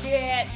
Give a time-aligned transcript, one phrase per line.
[0.00, 0.48] shit!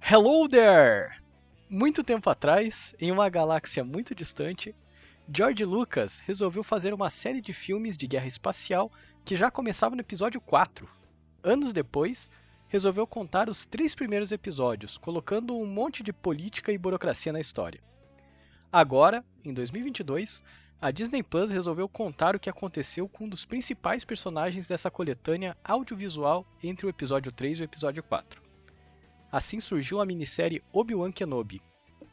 [0.00, 1.10] Hello there!
[1.70, 4.74] Muito tempo atrás, em uma galáxia muito distante,
[5.34, 8.92] George Lucas resolveu fazer uma série de filmes de guerra espacial
[9.24, 10.86] que já começava no episódio 4.
[11.42, 12.28] Anos depois,
[12.68, 17.80] resolveu contar os três primeiros episódios, colocando um monte de política e burocracia na história.
[18.72, 20.42] Agora, em 2022,
[20.80, 25.54] a Disney Plus resolveu contar o que aconteceu com um dos principais personagens dessa coletânea
[25.62, 28.42] audiovisual entre o episódio 3 e o episódio 4.
[29.30, 31.60] Assim surgiu a minissérie Obi-Wan Kenobi,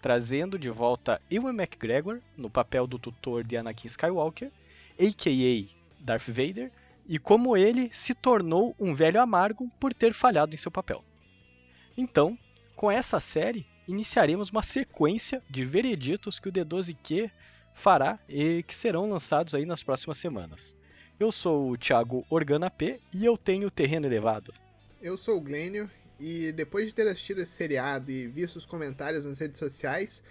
[0.01, 4.51] trazendo de volta Ewan McGregor no papel do tutor de Anakin Skywalker,
[4.99, 6.03] a.k.a.
[6.03, 6.73] Darth Vader,
[7.07, 11.05] e como ele se tornou um velho amargo por ter falhado em seu papel.
[11.97, 12.37] Então,
[12.75, 17.31] com essa série, iniciaremos uma sequência de vereditos que o D12Q
[17.73, 20.75] fará e que serão lançados aí nas próximas semanas.
[21.19, 24.53] Eu sou o Thiago Organa P e eu tenho terreno elevado.
[25.01, 29.25] Eu sou o Glênio e depois de ter assistido esse seriado e visto os comentários
[29.25, 30.21] nas redes sociais,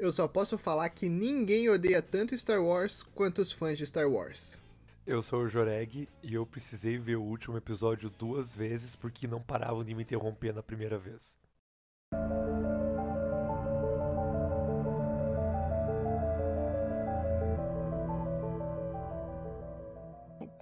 [0.00, 4.10] eu só posso falar que ninguém odeia tanto Star Wars quanto os fãs de Star
[4.10, 4.58] Wars.
[5.06, 9.40] Eu sou o Joreg e eu precisei ver o último episódio duas vezes porque não
[9.40, 11.38] paravam de me interromper na primeira vez.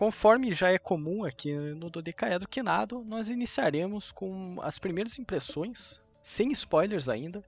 [0.04, 6.52] Conforme já é comum aqui no Dodecaedro Quinado, nós iniciaremos com as primeiras impressões, sem
[6.52, 7.42] spoilers ainda,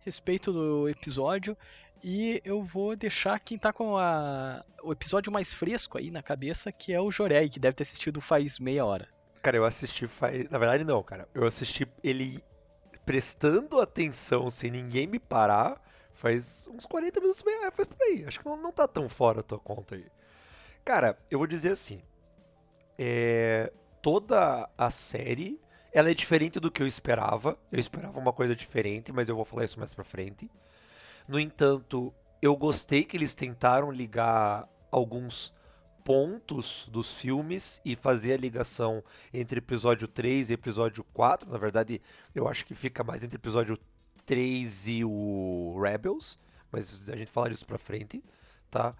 [0.00, 1.56] respeito do episódio.
[2.04, 4.62] E eu vou deixar quem tá com a...
[4.82, 8.20] o episódio mais fresco aí na cabeça, que é o Jorei, que deve ter assistido
[8.20, 9.08] faz meia hora.
[9.40, 10.50] Cara, eu assisti faz.
[10.50, 11.26] Na verdade, não, cara.
[11.32, 12.44] Eu assisti ele
[13.06, 15.80] prestando atenção sem ninguém me parar
[16.12, 18.24] faz uns 40 minutos, faz por aí.
[18.26, 20.04] Acho que não, não tá tão fora a tua conta aí.
[20.84, 22.02] Cara, eu vou dizer assim.
[22.98, 25.60] É, toda a série
[25.92, 27.58] ela é diferente do que eu esperava.
[27.70, 30.50] Eu esperava uma coisa diferente, mas eu vou falar isso mais pra frente.
[31.28, 35.52] No entanto, eu gostei que eles tentaram ligar alguns
[36.02, 41.50] pontos dos filmes e fazer a ligação entre episódio 3 e episódio 4.
[41.50, 42.00] Na verdade,
[42.34, 43.78] eu acho que fica mais entre episódio
[44.24, 46.38] 3 e o Rebels,
[46.70, 48.22] mas a gente fala disso pra frente,
[48.70, 48.94] tá?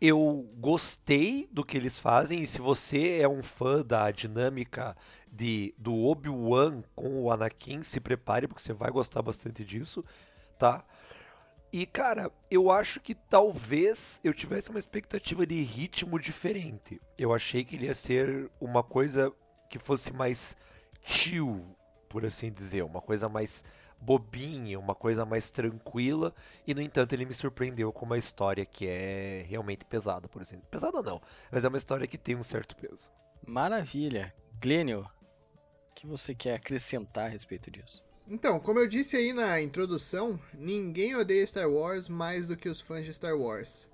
[0.00, 4.96] Eu gostei do que eles fazem e se você é um fã da dinâmica
[5.30, 10.04] de do Obi-Wan com o Anakin, se prepare porque você vai gostar bastante disso,
[10.58, 10.84] tá?
[11.72, 17.00] E cara, eu acho que talvez eu tivesse uma expectativa de ritmo diferente.
[17.18, 19.32] Eu achei que ele ia ser uma coisa
[19.68, 20.56] que fosse mais
[21.02, 21.64] chill,
[22.08, 23.64] por assim dizer, uma coisa mais
[24.00, 26.34] bobinha, uma coisa mais tranquila,
[26.66, 30.66] e no entanto ele me surpreendeu com uma história que é realmente pesada, por exemplo.
[30.70, 33.10] Pesada não, mas é uma história que tem um certo peso.
[33.46, 34.34] Maravilha.
[34.60, 35.08] Glênio,
[35.90, 38.04] o que você quer acrescentar a respeito disso?
[38.26, 42.80] Então, como eu disse aí na introdução, ninguém odeia Star Wars mais do que os
[42.80, 43.88] fãs de Star Wars.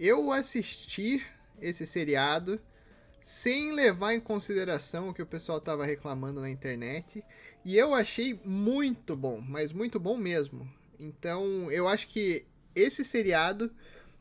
[0.00, 1.24] Eu assisti
[1.60, 2.60] esse seriado
[3.22, 7.22] sem levar em consideração o que o pessoal estava reclamando na internet
[7.64, 10.68] e eu achei muito bom, mas muito bom mesmo.
[10.98, 13.70] Então, eu acho que esse seriado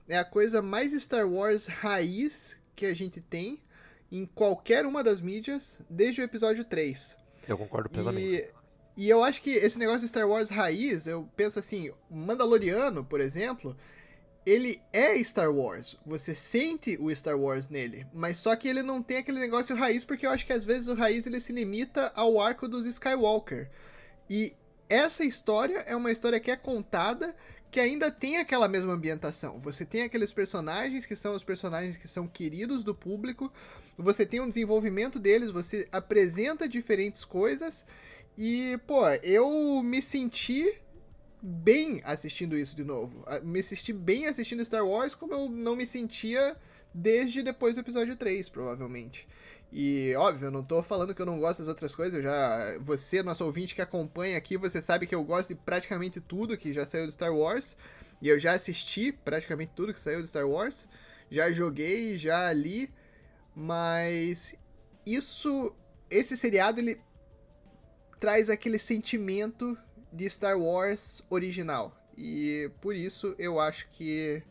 [0.08, 3.62] é a coisa mais Star Wars raiz que a gente tem
[4.12, 7.18] em qualquer uma das mídias desde o episódio 3.
[7.48, 8.50] Eu concordo plenamente.
[8.96, 13.04] E, e eu acho que esse negócio de Star Wars raiz, eu penso assim, Mandaloriano,
[13.04, 13.76] por exemplo,
[14.48, 15.98] ele é Star Wars.
[16.06, 20.06] Você sente o Star Wars nele, mas só que ele não tem aquele negócio raiz,
[20.06, 23.70] porque eu acho que às vezes o raiz ele se limita ao arco dos Skywalker.
[24.30, 24.54] E
[24.88, 27.36] essa história é uma história que é contada
[27.70, 29.60] que ainda tem aquela mesma ambientação.
[29.60, 33.52] Você tem aqueles personagens que são os personagens que são queridos do público,
[33.98, 37.86] você tem um desenvolvimento deles, você apresenta diferentes coisas
[38.38, 40.80] e, pô, eu me senti
[41.42, 43.24] bem assistindo isso de novo.
[43.44, 46.56] Me senti bem assistindo Star Wars como eu não me sentia
[46.94, 49.28] desde depois do episódio 3, provavelmente.
[49.72, 52.78] E, óbvio, eu não tô falando que eu não gosto das outras coisas, já.
[52.80, 56.74] Você, nosso ouvinte que acompanha aqui, você sabe que eu gosto de praticamente tudo que
[56.74, 57.76] já saiu do Star Wars.
[58.22, 60.88] E eu já assisti praticamente tudo que saiu do Star Wars.
[61.30, 62.90] Já joguei, já li.
[63.54, 64.56] Mas
[65.06, 65.76] isso.
[66.10, 67.02] Esse seriado ele
[68.20, 69.78] traz aquele sentimento
[70.12, 71.96] de Star Wars original.
[72.18, 74.42] E por isso eu acho que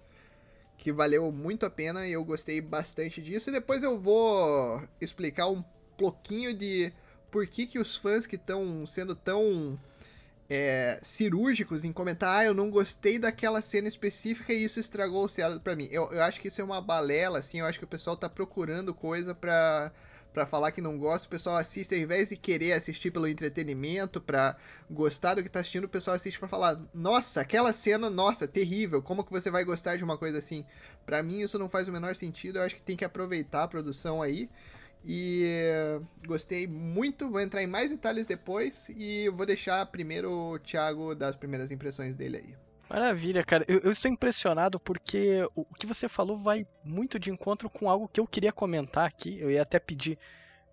[0.79, 3.49] que valeu muito a pena e eu gostei bastante disso.
[3.49, 5.65] E depois eu vou explicar um
[5.97, 6.93] pouquinho de
[7.31, 9.79] por que, que os fãs que estão sendo tão
[10.49, 15.29] é, cirúrgicos em comentar, ah, eu não gostei daquela cena específica e isso estragou o
[15.29, 15.89] seriado pra mim.
[15.91, 18.29] Eu, eu acho que isso é uma balela, assim, eu acho que o pessoal tá
[18.29, 19.93] procurando coisa pra,
[20.37, 24.21] pra falar que não gosta, o pessoal assiste, ao invés de querer assistir pelo entretenimento,
[24.21, 24.55] pra
[24.91, 29.01] gostar do que tá assistindo, o pessoal assiste pra falar, nossa, aquela cena, nossa, terrível,
[29.01, 30.63] como que você vai gostar de uma coisa assim?
[31.07, 33.69] Pra mim isso não faz o menor sentido, eu acho que tem que aproveitar a
[33.69, 34.51] produção aí,
[35.03, 35.47] e
[36.27, 41.29] gostei muito, vou entrar em mais detalhes depois e vou deixar primeiro o Thiago dar
[41.29, 42.66] as primeiras impressões dele aí.
[42.89, 43.65] Maravilha, cara.
[43.67, 47.91] Eu, eu, estou impressionado porque o, o que você falou vai muito de encontro com
[47.91, 49.39] algo que eu queria comentar aqui.
[49.41, 50.19] Eu ia até pedir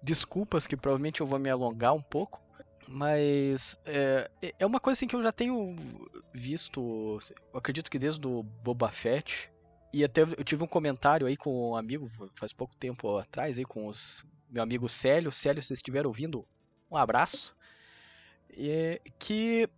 [0.02, 2.42] desculpas, que provavelmente eu vou me alongar um pouco.
[2.88, 4.30] Mas é,
[4.60, 5.76] é uma coisa assim que eu já tenho
[6.34, 7.20] visto,
[7.54, 9.50] acredito que desde o Boba Fett,
[9.94, 13.64] e até eu tive um comentário aí com um amigo, faz pouco tempo atrás, aí
[13.64, 15.32] com os, meu amigo Célio.
[15.32, 16.46] Célio, se vocês estiverem ouvindo,
[16.92, 17.56] um abraço.
[18.56, 19.70] É que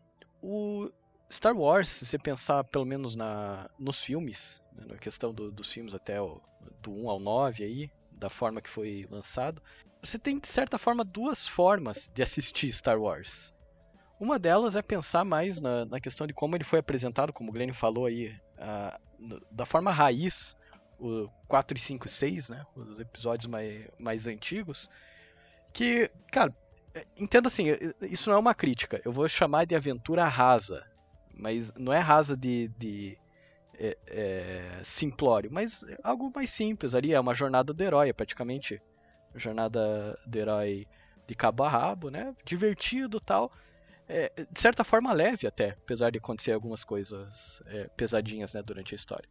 [0.42, 0.90] o
[1.32, 5.72] Star Wars, se você pensar pelo menos na, nos filmes, né, na questão do, dos
[5.72, 6.42] filmes até o,
[6.82, 9.62] do 1 ao 9 aí, da forma que foi lançado,
[10.02, 13.54] você tem de certa forma duas formas de assistir Star Wars.
[14.20, 17.54] Uma delas é pensar mais na, na questão de como ele foi apresentado, como o
[17.54, 20.56] Glenn falou aí, uh, da forma raiz,
[20.98, 22.66] o 4 e 5 e 6, né?
[22.76, 24.90] Os episódios mais, mais antigos.
[25.74, 26.56] Que, cara,
[26.94, 27.66] é, entenda assim,
[28.02, 29.02] isso não é uma crítica.
[29.04, 30.86] Eu vou chamar de aventura rasa.
[31.38, 33.18] Mas não é rasa de, de
[33.78, 37.14] é, é, simplório, mas é algo mais simples ali.
[37.14, 38.82] É uma jornada do herói, é praticamente
[39.36, 40.88] jornada do herói
[41.28, 42.34] de cabo a rabo, né?
[42.46, 43.52] Divertido tal
[44.08, 48.94] é, de certa forma leve até, apesar de acontecer algumas coisas é, pesadinhas né, durante
[48.94, 49.28] a história.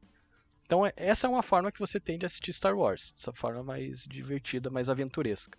[0.66, 3.62] Então é, essa é uma forma que você tem de assistir Star Wars, dessa forma
[3.62, 5.58] mais divertida, mais aventuresca.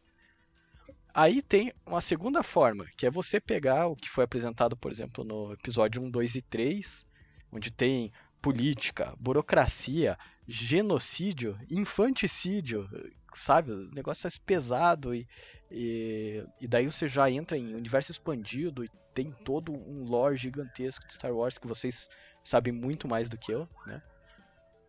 [1.15, 5.23] Aí tem uma segunda forma, que é você pegar o que foi apresentado, por exemplo,
[5.23, 7.07] no episódio 1, 2 e 3,
[7.53, 12.85] onde tem política, burocracia, genocídio, infanticídio,
[13.33, 13.71] sabe?
[13.71, 15.25] O negócio é pesado e,
[15.71, 21.07] e, e, daí você já entra em universo expandido e tem todo um lore gigantesco
[21.07, 22.09] de Star Wars que vocês
[22.43, 24.03] sabem muito mais do que eu, né?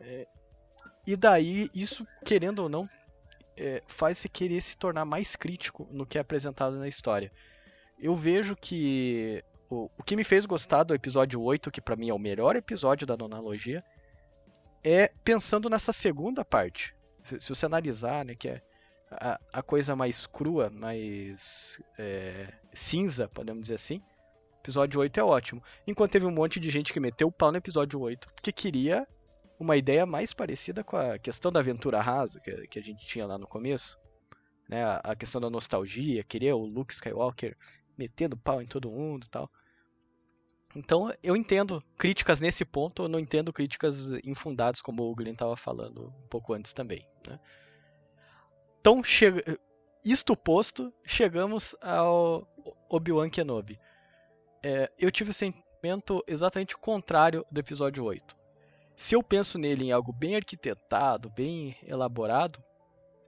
[0.00, 0.26] É,
[1.06, 2.88] e daí isso, querendo ou não,
[3.56, 7.32] é, faz você querer se tornar mais crítico no que é apresentado na história.
[7.98, 12.10] Eu vejo que o, o que me fez gostar do episódio 8, que para mim
[12.10, 13.82] é o melhor episódio da nonalogia,
[14.84, 16.94] é pensando nessa segunda parte.
[17.24, 18.62] Se, se você analisar, né, que é
[19.10, 24.00] a, a coisa mais crua, mais é, cinza, podemos dizer assim,
[24.60, 25.62] episódio 8 é ótimo.
[25.86, 29.06] Enquanto teve um monte de gente que meteu o pau no episódio 8, porque queria
[29.58, 33.26] uma ideia mais parecida com a questão da aventura rasa que, que a gente tinha
[33.26, 33.98] lá no começo.
[34.68, 37.56] Né, a, questão da nostalgia, queria o Luke Skywalker
[37.96, 39.50] metendo pau em todo mundo e tal.
[40.74, 45.56] Então eu entendo críticas nesse ponto, eu não entendo críticas infundadas, como o Glenn estava
[45.56, 47.08] falando um pouco antes também.
[47.26, 47.38] Né?
[48.80, 49.26] Então, che...
[50.04, 52.46] isto posto, chegamos ao
[52.88, 53.80] Obi-Wan Kenobi.
[54.62, 58.36] É, eu tive o sentimento exatamente contrário do episódio 8.
[58.96, 62.58] Se eu penso nele em algo bem arquitetado, bem elaborado,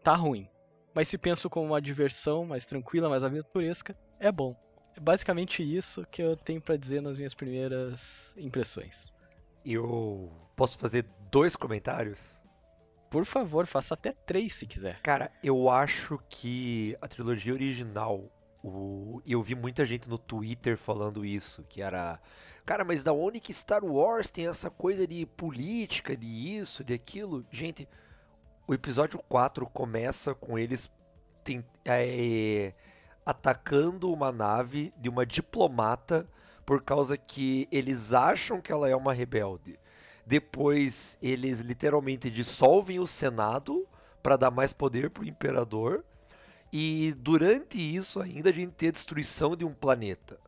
[0.03, 0.49] tá ruim.
[0.94, 4.56] Mas se penso como uma diversão mais tranquila, mais aventuresca, é bom.
[4.97, 9.14] É basicamente isso que eu tenho para dizer nas minhas primeiras impressões.
[9.64, 12.40] Eu posso fazer dois comentários?
[13.11, 15.00] Por favor, faça até três se quiser.
[15.02, 18.25] Cara, eu acho que a trilogia original,
[18.68, 19.22] o...
[19.26, 22.20] eu vi muita gente no Twitter falando isso, que era,
[22.64, 26.94] cara, mas da onde que Star Wars tem essa coisa de política, de isso, de
[26.94, 27.44] aquilo?
[27.50, 27.88] Gente,
[28.66, 30.90] o episódio 4 começa com eles
[31.42, 32.75] tem, é,
[33.25, 36.28] atacando uma nave de uma diplomata
[36.66, 39.78] por causa que eles acham que ela é uma rebelde.
[40.26, 43.88] Depois eles literalmente dissolvem o Senado
[44.22, 46.04] para dar mais poder para o imperador.
[46.72, 50.38] E durante isso ainda a gente tem a destruição de um planeta.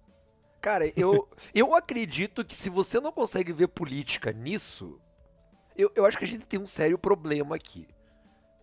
[0.60, 5.00] Cara, eu, eu acredito que se você não consegue ver política nisso,
[5.76, 7.88] eu, eu acho que a gente tem um sério problema aqui.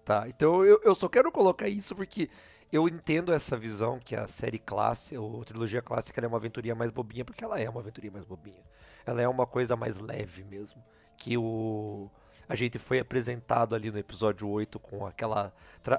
[0.05, 0.27] Tá?
[0.27, 2.29] Então eu, eu só quero colocar isso porque
[2.71, 6.91] eu entendo essa visão que a série clássica, ou trilogia clássica, é uma aventuria mais
[6.91, 8.63] bobinha, porque ela é uma aventuria mais bobinha.
[9.05, 10.83] Ela é uma coisa mais leve mesmo.
[11.17, 12.09] Que o.
[12.47, 15.53] A gente foi apresentado ali no episódio 8 com aquela.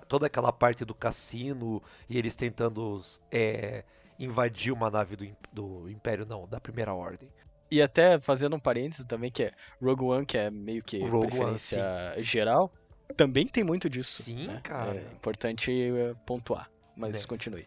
[0.09, 3.01] toda aquela parte do cassino e eles tentando
[3.31, 3.85] é,
[4.19, 7.29] invadir uma nave do, do Império, não, da Primeira Ordem.
[7.71, 11.27] E até fazendo um parênteses também, que é Rogue One, que é meio que Rogue
[11.27, 11.83] preferência
[12.15, 12.73] One, geral
[13.17, 14.23] também tem muito disso.
[14.23, 14.61] Sim, né?
[14.63, 14.95] cara.
[14.95, 17.27] É importante é, pontuar, mas é.
[17.27, 17.67] continue.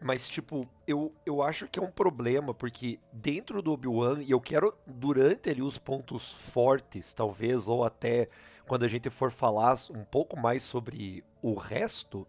[0.00, 4.40] Mas, tipo, eu, eu acho que é um problema, porque dentro do Obi-Wan, e eu
[4.40, 8.28] quero, durante ali os pontos fortes, talvez, ou até
[8.66, 12.26] quando a gente for falar um pouco mais sobre o resto,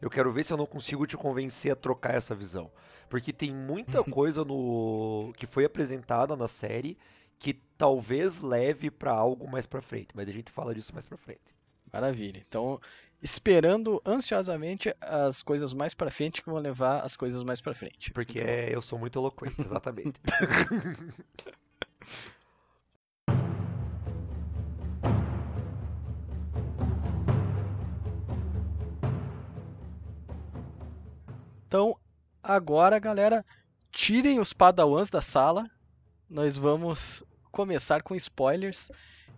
[0.00, 2.70] eu quero ver se eu não consigo te convencer a trocar essa visão.
[3.08, 6.96] Porque tem muita coisa no que foi apresentada na série
[7.38, 11.16] que talvez leve para algo mais para frente, mas a gente fala disso mais para
[11.16, 11.54] frente.
[11.92, 12.42] Maravilha.
[12.46, 12.80] Então,
[13.22, 18.12] esperando ansiosamente as coisas mais para frente que vão levar as coisas mais para frente.
[18.12, 18.50] Porque então...
[18.50, 20.20] é, eu sou muito eloquente, exatamente.
[31.66, 31.98] então,
[32.42, 33.44] agora, galera,
[33.90, 35.64] tirem os padawans da sala.
[36.30, 38.92] Nós vamos começar com spoilers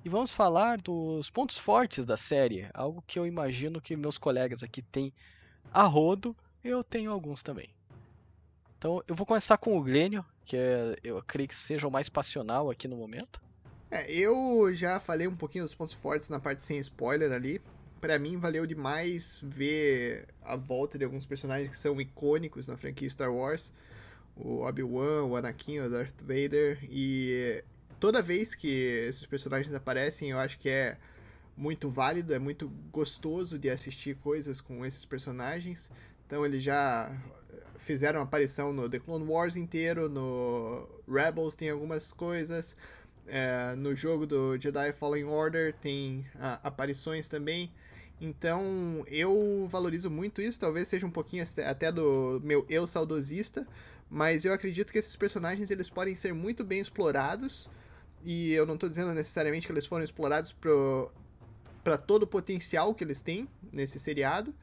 [0.04, 4.62] e vamos falar dos pontos fortes da série, algo que eu imagino que meus colegas
[4.62, 5.12] aqui têm
[5.72, 7.68] a rodo, eu tenho alguns também.
[8.78, 12.08] Então eu vou começar com o Glênio, que é, eu creio que seja o mais
[12.08, 13.40] passional aqui no momento.
[13.90, 17.60] É, eu já falei um pouquinho dos pontos fortes na parte sem spoiler ali.
[18.00, 23.10] Para mim valeu demais ver a volta de alguns personagens que são icônicos na franquia
[23.10, 23.70] Star Wars.
[24.34, 27.62] O Obi-Wan, o Anakin, o Darth Vader e
[28.00, 30.96] toda vez que esses personagens aparecem, eu acho que é
[31.56, 35.90] muito válido, é muito gostoso de assistir coisas com esses personagens.
[36.26, 37.14] Então eles já
[37.78, 42.74] fizeram aparição no The Clone Wars inteiro, no Rebels tem algumas coisas,
[43.26, 46.26] é, no jogo do Jedi Fallen Order tem
[46.62, 47.70] aparições também.
[48.18, 53.66] Então eu valorizo muito isso, talvez seja um pouquinho até do meu eu saudosista,
[54.08, 57.68] mas eu acredito que esses personagens eles podem ser muito bem explorados
[58.22, 60.54] e eu não estou dizendo necessariamente que eles foram explorados
[61.82, 64.54] para todo o potencial que eles têm nesse seriado,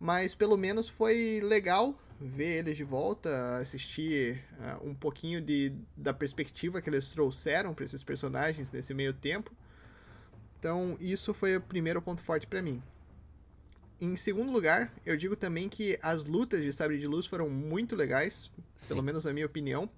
[0.00, 6.14] mas pelo menos foi legal ver eles de volta, assistir uh, um pouquinho de, da
[6.14, 9.52] perspectiva que eles trouxeram para esses personagens nesse meio tempo.
[10.58, 12.80] Então, isso foi o primeiro ponto forte para mim.
[14.00, 17.94] Em segundo lugar, eu digo também que as lutas de Sabre de Luz foram muito
[17.94, 18.94] legais, Sim.
[18.94, 19.90] pelo menos na minha opinião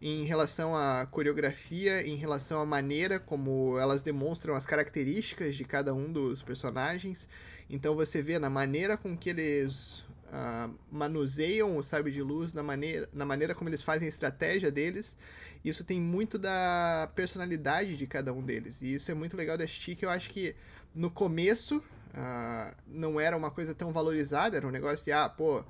[0.00, 5.92] em relação à coreografia, em relação à maneira como elas demonstram as características de cada
[5.92, 7.28] um dos personagens.
[7.68, 12.62] Então você vê na maneira com que eles uh, manuseiam o sabre de luz, na
[12.62, 15.18] maneira, na maneira como eles fazem a estratégia deles.
[15.62, 18.80] Isso tem muito da personalidade de cada um deles.
[18.80, 20.56] E isso é muito legal assistir, que eu acho que
[20.94, 25.62] no começo uh, não era uma coisa tão valorizada, era um negócio de, ah, pô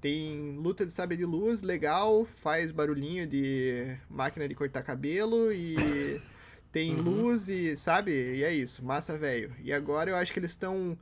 [0.00, 6.20] tem luta de sabre de luz, legal, faz barulhinho de máquina de cortar cabelo e
[6.70, 7.02] tem uhum.
[7.02, 8.12] luz e, sabe?
[8.12, 9.54] E é isso, massa velho.
[9.62, 10.96] E agora eu acho que eles estão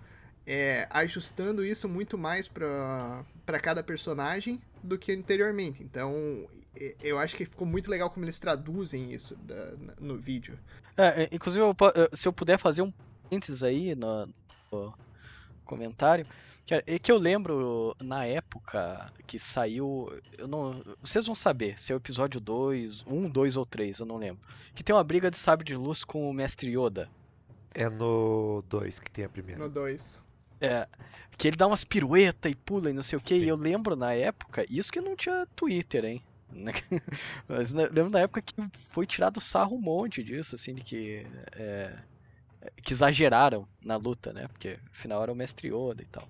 [0.47, 3.25] é, ajustando isso muito mais para
[3.61, 5.83] cada personagem do que anteriormente.
[5.83, 6.47] Então,
[7.03, 10.59] eu acho que ficou muito legal como eles traduzem isso da, no vídeo.
[10.97, 11.65] É, inclusive,
[12.13, 12.93] se eu puder fazer um
[13.25, 14.29] parênteses aí no,
[14.71, 14.95] no
[15.65, 16.27] comentário,
[16.71, 20.11] é que eu lembro na época que saiu.
[20.38, 24.06] Eu não, vocês vão saber se é o episódio 2, 1, 2 ou 3, eu
[24.06, 24.42] não lembro.
[24.75, 27.09] Que tem uma briga de sabre de luz com o Mestre Yoda.
[27.75, 29.61] É no 2 que tem a primeira.
[29.61, 30.21] No 2.
[30.61, 30.88] É.
[31.37, 33.35] Que ele dá umas piruetas e pula e não sei o que.
[33.35, 36.23] E eu lembro na época, isso que não tinha Twitter, hein?
[37.49, 38.54] Mas eu lembro na época que
[38.90, 41.26] foi tirado sarro um monte disso, assim, de que.
[41.52, 41.92] É,
[42.83, 44.49] que exageraram na luta, né?
[44.49, 46.26] Porque afinal era o Mestre Yoda e tal.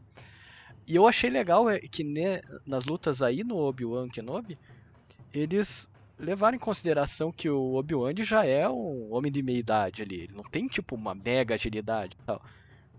[0.87, 2.05] E eu achei legal é, que
[2.67, 4.59] nas lutas aí no Obi-Wan Kenobi,
[5.33, 10.21] eles levaram em consideração que o Obi-Wan já é um homem de meia idade ali.
[10.23, 12.43] Ele não tem tipo uma mega agilidade e tal.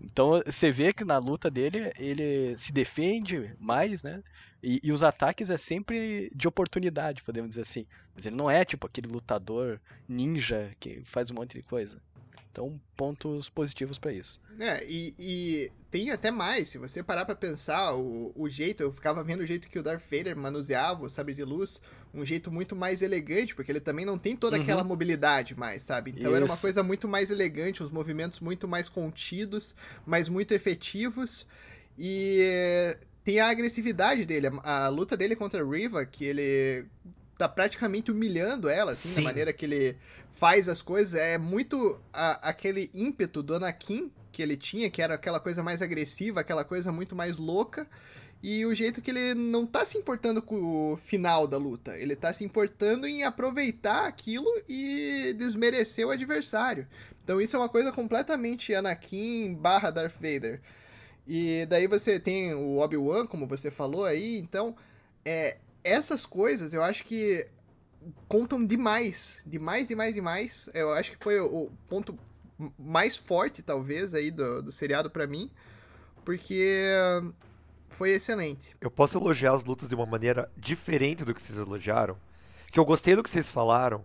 [0.00, 4.22] Então você vê que na luta dele ele se defende mais, né?
[4.62, 7.86] E, e, os ataques é sempre de oportunidade, podemos dizer assim.
[8.14, 11.98] Mas ele não é tipo aquele lutador ninja que faz um monte de coisa.
[12.56, 14.40] Então, pontos positivos para isso.
[14.58, 16.68] É, e, e, tem até mais.
[16.68, 19.82] Se você parar para pensar, o, o jeito, eu ficava vendo o jeito que o
[19.82, 21.82] Darth Vader manuseava o sabre de luz,
[22.14, 24.62] um jeito muito mais elegante, porque ele também não tem toda uhum.
[24.62, 26.12] aquela mobilidade mais, sabe?
[26.12, 26.34] Então isso.
[26.34, 31.46] era uma coisa muito mais elegante, os movimentos muito mais contidos, mas muito efetivos.
[31.98, 36.86] E tem a agressividade dele, a, a luta dele contra a Riva, que ele
[37.36, 39.16] tá praticamente humilhando ela, assim, Sim.
[39.16, 39.96] da maneira que ele
[40.32, 41.14] faz as coisas.
[41.14, 45.80] É muito a, aquele ímpeto do Anakin que ele tinha, que era aquela coisa mais
[45.80, 47.86] agressiva, aquela coisa muito mais louca.
[48.42, 51.98] E o jeito que ele não tá se importando com o final da luta.
[51.98, 56.86] Ele tá se importando em aproveitar aquilo e desmerecer o adversário.
[57.24, 60.60] Então isso é uma coisa completamente Anakin barra Darth Vader.
[61.26, 64.76] E daí você tem o Obi-Wan, como você falou aí, então
[65.24, 67.46] é, essas coisas eu acho que
[68.28, 69.42] contam demais.
[69.46, 70.70] Demais, demais, demais.
[70.74, 72.18] Eu acho que foi o ponto
[72.78, 75.50] mais forte, talvez, aí do, do seriado para mim.
[76.24, 76.90] Porque
[77.88, 78.76] foi excelente.
[78.80, 82.16] Eu posso elogiar as lutas de uma maneira diferente do que vocês elogiaram.
[82.72, 84.04] Que eu gostei do que vocês falaram,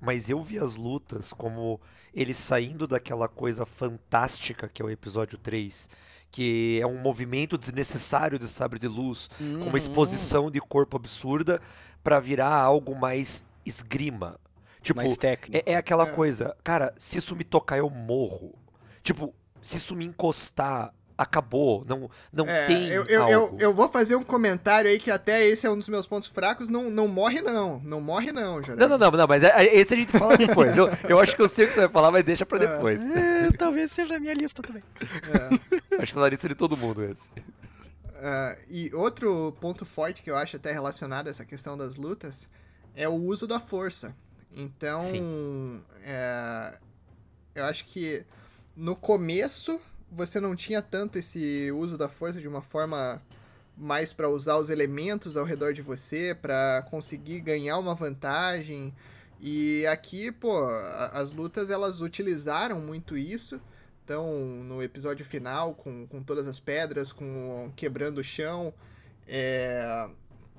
[0.00, 1.80] mas eu vi as lutas como
[2.14, 5.88] eles saindo daquela coisa fantástica que é o episódio 3,
[6.30, 9.60] que é um movimento desnecessário de sabre de luz, uhum.
[9.60, 11.60] com uma exposição de corpo absurda,
[12.02, 14.38] para virar algo mais esgrima.
[14.80, 15.62] Tipo, mais técnico.
[15.66, 16.10] É, é aquela é.
[16.10, 18.54] coisa, cara, se isso me tocar eu morro.
[19.02, 21.84] Tipo, se isso me encostar, acabou.
[21.86, 22.88] Não, não é, tem.
[22.88, 25.88] Eu, eu, eu, eu, vou fazer um comentário aí que até esse é um dos
[25.88, 26.68] meus pontos fracos.
[26.68, 27.80] Não, não morre, não.
[27.80, 28.76] Não morre, não, já.
[28.76, 30.76] Não, não, não, não, mas é, é, esse a gente fala depois.
[30.76, 32.66] eu, eu acho que eu sei o que você vai falar, mas deixa pra é.
[32.66, 33.06] depois.
[33.06, 34.82] É, talvez seja a minha lista também.
[35.98, 37.30] Acho que tá na lista de todo mundo esse.
[37.30, 42.48] Uh, e outro ponto forte que eu acho até relacionado a essa questão das lutas
[42.94, 44.14] é o uso da força.
[44.50, 45.02] Então,
[46.02, 46.78] é,
[47.54, 48.24] eu acho que
[48.74, 49.78] no começo
[50.10, 53.22] você não tinha tanto esse uso da força de uma forma
[53.76, 58.94] mais para usar os elementos ao redor de você, para conseguir ganhar uma vantagem.
[59.40, 60.66] E aqui, pô,
[61.12, 63.60] as lutas elas utilizaram muito isso.
[64.02, 68.72] Então, no episódio final, com, com todas as pedras, com quebrando o chão,
[69.26, 70.08] é,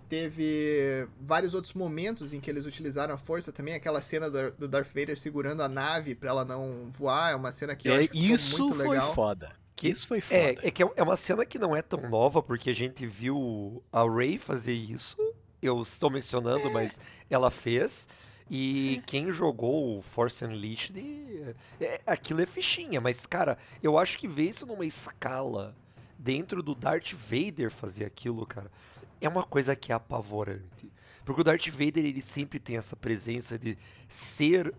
[0.07, 3.73] teve vários outros momentos em que eles utilizaram a força também.
[3.73, 7.75] Aquela cena do, Darth Vader segurando a nave para ela não voar, é uma cena
[7.75, 9.05] que eu é, acho que isso muito legal.
[9.07, 9.51] Foi foda.
[9.75, 10.37] Que, isso foi é, foda.
[10.37, 13.83] É, é que é uma cena que não é tão nova, porque a gente viu
[13.91, 15.17] a Rey fazer isso.
[15.61, 16.71] Eu estou mencionando, é.
[16.71, 16.99] mas
[17.29, 18.07] ela fez.
[18.49, 19.01] E é.
[19.05, 20.97] quem jogou o Force Unleashed,
[21.81, 23.01] é, aquilo é fichinha.
[23.01, 25.75] Mas, cara, eu acho que ver isso numa escala
[26.17, 28.71] dentro do Darth Vader fazer aquilo, cara,
[29.21, 30.91] é uma coisa que é apavorante.
[31.25, 34.73] Porque o Darth Vader ele sempre tem essa presença de ser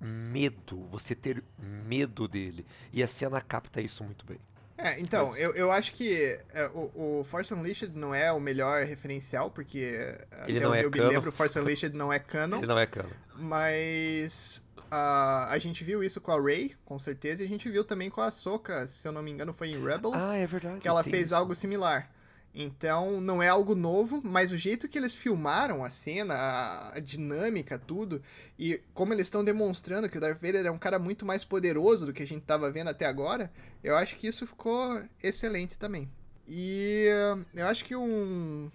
[0.00, 2.66] medo, você ter medo dele.
[2.92, 4.38] E a cena capta isso muito bem.
[4.78, 8.84] É, então, eu, eu acho que é, o, o, Force Unleashed não é o melhor
[8.84, 10.14] referencial, porque
[10.46, 12.58] ele não é eu me lembro, o Force Unleashed não é canon.
[12.58, 13.08] ele não é canon.
[13.36, 17.84] Mas uh, a gente viu isso com a Rey, com certeza, e a gente viu
[17.84, 20.16] também com a Soka, se eu não me engano foi em Rebels.
[20.16, 20.80] Ah, é verdade.
[20.80, 22.10] Que ela fez algo similar.
[22.58, 27.78] Então, não é algo novo, mas o jeito que eles filmaram a cena, a dinâmica,
[27.78, 28.22] tudo,
[28.58, 32.06] e como eles estão demonstrando que o Darth Vader é um cara muito mais poderoso
[32.06, 33.52] do que a gente estava vendo até agora,
[33.84, 36.10] eu acho que isso ficou excelente também.
[36.48, 37.06] E
[37.54, 38.70] eu acho que um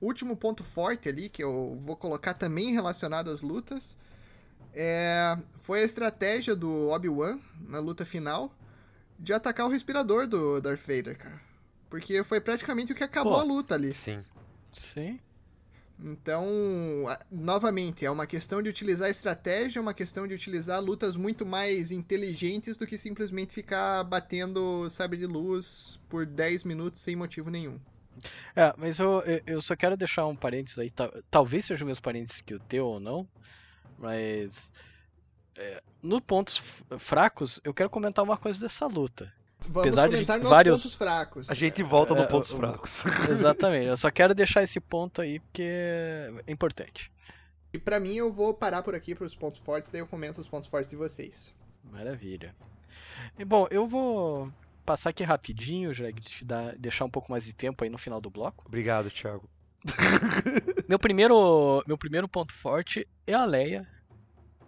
[0.00, 3.96] último ponto forte ali, que eu vou colocar também relacionado às lutas,
[4.74, 5.36] é...
[5.58, 8.54] foi a estratégia do Obi-Wan na luta final
[9.18, 11.40] de atacar o respirador do Darth Vader, cara.
[11.88, 13.92] Porque foi praticamente o que acabou Pô, a luta ali.
[13.92, 14.24] Sim.
[14.72, 15.20] Sim.
[16.02, 16.46] Então,
[17.30, 21.92] novamente, é uma questão de utilizar estratégia, é uma questão de utilizar lutas muito mais
[21.92, 27.78] inteligentes do que simplesmente ficar batendo sabre de luz por 10 minutos sem motivo nenhum.
[28.56, 30.92] É, mas eu, eu só quero deixar um parênteses aí,
[31.30, 33.28] talvez seja o mesmo parênteses que o teu ou não,
[33.98, 34.72] mas
[35.56, 36.60] é, no pontos
[36.98, 39.32] fracos eu quero comentar uma coisa dessa luta.
[39.66, 41.50] Vamos Apesar comentar de vários pontos fracos.
[41.50, 43.04] A gente volta é, no pontos fracos.
[43.30, 43.86] Exatamente.
[43.86, 47.10] Eu só quero deixar esse ponto aí porque é importante.
[47.72, 50.40] E para mim eu vou parar por aqui para os pontos fortes, daí eu comento
[50.40, 51.52] os pontos fortes de vocês.
[51.90, 52.54] Maravilha.
[53.38, 54.52] E, bom, eu vou
[54.84, 58.20] passar aqui rapidinho, já te dar, deixar um pouco mais de tempo aí no final
[58.20, 58.64] do bloco.
[58.66, 59.48] Obrigado, Thiago.
[60.88, 63.86] Meu primeiro, meu primeiro ponto forte é a Leia.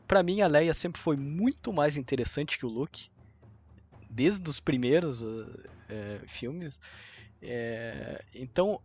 [0.06, 3.10] Para mim a Leia sempre foi muito mais interessante que o Luke
[4.08, 5.22] desde os primeiros
[5.88, 6.80] é, filmes.
[7.42, 8.80] É, então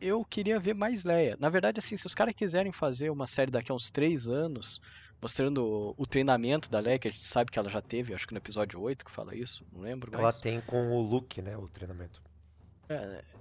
[0.00, 1.36] eu queria ver mais Leia.
[1.38, 4.80] Na verdade, assim, se os caras quiserem fazer uma série daqui a uns três anos,
[5.20, 8.26] mostrando o, o, treinamento da Leia, que a gente sabe que ela já teve, acho
[8.26, 10.10] que no episódio 8 que fala isso, não lembro.
[10.10, 10.20] Mas...
[10.20, 12.20] Ela tem com o Luke, né, o treinamento.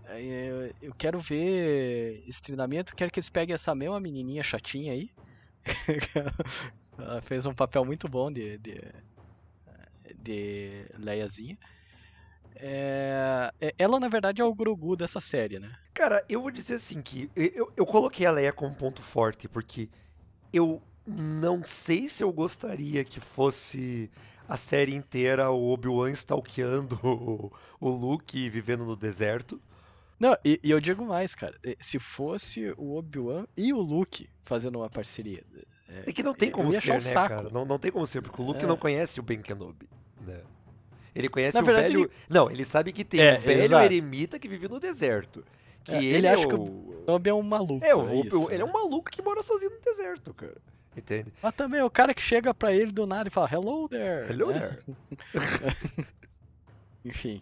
[0.05, 5.09] É, eu quero ver esse treinamento, quero que eles peguem essa mesma menininha chatinha aí.
[6.97, 8.81] ela fez um papel muito bom de, de
[10.19, 11.57] de Leiazinha.
[12.55, 13.73] É, é...
[13.77, 15.71] Ela, na verdade, é o Grogu dessa série, né?
[15.93, 19.89] Cara, eu vou dizer assim que eu, eu coloquei a Leia como ponto forte, porque
[20.53, 20.81] eu
[21.17, 24.09] não sei se eu gostaria que fosse
[24.47, 29.61] a série inteira o Obi-Wan stalkeando o, o Luke vivendo no deserto.
[30.19, 31.57] Não, e, e, eu digo mais, cara.
[31.79, 35.43] Se fosse o Obi-Wan e o Luke fazendo uma parceria.
[35.89, 37.35] É, é que não tem como ser, um né, saco.
[37.35, 37.49] cara?
[37.49, 38.67] Não, não tem como ser, porque o Luke é.
[38.67, 39.89] não conhece o Ben Kenobi.
[40.21, 40.41] Né?
[41.15, 42.01] Ele conhece Na o verdade, velho.
[42.01, 42.11] Ele...
[42.29, 43.85] Não, ele sabe que tem é, um velho exato.
[43.85, 45.43] eremita que vive no deserto.
[45.83, 46.47] Que é, ele, ele acha o...
[46.47, 47.03] que o...
[47.05, 47.85] Kenobi é um maluco.
[47.85, 48.63] É, o, é isso, ele é né?
[48.65, 50.57] um maluco que mora sozinho no deserto, cara.
[50.95, 51.31] Entende?
[51.41, 54.29] Mas também o cara que chega pra ele do nada e fala Hello there.
[54.29, 54.59] Hello né?
[54.59, 54.83] there.
[57.05, 57.41] Enfim.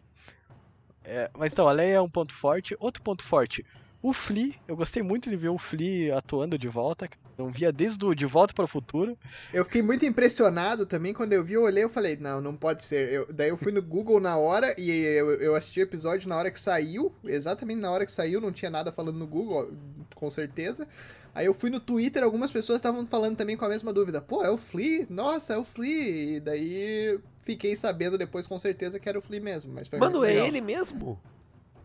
[1.04, 2.76] É, mas então, a Leia é um ponto forte.
[2.80, 3.66] Outro ponto forte,
[4.02, 4.54] o Flea.
[4.68, 7.10] Eu gostei muito de ver o Flea atuando de volta.
[7.38, 9.18] Não via desde o De Volta para o Futuro.
[9.54, 12.84] Eu fiquei muito impressionado também quando eu vi, eu olhei e falei, não, não pode
[12.84, 13.10] ser.
[13.14, 16.36] Eu- daí eu fui no Google na hora e eu, eu assisti o episódio na
[16.36, 19.72] hora que saiu, exatamente na hora que saiu, não tinha nada falando no Google,
[20.16, 20.86] com certeza.
[21.34, 24.20] Aí eu fui no Twitter, algumas pessoas estavam falando também com a mesma dúvida.
[24.20, 25.08] Pô, é o Flea?
[25.10, 26.36] Nossa, é o Flea.
[26.36, 29.72] E daí fiquei sabendo depois com certeza que era o Flea mesmo.
[29.74, 31.18] Mas foi Mano, é ele mesmo?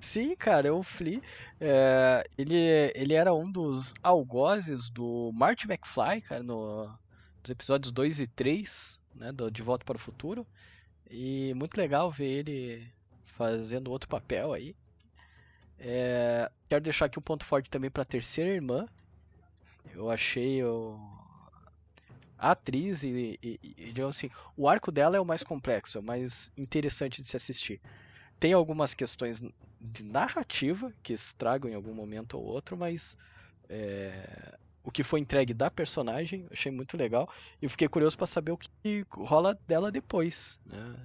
[0.00, 1.20] Sim, cara, é o Flea.
[1.61, 2.57] É, ele,
[2.94, 9.00] ele era um dos algozes do Marty McFly, cara, no, nos episódios 2 e 3,
[9.14, 10.46] né, do De Volta para o Futuro.
[11.11, 12.92] E muito legal ver ele
[13.24, 14.74] fazendo outro papel aí.
[15.78, 18.87] É, quero deixar aqui um ponto forte também para a terceira irmã.
[19.92, 20.98] Eu achei o,
[22.38, 26.04] a atriz e, e, e, assim, o arco dela é o mais complexo, é o
[26.04, 27.80] mais interessante de se assistir.
[28.38, 29.42] Tem algumas questões
[29.81, 33.16] de narrativa que estragam em algum momento ou outro, mas
[33.68, 37.29] é, o que foi entregue da personagem achei muito legal
[37.61, 40.59] e fiquei curioso para saber o que rola dela depois.
[40.66, 40.97] Né?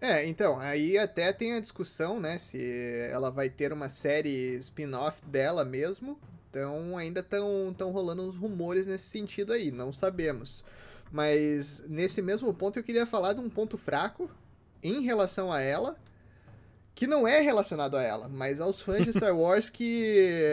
[0.00, 2.60] É, então, aí até tem a discussão, né, se
[3.08, 6.18] ela vai ter uma série spin-off dela mesmo.
[6.50, 10.64] Então ainda estão tão rolando uns rumores nesse sentido aí, não sabemos.
[11.10, 14.28] Mas nesse mesmo ponto eu queria falar de um ponto fraco
[14.82, 15.96] em relação a ela,
[16.94, 20.44] que não é relacionado a ela, mas aos fãs de Star Wars que,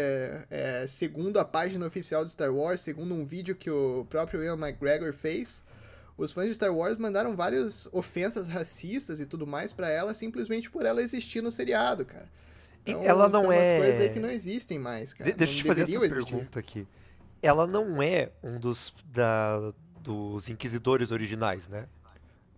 [0.50, 4.58] é, segundo a página oficial de Star Wars, segundo um vídeo que o próprio Ian
[4.58, 5.64] McGregor fez,
[6.18, 10.70] os fãs de Star Wars mandaram várias ofensas racistas e tudo mais pra ela simplesmente
[10.70, 12.30] por ela existir no seriado, cara.
[12.86, 13.78] Então, ela não são é.
[13.80, 15.30] coisas aí que não existem mais, cara.
[15.30, 16.26] De- deixa eu te fazer essa existir.
[16.26, 16.88] pergunta aqui.
[17.42, 19.72] Ela não é um dos, da,
[20.02, 21.88] dos inquisidores originais, né?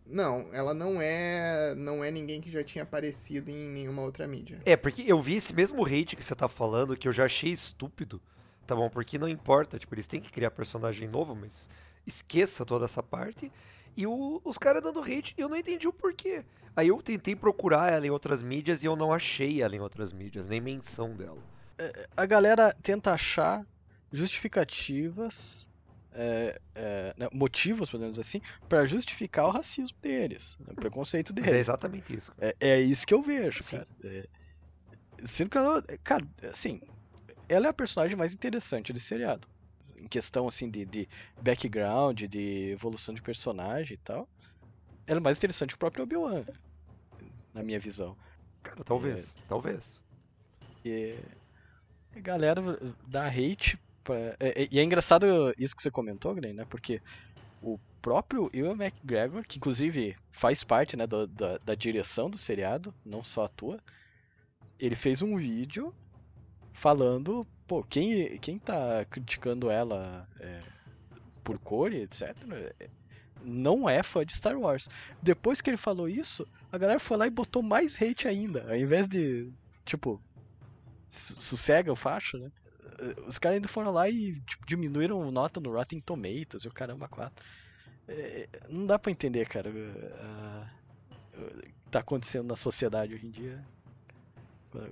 [0.05, 4.59] Não, ela não é, não é ninguém que já tinha aparecido em nenhuma outra mídia.
[4.65, 7.51] É, porque eu vi esse mesmo hate que você tá falando, que eu já achei
[7.51, 8.21] estúpido.
[8.67, 11.69] Tá bom, porque não importa, tipo, eles têm que criar personagem novo, mas
[12.05, 13.51] esqueça toda essa parte.
[13.95, 16.43] E o- os caras dando hate, eu não entendi o porquê.
[16.75, 20.13] Aí eu tentei procurar ela em outras mídias e eu não achei ela em outras
[20.13, 21.41] mídias, nem menção dela.
[22.15, 23.65] A galera tenta achar
[24.11, 25.67] justificativas,
[26.13, 31.31] é, é, né, motivos, podemos dizer assim, para justificar o racismo deles, né, o preconceito
[31.31, 31.55] é deles.
[31.61, 32.31] exatamente isso.
[32.39, 33.77] É, é isso que eu vejo, Sim.
[33.77, 33.87] cara.
[34.03, 34.27] É,
[35.25, 36.79] sendo que ela, cara, assim,
[37.47, 39.47] ela é a personagem mais interessante desse seriado.
[39.95, 41.07] Em questão, assim, de, de
[41.41, 44.27] background, de evolução de personagem e tal.
[45.05, 46.45] Ela é mais interessante que o próprio Obi-Wan,
[47.53, 48.17] na minha visão.
[48.63, 50.01] Cara, talvez, talvez.
[50.85, 51.15] E
[52.15, 52.61] a galera
[53.07, 53.77] dá hate.
[54.03, 54.15] Pra...
[54.39, 55.25] é- é- E é engraçado
[55.57, 56.65] isso que você comentou, Glenn, né?
[56.65, 57.01] Porque
[57.61, 62.93] o próprio Ewan McGregor, que inclusive faz parte né, do- da, da direção do seriado,
[63.05, 63.79] não só atua,
[64.79, 65.93] ele fez um vídeo
[66.73, 70.59] falando, pô, quem, quem tá criticando ela é,
[71.43, 72.35] por cor e etc.
[72.79, 72.89] é-
[73.43, 74.87] Não é fã de Star Wars.
[75.21, 78.63] Depois que ele falou isso, a galera foi lá e botou mais hate ainda.
[78.69, 79.51] Ao invés de,
[79.85, 80.19] tipo,
[81.09, 82.51] sossega o facho, né?
[83.01, 86.71] Eh, Os caras ainda foram lá e tipo, diminuíram nota no Rotten Tomatoes e o
[86.71, 87.43] caramba, 4.
[88.69, 89.73] não dá pra entender, cara, o
[91.61, 93.63] que tá acontecendo na sociedade hoje em dia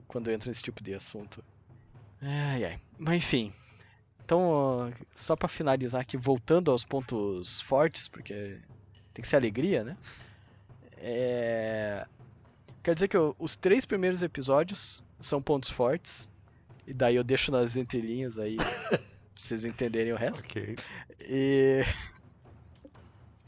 [0.08, 1.44] quando- entra nesse tipo de assunto.
[2.22, 2.82] Ai, ai.
[2.98, 3.54] Mas enfim.
[4.26, 8.60] Então, só pra finalizar aqui, voltando aos pontos fortes, porque
[9.14, 9.98] tem que ser alegria, né?
[10.98, 12.06] É...
[12.84, 16.30] Quer dizer que os três primeiros episódios são pontos fortes.
[16.90, 19.00] E daí eu deixo nas entrelinhas aí pra
[19.38, 20.44] vocês entenderem o resto.
[20.44, 20.76] Ok.
[21.22, 21.84] E.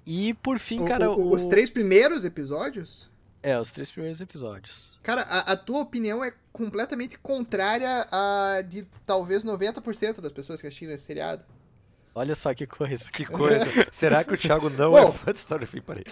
[0.06, 1.10] E por fim, O- cara.
[1.10, 3.10] o- o- Os três primeiros episódios?
[3.43, 4.99] É, os três primeiros episódios.
[5.01, 10.67] Cara, a, a tua opinião é completamente contrária à de talvez 90% das pessoas que
[10.67, 11.43] assistiram esse seriado.
[12.13, 13.10] Olha só que coisa.
[13.10, 13.65] Que coisa.
[13.91, 14.97] Será que o Thiago não Bom.
[14.97, 15.71] é fã de Star Wars?
[15.86, 16.04] Parei.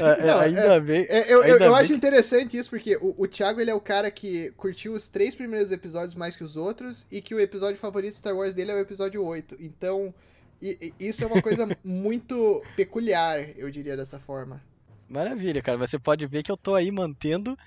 [0.00, 1.06] É, é, Não, ainda bem.
[1.08, 3.80] É, eu ainda eu bem acho interessante isso, porque o, o Thiago ele é o
[3.80, 7.76] cara que curtiu os três primeiros episódios mais que os outros, e que o episódio
[7.80, 9.56] favorito de Star Wars dele é o episódio 8.
[9.58, 10.14] Então,
[10.62, 14.62] i- i- isso é uma coisa muito peculiar, eu diria dessa forma.
[15.08, 15.76] Maravilha, cara.
[15.78, 17.58] Você pode ver que eu tô aí mantendo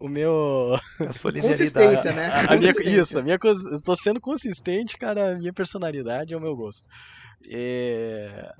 [0.00, 0.74] o meu.
[0.98, 1.72] A solidariedade.
[1.72, 2.26] Consistência, né?
[2.28, 3.00] A minha, Consistência.
[3.02, 6.88] isso, a minha, eu tô sendo consistente, cara, a minha personalidade é o meu gosto.
[7.48, 8.52] É,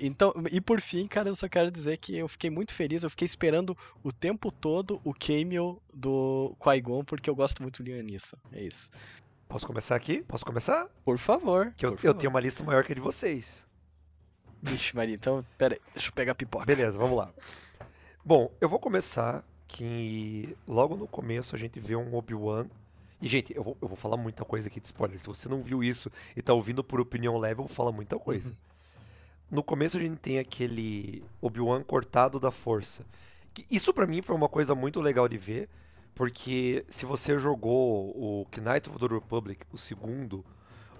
[0.00, 3.10] Então, e por fim, cara, eu só quero dizer que eu fiquei muito feliz, eu
[3.10, 8.02] fiquei esperando o tempo todo o cameo do Qui-Gon, porque eu gosto muito de Liam
[8.02, 8.36] Neeson.
[8.52, 8.90] É isso.
[9.48, 10.22] Posso começar aqui?
[10.22, 10.88] Posso começar?
[11.04, 11.74] Por favor.
[11.76, 12.18] Que eu, por eu favor.
[12.18, 13.66] tenho uma lista maior que a de vocês.
[14.62, 16.64] Vixe, Maria, então, pera aí, deixa eu pegar a pipoca.
[16.64, 17.32] Beleza, vamos lá.
[18.24, 22.66] Bom, eu vou começar que logo no começo a gente vê um Obi-Wan.
[23.20, 25.18] E, gente, eu vou, eu vou falar muita coisa aqui de spoiler.
[25.18, 28.18] Se você não viu isso e tá ouvindo por opinião leve, eu vou falar muita
[28.18, 28.52] coisa.
[29.50, 33.04] No começo a gente tem aquele Obi-Wan cortado da força.
[33.70, 35.68] Isso pra mim foi uma coisa muito legal de ver,
[36.14, 40.44] porque se você jogou o Knight of the Republic, o segundo,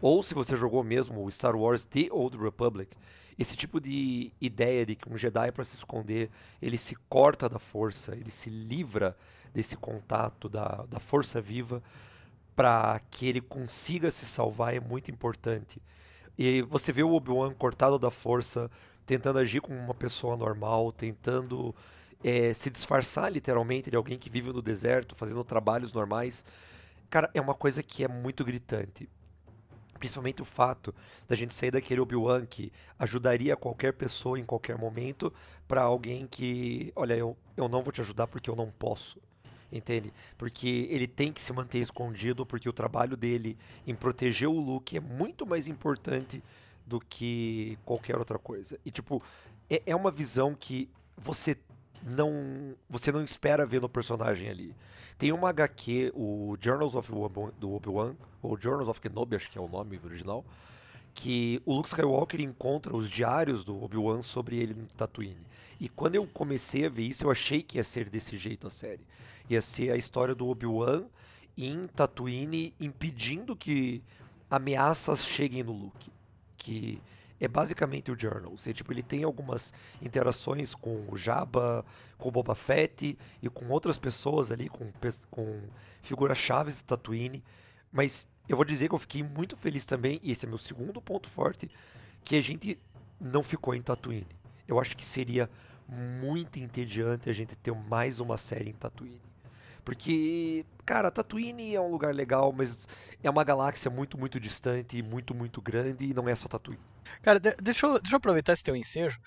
[0.03, 2.95] ou se você jogou mesmo o Star Wars The Old Republic,
[3.39, 6.29] esse tipo de ideia de que um Jedi para se esconder,
[6.61, 9.17] ele se corta da força, ele se livra
[9.55, 11.81] desse contato da, da força viva
[12.57, 15.81] para que ele consiga se salvar é muito importante.
[16.37, 18.69] E você vê o Obi-Wan cortado da força,
[19.07, 21.75] tentando agir como uma pessoa normal, tentando
[22.25, 26.45] é, se disfarçar literalmente de alguém que vive no deserto, fazendo trabalhos normais.
[27.09, 29.09] Cara, é uma coisa que é muito gritante.
[30.03, 30.93] Principalmente o fato
[31.29, 35.33] da gente sair daquele Obi-Wan que ajudaria qualquer pessoa em qualquer momento
[35.69, 39.21] para alguém que, olha, eu, eu não vou te ajudar porque eu não posso.
[39.71, 40.13] Entende?
[40.37, 44.97] Porque ele tem que se manter escondido, porque o trabalho dele em proteger o Luke
[44.97, 46.43] é muito mais importante
[46.85, 48.81] do que qualquer outra coisa.
[48.85, 49.23] E tipo,
[49.71, 51.57] é, é uma visão que você
[52.03, 54.77] não você não espera ver no personagem ali.
[55.19, 57.11] Tem uma HQ, o Journals of
[57.59, 60.45] do Obi-Wan, ou Journals of Kenobi, acho que é o nome original,
[61.15, 65.47] que o Luke Skywalker encontra os diários do Obi-Wan sobre ele no Tatooine.
[65.79, 68.71] E quando eu comecei a ver isso, eu achei que ia ser desse jeito a
[68.71, 69.07] série.
[69.49, 71.05] Ia ser a história do Obi-Wan
[71.57, 74.03] em Tatooine impedindo que
[74.51, 76.11] ameaças cheguem no Luke.
[76.57, 77.01] Que
[77.43, 78.67] é basicamente o Journals.
[78.69, 81.85] E, tipo, ele tem algumas interações com o Jabba,
[82.17, 84.93] com o Boba Fett e com outras pessoas ali, com,
[85.29, 85.61] com
[86.01, 87.43] figuras chaves de Tatooine.
[87.91, 91.03] Mas eu vou dizer que eu fiquei muito feliz também, e esse é meu segundo
[91.03, 91.69] ponto forte,
[92.25, 92.79] que a gente
[93.21, 94.29] não ficou em Tatooine.
[94.69, 95.51] Eu acho que seria
[95.89, 99.21] muito entediante a gente ter mais uma série em Tatooine.
[99.85, 102.89] Porque, cara, Tatooine é um lugar legal, mas
[103.21, 106.92] é uma galáxia muito, muito distante, muito, muito grande, e não é só Tatooine.
[107.23, 109.19] Cara, de- deixa eu, deixa eu aproveitar esse teu ensejo.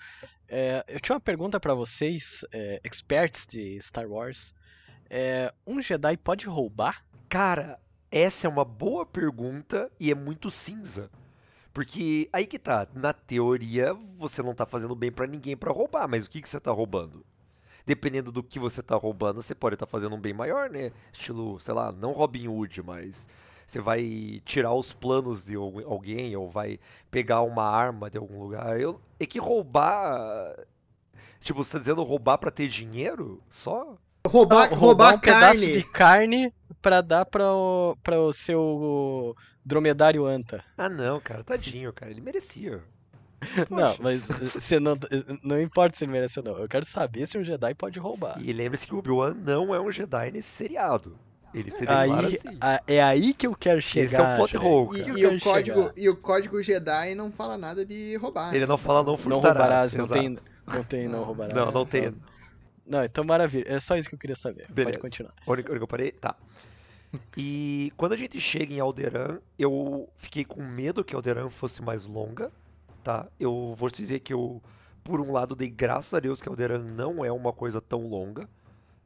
[0.48, 4.54] É, eu tinha uma pergunta pra vocês, é, experts de Star Wars.
[5.10, 7.04] É, um Jedi pode roubar?
[7.28, 7.78] Cara,
[8.10, 11.10] essa é uma boa pergunta e é muito cinza.
[11.72, 16.08] Porque aí que tá, na teoria você não tá fazendo bem pra ninguém pra roubar,
[16.08, 17.24] mas o que que você tá roubando?
[17.84, 20.90] Dependendo do que você tá roubando, você pode estar fazendo um bem maior, né?
[21.12, 23.28] Estilo, sei lá, não Robin Hood, mas
[23.66, 26.78] você vai tirar os planos de al- alguém ou vai
[27.10, 28.80] pegar uma arma de algum lugar.
[28.80, 30.54] Eu, é que roubar,
[31.40, 33.42] tipo, você tá dizendo roubar pra ter dinheiro?
[33.50, 33.96] Só?
[34.26, 35.72] Roubar, Não, roubar, um pedaço carne.
[35.72, 40.64] de carne pra dar para o, pra o seu dromedário anta.
[40.76, 42.82] Ah, não, cara, tadinho, cara, ele merecia.
[43.70, 44.02] Não, Poxa.
[44.02, 44.96] mas você não,
[45.44, 46.56] não importa se ele merece ou não.
[46.58, 48.40] Eu quero saber se um Jedi pode roubar.
[48.42, 51.16] E lembre-se que o Obi-Wan não é um Jedi nesse seriado.
[51.56, 52.56] Ele se declara Aí, assim.
[52.60, 54.04] a- é aí que eu quero chegar.
[54.04, 55.08] Esse é o plot hole, E.
[55.22, 55.92] Eu e o código, chegar.
[55.96, 58.54] e o código Jedi não fala nada de roubar.
[58.54, 59.92] Ele não fala não Não furtarás.
[59.92, 61.54] roubarás, não tem, não tem não roubarás.
[61.54, 62.14] Não, não tem.
[62.86, 63.64] Não, então maravilha.
[63.66, 64.66] É só isso que eu queria saber.
[64.70, 64.98] Beleza.
[64.98, 65.32] Pode continuar.
[65.46, 66.12] Onde onde que eu parei?
[66.12, 66.36] Tá.
[67.36, 72.06] E quando a gente chega em Alderan, eu fiquei com medo que Alderan fosse mais
[72.06, 72.50] longa,
[73.02, 73.26] tá?
[73.40, 74.62] Eu vou te dizer que eu,
[75.02, 78.46] por um lado, dei graças a Deus que Alderan não é uma coisa tão longa,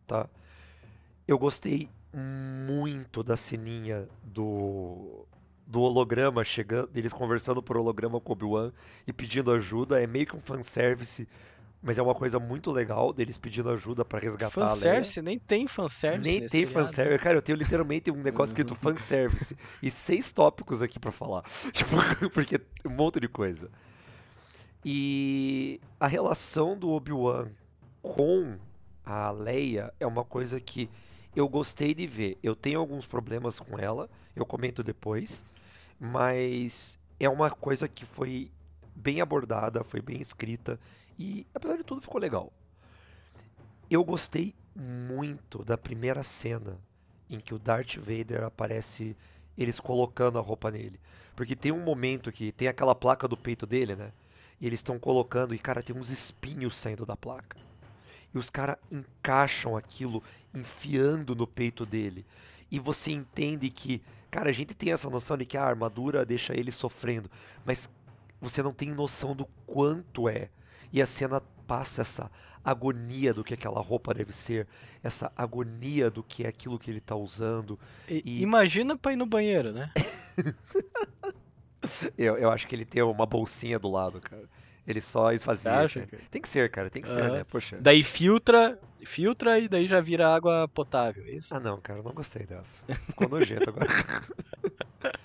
[0.06, 0.28] tá?
[1.28, 5.26] Eu gostei muito da ceninha do
[5.70, 8.72] do holograma chegando, deles conversando por holograma com Obi-Wan
[9.06, 11.28] e pedindo ajuda, é meio que um fanservice,
[11.80, 14.74] mas é uma coisa muito legal deles pedindo ajuda pra resgatar a Leia.
[14.74, 15.22] Fanservice?
[15.22, 17.22] Nem tem fanservice Nem tem fanservice.
[17.22, 21.44] Cara, eu tenho literalmente um negócio escrito fanservice e seis tópicos aqui pra falar.
[21.72, 21.96] Tipo,
[22.34, 23.70] porque um monte de coisa.
[24.84, 27.48] E a relação do Obi-Wan
[28.02, 28.58] com
[29.04, 30.90] a Leia é uma coisa que
[31.34, 32.38] eu gostei de ver.
[32.42, 35.44] Eu tenho alguns problemas com ela, eu comento depois,
[35.98, 38.50] mas é uma coisa que foi
[38.94, 40.78] bem abordada, foi bem escrita
[41.18, 42.52] e apesar de tudo ficou legal.
[43.90, 46.78] Eu gostei muito da primeira cena
[47.28, 49.16] em que o Darth Vader aparece
[49.56, 50.98] eles colocando a roupa nele.
[51.36, 54.12] Porque tem um momento que tem aquela placa do peito dele, né?
[54.60, 57.56] E eles estão colocando e cara, tem uns espinhos saindo da placa.
[58.34, 60.22] E os caras encaixam aquilo
[60.54, 62.24] enfiando no peito dele.
[62.70, 66.54] E você entende que, cara, a gente tem essa noção de que a armadura deixa
[66.58, 67.28] ele sofrendo,
[67.64, 67.90] mas
[68.40, 70.48] você não tem noção do quanto é.
[70.92, 72.30] E a cena passa essa
[72.64, 74.66] agonia do que aquela roupa deve ser,
[75.04, 77.78] essa agonia do que é aquilo que ele tá usando.
[78.08, 79.92] E- E- Imagina pra ir no banheiro, né?
[82.16, 84.44] Eu, eu acho que ele tem uma bolsinha do lado, cara.
[84.90, 85.78] Ele só esvazia.
[85.78, 86.08] acha?
[86.30, 87.44] Tem que ser, cara, tem que ser, né?
[87.44, 87.78] Poxa.
[87.80, 91.24] Daí filtra, filtra e daí já vira água potável.
[91.26, 91.54] é Isso.
[91.54, 92.84] Ah não, cara, não gostei dessa.
[93.06, 93.88] Ficou nojento agora.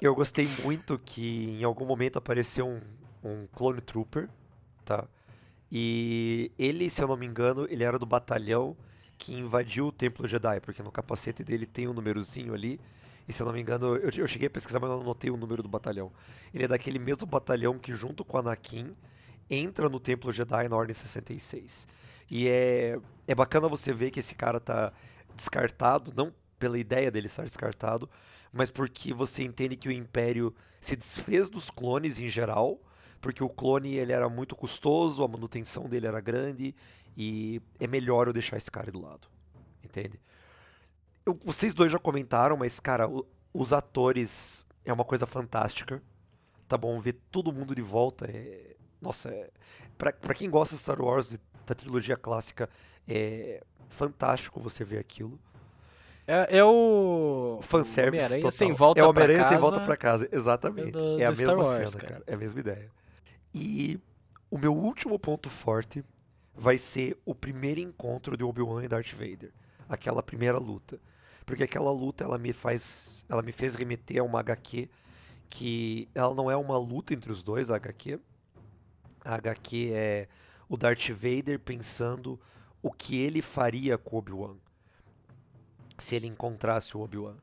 [0.00, 2.80] Eu gostei muito que em algum momento apareceu um,
[3.24, 4.28] um Clone Trooper,
[4.84, 5.04] tá?
[5.72, 8.76] E ele, se eu não me engano, ele era do batalhão
[9.18, 12.80] que invadiu o Templo Jedi, porque no capacete dele tem um númerozinho ali.
[13.28, 15.36] E se eu não me engano, eu, eu cheguei a pesquisar, mas não anotei o
[15.36, 16.12] número do batalhão.
[16.54, 18.94] Ele é daquele mesmo batalhão que, junto com Anakin,
[19.50, 21.88] entra no Templo Jedi na Ordem 66.
[22.30, 24.92] E é, é bacana você ver que esse cara tá
[25.34, 28.08] descartado, não pela ideia dele estar descartado,
[28.52, 32.80] mas porque você entende que o Império se desfez dos clones em geral,
[33.20, 36.74] porque o clone ele era muito custoso, a manutenção dele era grande,
[37.16, 39.28] e é melhor eu deixar esse cara do lado,
[39.82, 40.20] entende?
[41.24, 46.02] Eu- vocês dois já comentaram, mas cara, o- os atores é uma coisa fantástica,
[46.68, 47.00] tá bom?
[47.00, 48.74] Ver todo mundo de volta é.
[49.00, 49.50] Nossa, é...
[49.98, 52.68] Pra, pra quem gosta de Star Wars, da trilogia clássica,
[53.08, 55.38] é fantástico você ver aquilo.
[56.26, 57.58] É, é o.
[57.62, 58.50] Fanservice Homem-Aranha total.
[58.56, 60.90] sem volta é o Homem-Aranha sem volta pra casa, exatamente.
[60.92, 62.12] do- é a mesma Wars, cena, cara.
[62.14, 62.24] cara.
[62.26, 62.90] É a mesma ideia.
[63.54, 64.00] E
[64.50, 66.04] o meu último ponto forte
[66.56, 69.52] vai ser o primeiro encontro de Obi-Wan e Darth Vader.
[69.88, 70.98] Aquela primeira luta.
[71.44, 73.24] Porque aquela luta ela me faz.
[73.28, 74.88] Ela me fez remeter a uma HQ
[75.48, 78.18] que ela não é uma luta entre os dois, a HQ.
[79.24, 80.28] A HQ é
[80.68, 82.40] o Darth Vader pensando
[82.82, 84.56] o que ele faria com Obi-Wan
[85.98, 87.36] se ele encontrasse o Obi-Wan.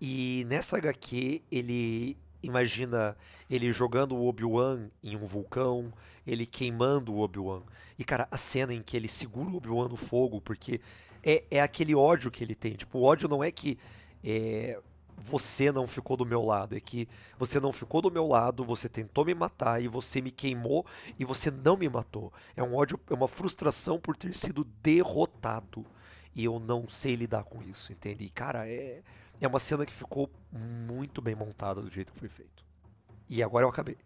[0.00, 3.16] E nessa HQ ele imagina
[3.48, 5.92] ele jogando o Obi-Wan em um vulcão,
[6.26, 7.62] ele queimando o Obi-Wan.
[7.98, 10.80] E cara, a cena em que ele segura o Obi-Wan no fogo, porque
[11.22, 12.74] é, é aquele ódio que ele tem.
[12.74, 13.78] Tipo, o ódio não é que
[14.24, 14.80] é,
[15.16, 18.88] você não ficou do meu lado, é que você não ficou do meu lado, você
[18.88, 20.86] tentou me matar e você me queimou
[21.18, 22.32] e você não me matou.
[22.56, 25.84] É um ódio, é uma frustração por ter sido derrotado.
[26.34, 28.24] E eu não sei lidar com isso, entende?
[28.24, 29.02] E cara, é,
[29.40, 32.64] é uma cena que ficou muito bem montada do jeito que foi feito.
[33.28, 33.96] E agora eu acabei.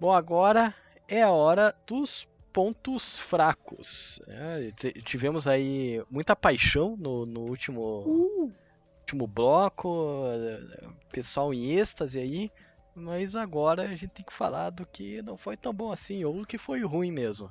[0.00, 0.74] Bom, agora
[1.08, 4.20] é a hora dos pontos fracos.
[4.28, 4.70] É,
[5.02, 8.52] tivemos aí muita paixão no, no último,
[9.00, 12.50] último bloco, eh, pessoal em êxtase aí,
[12.94, 16.38] mas agora a gente tem que falar do que não foi tão bom assim, ou
[16.40, 17.50] do que foi ruim mesmo.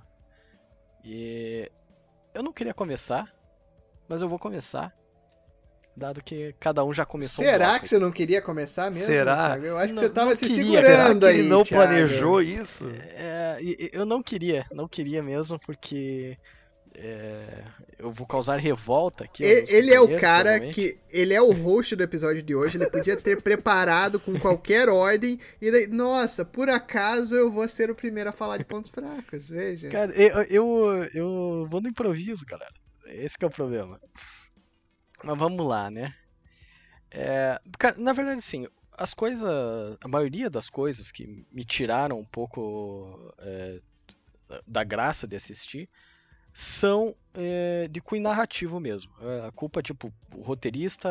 [1.04, 1.70] E
[2.34, 3.34] eu não queria começar,
[4.08, 4.94] mas eu vou começar,
[5.96, 9.06] dado que cada um já começou um Será bloco que você não queria começar mesmo?
[9.06, 9.36] Será?
[9.50, 9.66] Thiago?
[9.66, 11.40] Eu acho Não- que você tava se queria, segurando Será aí.
[11.40, 11.84] ele não Thiago.
[11.88, 12.86] planejou isso?
[12.90, 13.58] É,
[13.92, 16.38] eu não queria, não queria mesmo, porque
[16.96, 17.64] é,
[17.98, 19.44] eu vou causar revolta aqui.
[19.44, 20.74] aos meus E- Ele é o cara provavelmente.
[20.76, 21.00] que.
[21.10, 22.78] Ele é o host do episódio de hoje.
[22.78, 25.40] Ele podia ter preparado com qualquer ordem.
[25.62, 29.50] E daí, nossa, por acaso eu vou ser o primeiro a falar de pontos fracos.
[29.50, 29.90] Veja.
[29.90, 32.74] Cara, eu, eu, eu vou no improviso, galera.
[33.08, 34.00] Esse que é o problema.
[35.24, 36.14] Mas vamos lá, né?
[37.12, 39.50] É, cara, na verdade, assim, as coisas.
[40.02, 43.80] A maioria das coisas que me tiraram um pouco é,
[44.68, 45.90] da graça de assistir
[46.54, 49.12] são é, de cunho narrativo mesmo.
[49.22, 51.10] É, A culpa, tipo, o roteirista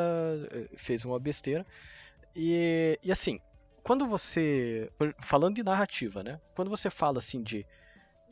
[0.53, 1.67] é, fez uma besteira.
[2.35, 3.41] E, e assim,
[3.83, 4.91] quando você.
[5.21, 6.41] Falando de narrativa, né?
[6.55, 7.67] Quando você fala assim de,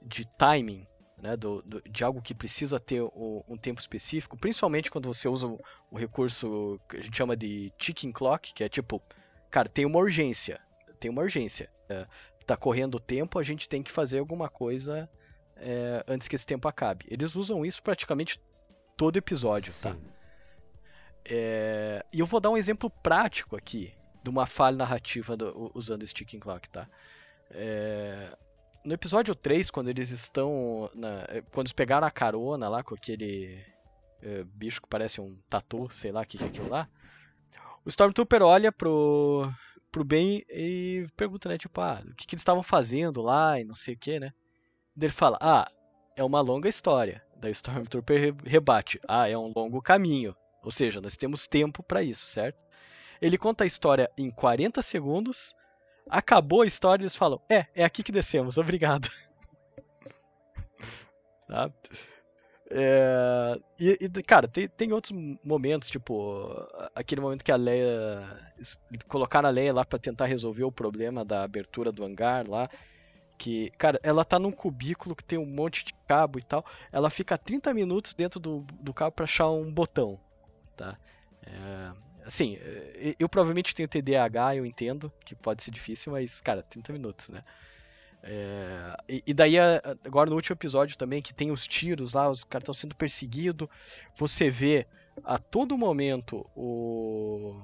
[0.03, 0.87] de timing,
[1.21, 1.37] né?
[1.37, 5.47] Do, do- de algo que precisa ter o- um tempo específico, principalmente quando você usa
[5.47, 9.03] o, o recurso que a gente chama de ticking clock, que é tipo,
[9.51, 10.61] cara, tem uma urgência.
[10.99, 11.71] Tem uma urgência.
[11.89, 12.07] É,
[12.47, 15.09] tá correndo o tempo, a gente tem que fazer alguma coisa
[15.61, 17.07] é, antes que esse tempo acabe.
[17.09, 18.41] Eles usam isso praticamente
[18.97, 19.93] todo episódio, tá?
[19.93, 20.01] Sim.
[21.25, 23.93] É, E eu vou dar um exemplo prático aqui
[24.23, 26.89] de uma falha narrativa do- usando esse Ticking Clock, tá?
[27.51, 28.37] É,
[28.85, 30.91] No episódio 3, quando eles estão.
[30.95, 33.63] na- é, Quando eles pegaram a carona lá com aquele
[34.23, 36.89] é, bicho que parece um tatu, sei lá o que que é aquilo lá.
[37.85, 39.51] O Stormtrooper olha pro,
[39.93, 41.57] pro Ben e pergunta, né?
[41.59, 44.33] Tipo, ah, o que, que eles estavam fazendo lá e não sei o que, né?
[44.97, 45.71] Ele fala, ah,
[46.17, 47.23] é uma longa história.
[47.37, 50.37] Daí o Stormtrooper re- rebate, ah, é um longo caminho.
[50.63, 52.59] Ou seja, nós temos tempo pra isso, certo?
[53.21, 55.55] Ele conta a história em 40 segundos.
[56.09, 59.09] Acabou a história e eles falam: É, é aqui que descemos, obrigado.
[61.47, 61.71] Tá?
[62.73, 65.13] É, e, e, cara, tem, tem outros
[65.43, 66.47] momentos, tipo,
[66.95, 68.25] aquele momento que a Leia.
[69.09, 72.69] Colocaram a Leia lá para tentar resolver o problema da abertura do hangar lá.
[73.41, 76.63] Que, cara, ela tá num cubículo que tem um monte de cabo e tal.
[76.93, 80.21] Ela fica 30 minutos dentro do, do cabo pra achar um botão,
[80.77, 80.99] tá?
[81.47, 81.93] É,
[82.27, 82.59] assim,
[82.97, 87.31] eu, eu provavelmente tenho TDAH, eu entendo que pode ser difícil, mas, cara, 30 minutos,
[87.31, 87.41] né?
[88.23, 89.59] É, e, e, daí,
[90.05, 93.69] agora no último episódio também, que tem os tiros lá, os caras estão sendo perseguidos,
[94.15, 94.87] você vê
[95.25, 97.59] a todo momento o,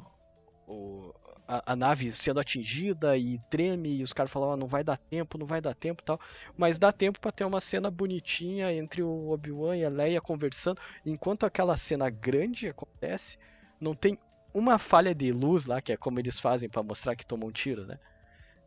[0.67, 1.13] o
[1.47, 4.97] a, a, nave sendo atingida e treme, e os caras falam, ah, não vai dar
[4.97, 6.21] tempo, não vai dar tempo tal.
[6.57, 10.81] Mas dá tempo para ter uma cena bonitinha entre o Obi-Wan e a Leia conversando,
[11.05, 13.39] enquanto aquela cena grande acontece,
[13.81, 14.19] não tem
[14.53, 17.53] uma falha de luz lá, que é como eles fazem para mostrar que tomam um
[17.53, 17.99] tiro, né?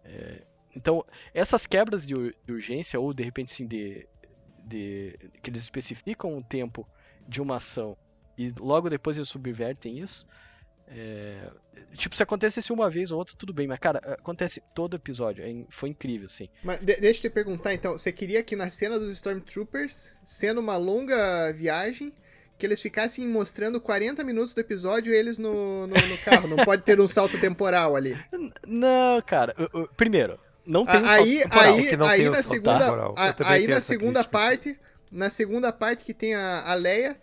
[0.04, 0.44] É,
[0.76, 1.04] então,
[1.34, 4.08] essas quebras de, de, urgência, ou de repente sim, de,
[4.64, 6.88] de, que eles especificam o tempo
[7.28, 7.98] de uma ação
[8.40, 10.26] e logo depois eles subvertem isso.
[10.90, 11.50] É,
[11.94, 15.66] tipo, se acontecesse uma vez ou outra, tudo bem, mas cara, acontece todo episódio, é,
[15.70, 16.50] foi incrível, assim.
[16.64, 20.60] Mas de, deixa eu te perguntar então, você queria que na cena dos Stormtroopers, sendo
[20.60, 22.14] uma longa viagem,
[22.58, 26.84] que eles ficassem mostrando 40 minutos do episódio eles no, no, no carro, não pode
[26.84, 28.18] ter um salto temporal ali.
[28.68, 29.56] Não, cara,
[29.96, 33.14] primeiro, não tem um aí, aí, não aí na segunda,
[33.46, 34.78] aí na segunda parte,
[35.12, 37.18] na segunda parte que tem a, a Leia,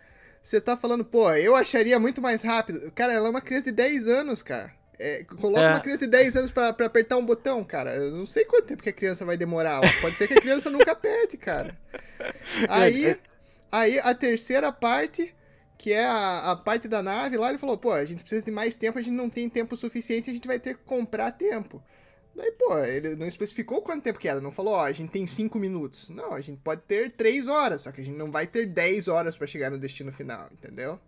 [0.46, 2.92] você tá falando, pô, eu acharia muito mais rápido.
[2.94, 4.72] Cara, ela é uma criança de 10 anos, cara.
[4.96, 5.70] É, coloca é.
[5.70, 7.96] uma criança de 10 anos pra, pra, apertar um botão, cara.
[7.96, 9.80] Eu não sei quanto tempo que a criança vai demorar.
[10.00, 11.76] Pode ser que a criança nunca aperte, cara.
[12.70, 13.18] Aí, é.
[13.72, 15.34] aí a terceira parte,
[15.76, 18.52] que é a, a parte da nave, lá ele falou, pô, a gente precisa de
[18.52, 21.82] mais tempo, a gente não tem tempo suficiente, a gente vai ter que comprar tempo.
[22.36, 25.26] Daí, pô, ele não especificou quanto tempo que era, não falou, ó, a gente tem
[25.26, 26.10] 5 minutos.
[26.10, 29.08] Não, a gente pode ter 3 horas, só que a gente não vai ter 10
[29.08, 31.00] horas para chegar no destino final, entendeu?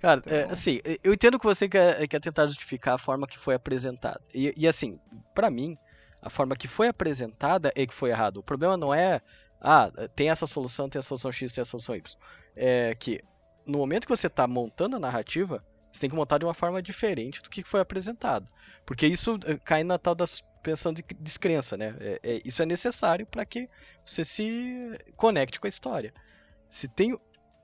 [0.00, 0.38] Cara, então...
[0.38, 4.20] é, assim, eu entendo que você quer, quer tentar justificar a forma que foi apresentada.
[4.32, 4.98] E, e assim,
[5.34, 5.76] para mim,
[6.22, 8.38] a forma que foi apresentada é que foi errado.
[8.38, 9.20] O problema não é,
[9.60, 12.18] ah, tem essa solução, tem a solução X, tem a solução Y.
[12.56, 13.22] É que
[13.66, 15.62] no momento que você tá montando a narrativa,
[15.94, 18.52] você tem que montar de uma forma diferente do que foi apresentado.
[18.84, 21.94] Porque isso eh, cai na tal da suspensão de descrença, né?
[22.00, 23.70] É, é, isso é necessário para que
[24.04, 26.12] você se conecte com a história.
[26.68, 27.16] Se tem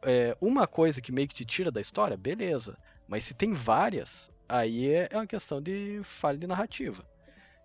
[0.04, 2.78] é, uma coisa que meio que te tira da história, beleza.
[3.08, 7.04] Mas se tem várias, aí é, é uma questão de falha de narrativa.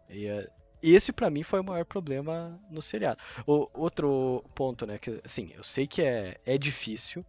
[0.09, 0.49] E, é,
[0.81, 3.21] esse para mim foi o maior problema no seriado.
[3.45, 4.97] O, outro ponto, né?
[4.97, 7.23] Que assim, eu sei que é, é difícil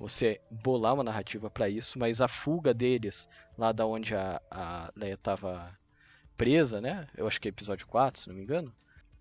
[0.00, 4.90] você bolar uma narrativa para isso, mas a fuga deles, lá da onde a, a
[4.96, 5.78] Leia estava
[6.38, 7.06] presa, né?
[7.14, 8.74] Eu acho que é episódio 4, se não me engano.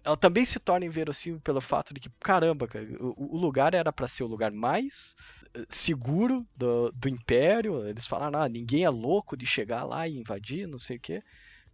[0.05, 3.91] Ela também se torna inverossímil pelo fato de que, caramba, cara, o, o lugar era
[3.91, 5.17] para ser o lugar mais
[5.53, 7.86] eh, seguro do, do Império.
[7.86, 11.21] Eles falaram, ah, ninguém é louco de chegar lá e invadir, não sei o quê.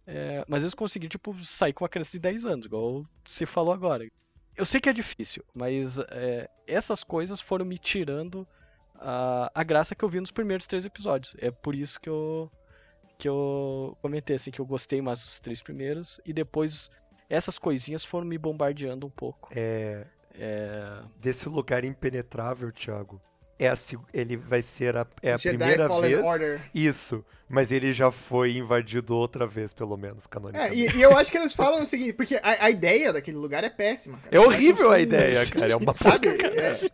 [0.04, 3.72] É, mas eles conseguiram, tipo, sair com uma criança de 10 anos, igual você falou
[3.72, 4.04] agora.
[4.56, 8.46] Eu sei que é difícil, mas é, essas coisas foram me tirando
[9.00, 11.34] a, a graça que eu vi nos primeiros três episódios.
[11.38, 12.50] É por isso que eu
[13.18, 16.90] que eu comentei assim que eu gostei mais dos três primeiros e depois
[17.30, 19.48] essas coisinhas foram me bombardeando um pouco.
[19.56, 21.02] É, é...
[21.18, 23.20] desse lugar impenetrável, Thiago
[23.58, 23.74] é a,
[24.12, 26.24] ele vai ser a, é a primeira Fallen vez.
[26.24, 26.60] Order.
[26.74, 30.74] Isso, mas ele já foi invadido outra vez, pelo menos, canonicamente.
[30.74, 33.36] É, e, e, eu acho que eles falam o seguinte, porque a, a ideia daquele
[33.36, 34.18] lugar é péssima.
[34.18, 34.36] Cara.
[34.36, 35.72] É horrível a ideia, cara.
[35.72, 36.28] É uma Sabe?
[36.28, 36.90] É.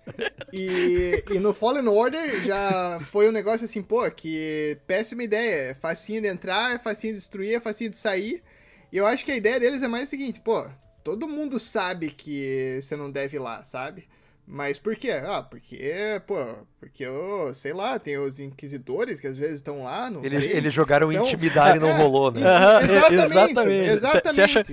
[0.52, 5.70] E, e no Fallen Order já foi um negócio assim, pô, que péssima ideia.
[5.70, 8.42] É facinho de entrar, é facinho de destruir, é facinho de sair.
[8.92, 10.66] E eu acho que a ideia deles é mais o seguinte, pô,
[11.02, 14.06] todo mundo sabe que você não deve ir lá, sabe?
[14.46, 15.12] Mas por quê?
[15.12, 16.36] Ah, porque, pô,
[16.78, 20.52] porque eu, sei lá, tem os inquisidores que às vezes estão lá, não eles, sei.
[20.52, 22.40] Eles jogaram então, intimidar e não é, rolou, né?
[22.82, 24.34] exatamente, exatamente.
[24.34, 24.64] Você acha,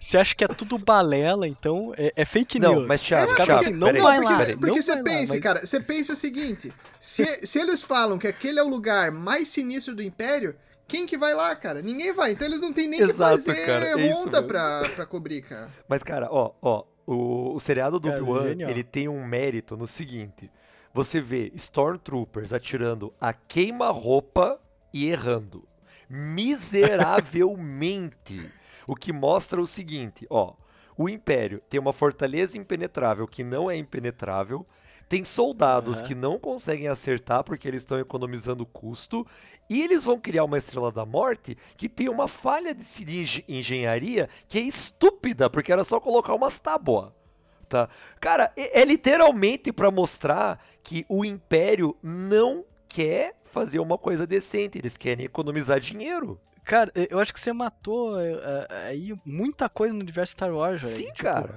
[0.00, 2.76] você acha que é tudo balela, então é, é fake news.
[2.76, 4.38] Não, mas Thiago, é, Thiago, assim, não vai porque, lá.
[4.38, 5.42] Porque não você pensa, mas...
[5.42, 9.48] cara, você pensa o seguinte, se, se eles falam que aquele é o lugar mais
[9.48, 10.56] sinistro do Império,
[10.86, 11.82] quem que vai lá, cara?
[11.82, 12.32] Ninguém vai.
[12.32, 15.68] Então eles não tem nem Exato, que fazer cara, é ronda pra, pra cobrir, cara.
[15.86, 20.50] Mas, cara, ó, ó, o, o seriado do Obi-Wan, ele tem um mérito no seguinte.
[20.92, 24.60] Você vê Stormtroopers atirando a queima-roupa
[24.92, 25.66] e errando.
[26.06, 28.52] Miseravelmente.
[28.86, 30.52] o que mostra o seguinte, ó.
[30.98, 34.66] O Império tem uma fortaleza impenetrável que não é impenetrável,
[35.08, 36.06] tem soldados uhum.
[36.06, 39.26] que não conseguem acertar porque eles estão economizando custo.
[39.68, 44.58] E eles vão criar uma Estrela da Morte que tem uma falha de engenharia que
[44.58, 47.10] é estúpida, porque era só colocar umas tábuas.
[47.68, 47.88] tá?
[48.20, 54.78] Cara, é, é literalmente pra mostrar que o Império não quer fazer uma coisa decente,
[54.78, 56.40] eles querem economizar dinheiro.
[56.64, 60.82] Cara, eu acho que você matou é, é, aí muita coisa no universo Star Wars,
[60.82, 60.92] velho.
[60.92, 61.54] Sim, Tipo, cara.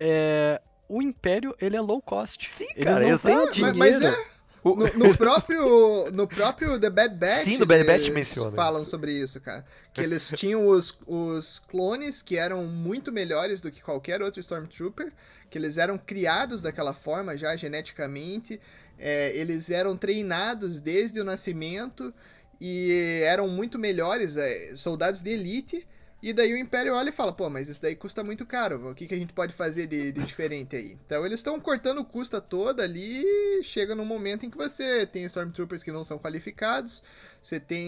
[0.00, 2.48] É, o Império, ele é low cost.
[2.48, 3.52] Sim, Eles cara, não exato.
[3.52, 3.76] têm Mas- dinheiro.
[3.78, 8.02] Mas é, O- no, no próprio, no próprio The Bad Batch, Sim, no Bad Batch
[8.02, 8.90] eles menciona falam isso.
[8.90, 9.64] sobre isso, cara.
[9.94, 15.12] Que eles tinham os, os clones que eram muito melhores do que qualquer outro Stormtrooper,
[15.48, 18.60] que eles eram criados daquela forma já geneticamente,
[18.98, 22.12] é, eles eram treinados desde o nascimento
[22.60, 25.86] e eram muito melhores, é, soldados de elite.
[26.20, 28.94] E daí o Império olha e fala, pô, mas isso daí custa muito caro, o
[28.94, 30.98] que, que a gente pode fazer de, de diferente aí?
[31.06, 35.06] Então eles estão cortando o custo toda ali e chega num momento em que você
[35.06, 37.04] tem Stormtroopers que não são qualificados,
[37.40, 37.86] você tem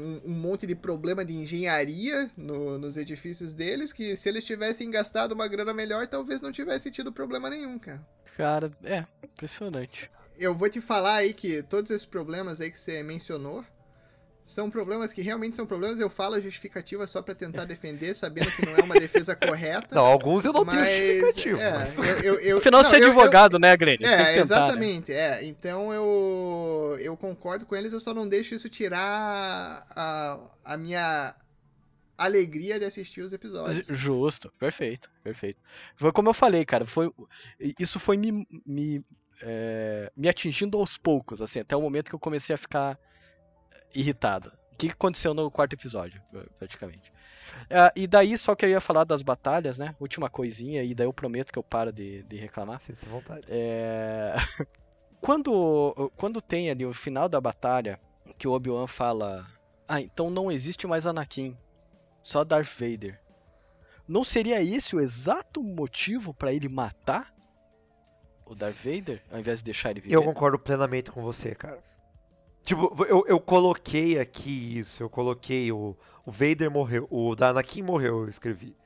[0.00, 4.90] um, um monte de problema de engenharia no- nos edifícios deles, que se eles tivessem
[4.90, 8.00] gastado uma grana melhor, talvez não tivesse tido problema nenhum, cara.
[8.38, 10.10] Cara, é, impressionante.
[10.38, 13.64] Eu vou te falar aí que todos esses problemas aí que você mencionou
[14.46, 15.98] são problemas que realmente são problemas.
[15.98, 19.88] Eu falo a justificativa só pra tentar defender, sabendo que não é uma defesa correta.
[19.96, 21.98] Não, alguns eu não mas, tenho justificativo, é, mas...
[21.98, 23.96] eu, eu, eu, Afinal, não, você é eu- eu- advogado, né, Glenn?
[23.96, 24.42] Você tem que É, tentar, né?
[24.42, 25.44] exatamente, é.
[25.44, 31.34] Então eu, eu concordo com eles, eu só não deixo isso tirar a, a minha
[32.16, 33.86] alegria de assistir os episódios.
[33.88, 35.60] Justo, perfeito, perfeito.
[35.96, 37.10] Foi como eu falei, cara, foi
[37.78, 39.04] isso foi me, me,
[39.42, 42.98] é, me atingindo aos poucos, assim, até o momento que eu comecei a ficar
[43.98, 44.52] irritado.
[44.72, 46.20] O que aconteceu no quarto episódio,
[46.58, 47.12] praticamente.
[47.70, 49.96] É, e daí, só que eu ia falar das batalhas, né?
[49.98, 52.78] Última coisinha, e daí eu prometo que eu paro de, de reclamar.
[52.80, 53.46] Sinta -se vontade.
[53.48, 54.34] É...
[55.20, 57.98] quando, quando tem ali o final da batalha,
[58.38, 59.46] que o Obi-Wan fala:
[59.88, 61.56] Ah, então não existe mais Anakin,
[62.22, 63.18] só Darth Vader.
[64.06, 67.34] Não seria esse o exato motivo pra ele matar
[68.44, 70.14] o Darth Vader, ao invés de deixar ele viver?
[70.14, 71.82] Eu concordo plenamente com você, cara.
[72.66, 78.22] Tipo, eu, eu coloquei aqui isso, eu coloquei o, o Vader morreu, o Anakin morreu,
[78.22, 78.76] eu escrevi,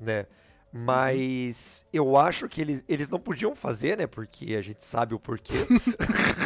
[0.00, 0.24] né?
[0.72, 4.06] Mas eu acho que eles, eles não podiam fazer, né?
[4.06, 5.66] Porque a gente sabe o porquê,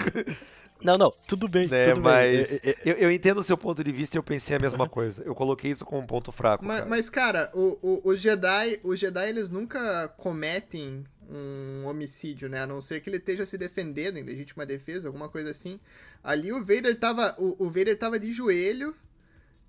[0.83, 1.89] Não, não, tudo bem, né?
[1.89, 2.03] tudo bem.
[2.03, 4.61] Mas É, é, eu, eu entendo o seu ponto de vista e eu pensei a
[4.61, 5.23] mesma coisa.
[5.25, 6.89] Eu coloquei isso como um ponto fraco, Mas, cara.
[6.91, 12.63] mas, cara, o, o, os Jedi, os Jedi eles nunca cometem um homicídio, né?
[12.63, 15.79] A não ser que ele esteja se defendendo em legítima defesa, alguma coisa assim.
[16.23, 18.95] Ali o Vader tava, o, o Vader tava de joelho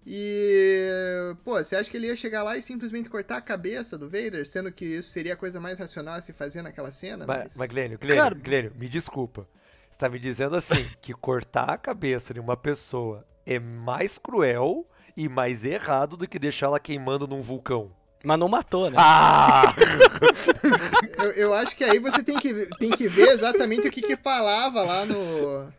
[0.06, 4.10] e pô, você acha que ele ia chegar lá e simplesmente cortar a cabeça do
[4.10, 7.26] Vader, sendo que isso seria a coisa mais racional a se fazer naquela cena?
[7.28, 9.48] Mas, mas Glênio, Glênio, Cara- Glênio, me desculpa.
[9.90, 14.86] Você tá me dizendo assim, que cortar a cabeça de uma pessoa é mais cruel
[15.18, 17.92] e mais errado do que deixar ela queimando num vulcão.
[18.24, 18.98] Mas não matou, né?
[19.00, 19.74] Ah!
[21.18, 24.16] Eu, eu acho que aí você tem que, tem que ver exatamente o que, que
[24.16, 25.72] falava lá no,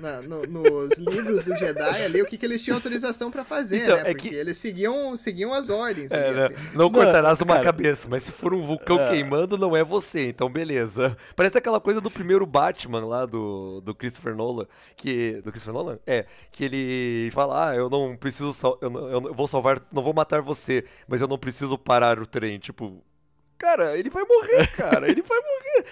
[0.00, 3.82] na- no- nos livros do Jedi ali, o que, que eles tinham autorização pra fazer,
[3.82, 4.02] Então, né?
[4.02, 6.10] é Porque que- eles seguiam, seguiam as ordens.
[6.10, 6.44] É, ali né?
[6.46, 6.74] apenas.
[6.74, 7.64] Não cortarás uma cara.
[7.66, 9.10] cabeça, mas se for um vulcão É.
[9.10, 11.16] queimando, não é você, então beleza.
[11.36, 15.40] Parece aquela coisa do primeiro Batman lá do, do Christopher Nolan, que.
[15.44, 15.98] Do Christopher Nolan?
[16.06, 20.02] É, que ele fala, ah, eu não preciso não- eu não- eu vou salvar, não
[20.02, 23.02] vou matar você, mas eu não preciso parar o trem, tipo.
[23.60, 25.06] Cara, ele vai morrer, cara.
[25.10, 25.84] Ele vai morrer.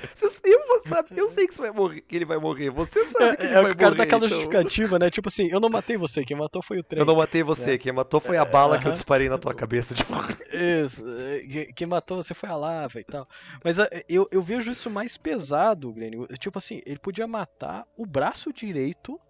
[0.45, 2.71] Eu, sabe, eu sei que, você vai morrer, que ele vai morrer.
[2.71, 3.99] Você sabe que É, ele é vai o cara morrer.
[3.99, 4.29] daquela então.
[4.39, 5.11] justificativa, né?
[5.11, 7.01] Tipo assim, eu não matei você, quem matou foi o trem.
[7.01, 9.95] Eu não matei você, quem matou foi a bala que eu disparei na tua cabeça.
[9.95, 10.15] Tipo,
[10.51, 13.29] Isso, é, que- quem matou você foi a lava e tal.
[13.63, 16.25] Mas é, eu, eu vejo isso mais pesado, Glenn.
[16.39, 19.21] Tipo assim, ele podia matar o braço direito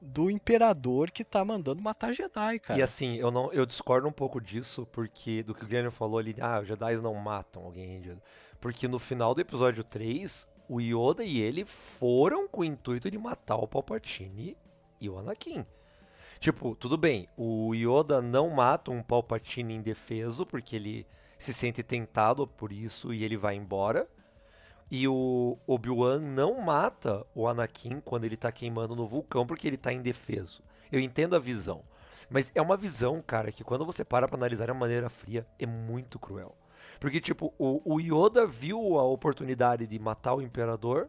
[0.00, 2.78] do imperador que tá mandando matar Jedi, cara.
[2.78, 6.18] E assim, eu não, eu discordo um pouco disso, porque do que o Guilherme falou
[6.18, 8.02] ali, ah, os Jedi não matam alguém.
[8.60, 13.18] Porque no final do episódio 3, o Yoda e ele foram com o intuito de
[13.18, 14.56] matar o Palpatine
[15.00, 15.66] e o Anakin.
[16.38, 22.46] Tipo, tudo bem, o Yoda não mata um Palpatine indefeso, porque ele se sente tentado
[22.46, 24.08] por isso e ele vai embora.
[24.90, 29.76] E o Obi-Wan não mata o Anakin quando ele tá queimando no vulcão, porque ele
[29.76, 30.62] tá indefeso.
[30.90, 31.82] Eu entendo a visão.
[32.28, 35.46] Mas é uma visão, cara, que quando você para pra analisar de uma maneira fria,
[35.58, 36.54] é muito cruel.
[36.98, 41.08] Porque, tipo, o, o Yoda viu a oportunidade de matar o Imperador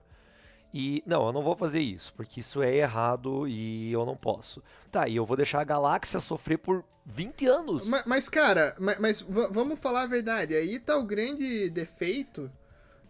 [0.73, 4.63] e, não, eu não vou fazer isso, porque isso é errado e eu não posso.
[4.91, 7.87] Tá, e eu vou deixar a galáxia sofrer por 20 anos.
[7.87, 10.53] Ma- Mas, cara, ma- mas, va- vamos falar a verdade.
[10.55, 12.49] Aí tá o grande defeito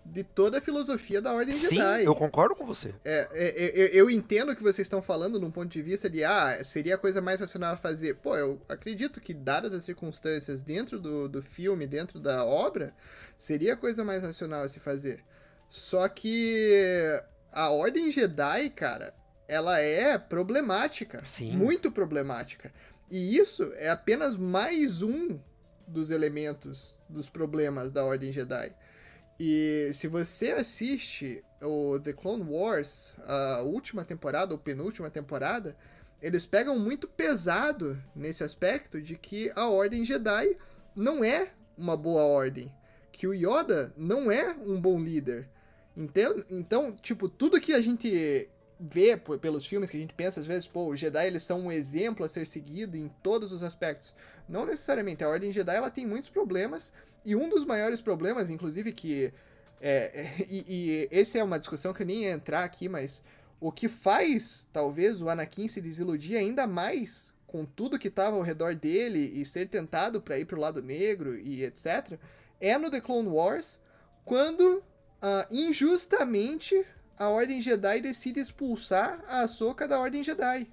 [0.05, 2.03] de toda a filosofia da Ordem Sim, Jedi.
[2.05, 2.93] eu concordo com você.
[3.05, 6.09] É, é, é, eu, eu entendo o que vocês estão falando num ponto de vista
[6.09, 8.15] de, ah, seria a coisa mais racional a fazer.
[8.15, 12.93] Pô, eu acredito que, dadas as circunstâncias dentro do, do filme, dentro da obra,
[13.37, 15.23] seria a coisa mais racional a se fazer.
[15.69, 17.21] Só que
[17.51, 19.13] a Ordem Jedi, cara,
[19.47, 21.23] ela é problemática.
[21.23, 21.51] Sim.
[21.55, 22.73] Muito problemática.
[23.09, 25.39] E isso é apenas mais um
[25.87, 28.73] dos elementos dos problemas da Ordem Jedi.
[29.39, 35.75] E se você assiste o The Clone Wars, a última temporada, ou penúltima temporada,
[36.21, 40.55] eles pegam muito pesado nesse aspecto de que a Ordem Jedi
[40.95, 42.71] não é uma boa ordem.
[43.11, 45.49] Que o Yoda não é um bom líder.
[45.97, 46.45] Entendo?
[46.49, 48.47] Então, tipo, tudo que a gente
[48.79, 51.71] vê pelos filmes, que a gente pensa às vezes, pô, os Jedi eles são um
[51.71, 54.13] exemplo a ser seguido em todos os aspectos.
[54.47, 55.23] Não necessariamente.
[55.23, 56.93] A Ordem Jedi ela tem muitos problemas
[57.23, 59.33] e um dos maiores problemas, inclusive, que.
[59.79, 63.23] É, e, e esse é uma discussão que eu nem ia entrar aqui, mas
[63.59, 68.41] o que faz, talvez, o Anakin se desiludir ainda mais com tudo que estava ao
[68.41, 72.17] redor dele e ser tentado para ir pro lado negro e etc.,
[72.59, 73.79] é no The Clone Wars,
[74.23, 74.83] quando uh,
[75.49, 76.85] injustamente
[77.17, 80.67] a Ordem Jedi decide expulsar a Ahsoka da Ordem Jedi.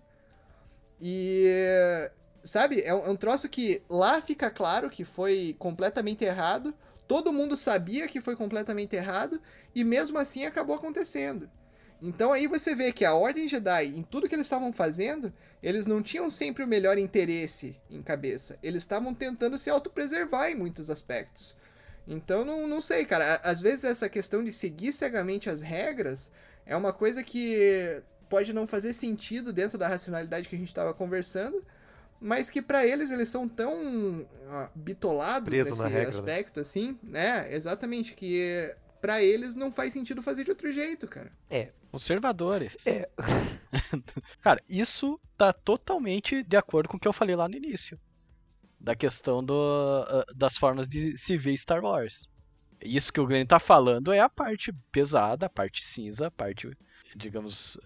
[1.01, 2.11] E
[2.43, 6.75] sabe, é um, é um troço que lá fica claro que foi completamente errado.
[7.07, 9.41] Todo mundo sabia que foi completamente errado
[9.75, 11.49] e mesmo assim acabou acontecendo.
[12.01, 15.33] Então aí você vê que a Ordem Jedi, em tudo que eles estavam fazendo,
[15.63, 18.59] eles não tinham sempre o melhor interesse em cabeça.
[18.63, 21.57] Eles estavam tentando se autopreservar em muitos aspectos.
[22.07, 23.41] Então não, não sei, cara.
[23.43, 26.31] Às vezes essa questão de seguir cegamente as regras
[26.65, 30.95] é uma coisa que pode não fazer sentido dentro da racionalidade que a gente estava
[30.95, 31.65] conversando,
[32.21, 33.73] mas que para eles eles são tão
[34.23, 36.09] uh, bitolados Preso nesse regra, né?
[36.09, 36.61] aspecto, né?
[36.61, 37.55] assim, né?
[37.55, 41.31] Exatamente, que para eles não faz sentido fazer de outro jeito, cara.
[41.49, 41.71] É.
[41.91, 42.87] Conservadores.
[42.87, 43.09] É.
[44.43, 47.99] cara, isso tá totalmente de acordo com o que eu falei lá no início.
[48.79, 52.31] Da questão do, uh, das formas de se ver Star Wars.
[52.81, 56.71] Isso que o Glenn tá falando é a parte pesada, a parte cinza, a parte,
[57.17, 57.79] digamos,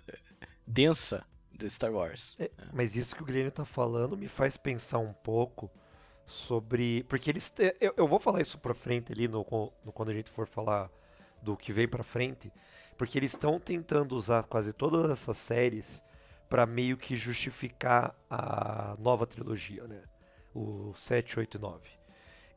[0.67, 1.25] densa
[1.67, 2.37] de Star Wars.
[2.39, 5.71] É, mas isso que o Guilherme tá falando me faz pensar um pouco
[6.27, 7.05] sobre.
[7.05, 7.53] Porque eles.
[7.81, 9.47] Eu, eu vou falar isso pra frente ali no,
[9.85, 10.91] no, quando a gente for falar
[11.43, 12.53] do que vem pra frente.
[12.97, 16.03] Porque eles estão tentando usar quase todas essas séries
[16.49, 20.03] para meio que justificar a nova trilogia, né?
[20.55, 21.91] O 7, 8 e 9.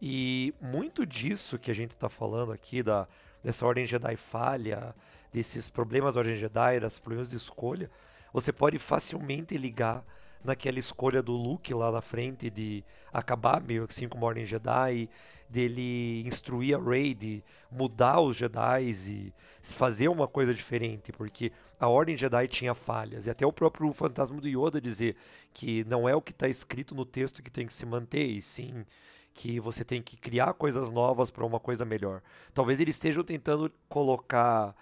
[0.02, 3.08] E muito disso que a gente está falando aqui, da,
[3.42, 4.94] dessa Ordem Jedi falha,
[5.32, 7.90] desses problemas da Ordem Jedi, das problemas de escolha,
[8.36, 10.06] você pode facilmente ligar
[10.44, 12.84] naquela escolha do Luke lá na frente de
[13.14, 15.10] acabar meio assim com Ordem Jedi,
[15.50, 19.34] dele instruir a Rey de mudar os Jedi e
[19.64, 24.42] fazer uma coisa diferente, porque a Ordem Jedi tinha falhas, e até o próprio Fantasma
[24.42, 25.16] do Yoda dizer
[25.54, 28.42] que não é o que está escrito no texto que tem que se manter, e
[28.42, 28.86] sim
[29.34, 32.22] que você tem que criar coisas novas para uma coisa melhor.
[32.54, 34.76] Talvez eles estejam tentando colocar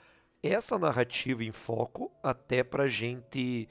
[0.44, 3.68] essa narrativa em foco até pra gente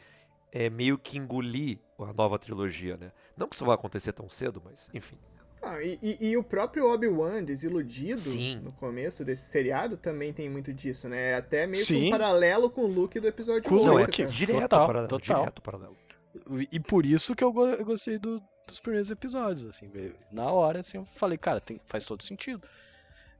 [0.51, 3.13] é, meio que engolir a nova trilogia, né?
[3.37, 5.17] Não que isso vá acontecer tão cedo, mas enfim.
[5.63, 8.57] Ah, e, e, e, o próprio Obi-Wan, desiludido Sim.
[8.57, 11.35] no começo desse seriado, também tem muito disso, né?
[11.37, 12.01] Até meio Sim.
[12.01, 13.87] que um paralelo com o Luke do episódio Com o 8.
[13.87, 14.29] Não, é cara.
[14.29, 15.09] direto total, paralelo.
[15.09, 15.39] total.
[15.41, 15.97] Direto paralelo.
[16.73, 19.89] E por isso que eu, go- eu gostei do- dos primeiros episódios, assim,
[20.33, 22.67] na hora, assim, eu falei, cara, tem- faz todo sentido.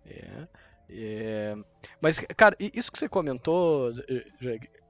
[0.07, 0.47] É,
[0.95, 1.55] é,
[2.01, 3.93] mas, cara, isso que você comentou,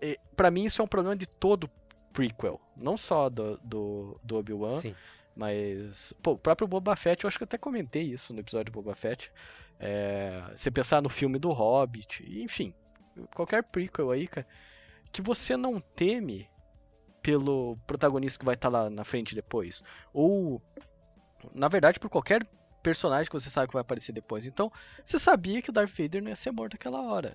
[0.00, 1.70] eh, pra mim isso é um problema de todo
[2.12, 4.80] prequel, não só do, do, do Obi-Wan,
[5.34, 8.82] mas, pô, o próprio Boba Fett, eu acho que até comentei isso no episódio do
[8.82, 9.32] Boba Fett,
[9.78, 12.74] é, você pensar no filme do Hobbit, enfim,
[13.34, 14.46] qualquer prequel aí, cara,
[15.10, 16.48] que você não teme
[17.22, 19.82] pelo protagonista que vai estar lá na frente depois.
[20.12, 20.60] Ou,
[21.54, 22.46] na verdade, por qualquer
[22.82, 24.46] personagem que você sabe que vai aparecer depois.
[24.46, 24.70] Então,
[25.04, 27.34] você sabia que o Darth Vader não ia ser morto naquela hora.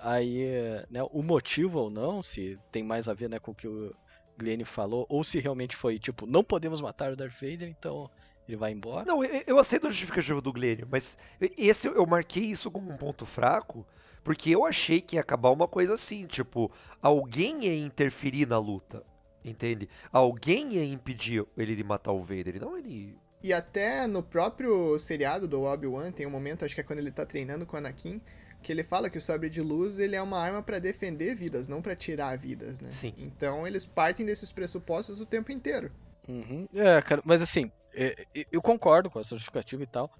[0.00, 0.46] Aí,
[0.90, 3.94] né, o motivo ou não, se tem mais a ver né, com o que o
[4.38, 8.08] Glenn falou, ou se realmente foi tipo, não podemos matar o Darth Vader, então
[8.48, 9.04] ele vai embora.
[9.04, 13.26] Não, eu, aceito a justificativa do Glênio, mas esse eu marquei isso como um ponto
[13.26, 13.86] fraco,
[14.24, 16.70] porque eu achei que ia acabar uma coisa assim, tipo,
[17.02, 19.04] alguém ia interferir na luta,
[19.44, 19.88] entende?
[20.12, 23.18] Alguém ia impedir ele de matar o Vader, não ele.
[23.42, 27.12] E até no próprio seriado do Obi-Wan tem um momento, acho que é quando ele
[27.12, 28.20] tá treinando com o Anakin,
[28.62, 31.68] que ele fala que o sabre de luz ele é uma arma pra defender vidas,
[31.68, 32.90] não pra tirar vidas, né?
[32.90, 33.14] Sim.
[33.16, 35.92] Então eles partem desses pressupostos o tempo inteiro.
[36.28, 36.66] Uhum.
[36.74, 40.10] É, cara, mas assim, é, é, eu concordo com essa justificativa e tal,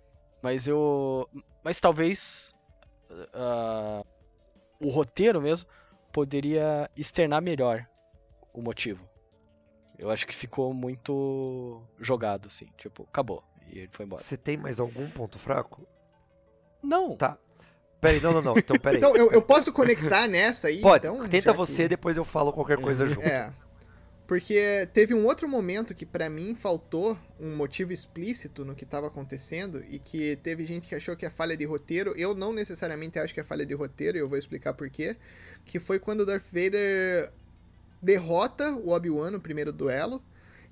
[0.43, 1.29] mas eu.
[1.63, 2.55] Mas talvez
[3.11, 4.07] uh,
[4.81, 5.69] o roteiro mesmo
[6.13, 7.87] poderia externar melhor
[8.53, 9.09] o motivo.
[9.99, 12.69] Eu acho que ficou muito jogado, assim.
[12.77, 13.43] Tipo, acabou.
[13.67, 14.23] E ele foi embora.
[14.23, 15.87] Você tem mais algum ponto fraco?
[16.83, 17.17] Não.
[17.17, 17.37] Tá.
[18.01, 18.57] Peraí, não, não, não.
[18.57, 18.99] Então, peraí.
[18.99, 20.81] então, eu, eu posso conectar nessa aí?
[20.81, 21.07] Pode.
[21.07, 21.89] Então, Tenta você, que...
[21.89, 23.27] depois eu falo qualquer coisa junto.
[23.27, 23.53] É.
[24.29, 29.07] Porque teve um outro momento que para mim faltou um motivo explícito no que estava
[29.07, 32.13] acontecendo e que teve gente que achou que é falha de roteiro.
[32.15, 35.17] Eu não necessariamente acho que é falha de roteiro e eu vou explicar por quê.
[35.65, 37.33] Que foi quando o Darth Vader
[38.01, 40.23] derrota o Obi-Wan no primeiro duelo.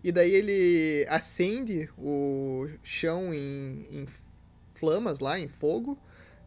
[0.02, 4.06] E daí ele acende o chão em, em
[4.74, 5.98] flamas lá, em fogo.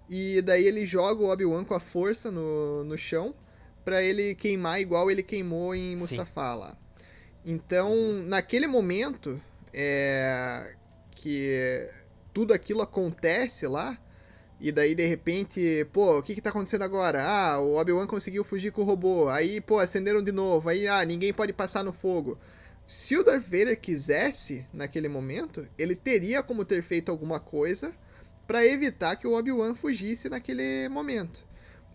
[0.10, 3.36] E daí ele joga o Obi-Wan com a força no, no chão
[3.84, 6.78] para ele queimar igual ele queimou em Mustafá lá.
[7.46, 9.42] Então, naquele momento
[9.74, 10.76] é,
[11.12, 11.90] que
[12.34, 13.98] tudo aquilo acontece lá,
[14.60, 17.24] e daí de repente, pô, o que que tá acontecendo agora?
[17.24, 19.30] Ah, o Obi-Wan conseguiu fugir com o robô.
[19.30, 20.68] Aí, pô, acenderam de novo.
[20.68, 22.38] Aí, ah, ninguém pode passar no fogo.
[22.86, 27.94] Se o Darth Vader quisesse, naquele momento, ele teria como ter feito alguma coisa
[28.46, 31.40] para evitar que o Obi-Wan fugisse naquele momento.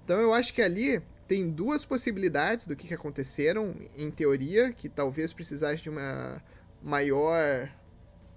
[0.05, 4.89] Então eu acho que ali tem duas possibilidades do que, que aconteceram, em teoria, que
[4.89, 6.41] talvez precisasse de uma
[6.83, 7.69] maior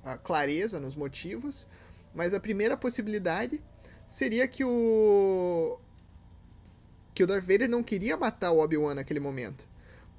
[0.03, 1.67] uh, clareza nos motivos.
[2.15, 3.61] Mas a primeira possibilidade
[4.07, 5.79] seria que o.
[7.13, 9.65] que o Darth Vader não queria matar o Obi-Wan naquele momento.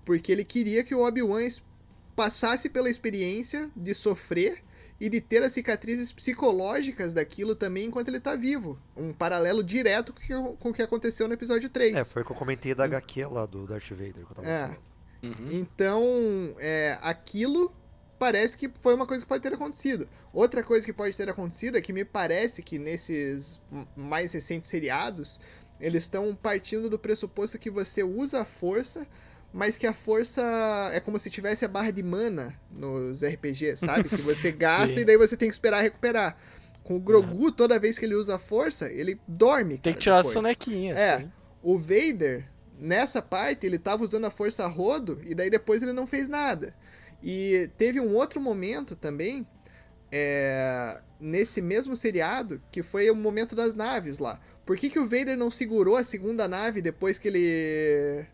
[0.04, 1.48] Porque ele queria que o Obi-Wan
[2.16, 4.62] passasse pela experiência de sofrer
[5.00, 8.78] e de ter as cicatrizes psicológicas daquilo também enquanto ele tá vivo.
[8.96, 10.12] Um paralelo direto
[10.58, 11.94] com o que aconteceu no episódio 3.
[11.94, 14.14] É, foi o que eu comentei da HQ lá do Darth Vader.
[14.14, 14.76] Que eu tava é.
[15.22, 15.48] Uhum.
[15.50, 16.02] Então,
[16.58, 17.72] é, aquilo
[18.18, 20.08] parece que foi uma coisa que pode ter acontecido.
[20.32, 23.60] Outra coisa que pode ter acontecido é que me parece que nesses
[23.96, 25.40] mais recentes seriados,
[25.80, 29.06] eles estão partindo do pressuposto que você usa a força
[29.52, 30.42] mas que a força
[30.92, 34.08] é como se tivesse a barra de mana nos RPGs, sabe?
[34.08, 36.36] Que você gasta e daí você tem que esperar recuperar.
[36.84, 37.52] Com o Grogu, uhum.
[37.52, 39.78] toda vez que ele usa a força, ele dorme.
[39.78, 40.36] Tem que tirar depois.
[40.36, 40.94] a sonequinha.
[40.94, 41.14] É.
[41.14, 41.32] Assim.
[41.62, 42.48] O Vader,
[42.78, 46.28] nessa parte, ele tava usando a força a rodo e daí depois ele não fez
[46.28, 46.74] nada.
[47.22, 49.46] E teve um outro momento também,
[50.10, 54.40] é, nesse mesmo seriado, que foi o momento das naves lá.
[54.64, 58.26] Por que, que o Vader não segurou a segunda nave depois que ele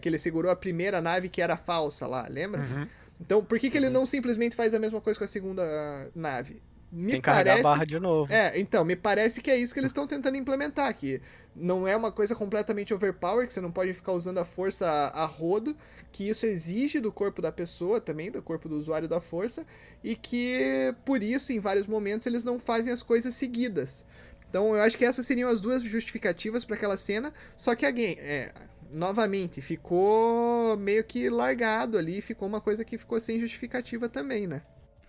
[0.00, 2.62] que ele segurou a primeira nave que era falsa lá, lembra?
[2.62, 2.86] Uhum.
[3.20, 3.92] Então, por que, que ele uhum.
[3.92, 6.56] não simplesmente faz a mesma coisa com a segunda nave?
[6.92, 7.44] Me Tem que parece...
[7.44, 8.30] carregar a barra de novo.
[8.30, 11.22] É, então, me parece que é isso que eles estão tentando implementar, que
[11.56, 15.22] não é uma coisa completamente overpower, que você não pode ficar usando a força a,
[15.22, 15.74] a rodo,
[16.12, 19.66] que isso exige do corpo da pessoa também, do corpo do usuário da força,
[20.04, 24.04] e que por isso, em vários momentos, eles não fazem as coisas seguidas.
[24.50, 28.18] Então, eu acho que essas seriam as duas justificativas para aquela cena, só que alguém,
[28.20, 28.52] é,
[28.90, 34.60] novamente, ficou meio que largado ali, ficou uma coisa que ficou sem justificativa também, né?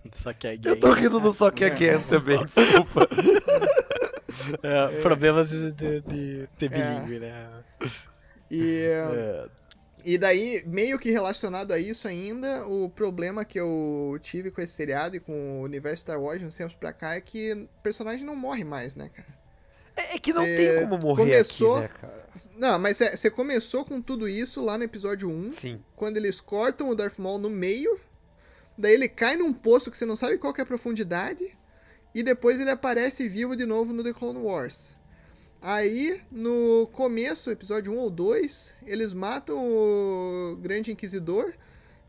[0.14, 3.08] Só que Eu tô rindo do só que again também, desculpa.
[4.64, 7.20] É, problemas de, de, de ter bilíngue, é.
[7.20, 7.64] né?
[8.50, 9.46] E, é.
[10.04, 14.74] e daí, meio que relacionado a isso ainda, o problema que eu tive com esse
[14.74, 18.26] seriado e com o universo Star Wars nos tempos pra cá é que o personagem
[18.26, 19.38] não morre mais, né, cara?
[19.96, 21.76] É, é que não tem como morrer começou...
[21.76, 22.24] aqui, né, cara?
[22.58, 25.52] Não, mas você começou com tudo isso lá no episódio 1.
[25.52, 25.84] Sim.
[25.96, 28.00] Quando eles cortam o Darth Maul no meio.
[28.78, 31.58] Daí ele cai num poço que você não sabe qual é a profundidade.
[32.14, 34.96] E depois ele aparece vivo de novo no The Clone Wars.
[35.62, 41.54] Aí, no começo, episódio 1 ou 2, eles matam o Grande Inquisidor.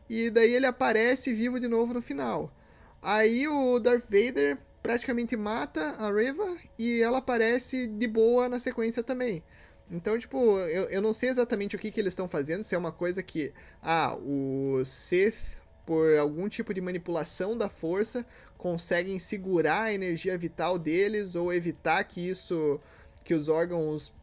[0.09, 2.53] E daí ele aparece vivo de novo no final.
[3.01, 9.01] Aí o Darth Vader praticamente mata a Reva e ela aparece de boa na sequência
[9.01, 9.43] também.
[9.89, 12.77] Então, tipo, eu, eu não sei exatamente o que, que eles estão fazendo, se é
[12.77, 15.37] uma coisa que, ah, o Sith,
[15.85, 18.25] por algum tipo de manipulação da força,
[18.57, 22.79] conseguem segurar a energia vital deles ou evitar que isso,
[23.23, 24.13] que os órgãos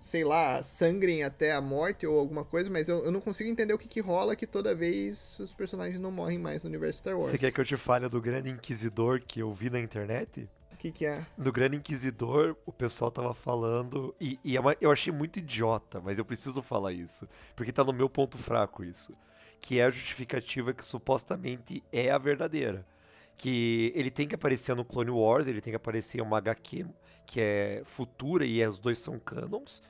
[0.00, 3.74] sei lá, sangrem até a morte ou alguma coisa, mas eu, eu não consigo entender
[3.74, 7.18] o que, que rola que toda vez os personagens não morrem mais no universo Star
[7.18, 7.30] Wars.
[7.30, 10.48] Você quer que eu te fale do Grande Inquisidor que eu vi na internet?
[10.72, 11.24] O que, que é?
[11.38, 16.18] Do Grande Inquisidor, o pessoal tava falando, e, e é eu achei muito idiota, mas
[16.18, 19.14] eu preciso falar isso, porque tá no meu ponto fraco isso,
[19.60, 22.84] que é a justificativa que supostamente é a verdadeira
[23.36, 26.86] que ele tem que aparecer no Clone Wars, ele tem que aparecer em uma HQ
[27.26, 29.82] que é futura e os dois são canons.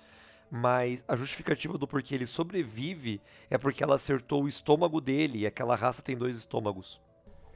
[0.51, 5.47] Mas a justificativa do porquê ele sobrevive é porque ela acertou o estômago dele e
[5.47, 7.01] aquela raça tem dois estômagos.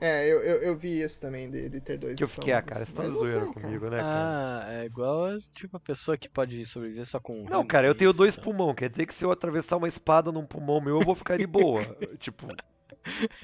[0.01, 2.63] É, eu, eu, eu vi isso também, de, de ter dois Que eu fiquei, ah,
[2.63, 3.53] cara, você tá Mas não zoando sei, cara.
[3.53, 4.65] comigo, né, cara?
[4.67, 7.43] Ah, é igual tipo a pessoa que pode sobreviver só com.
[7.43, 8.41] um Não, cara, eu tenho dois tá?
[8.41, 11.37] pulmão, quer dizer que se eu atravessar uma espada num pulmão meu, eu vou ficar
[11.37, 11.83] de boa.
[12.19, 12.49] tipo,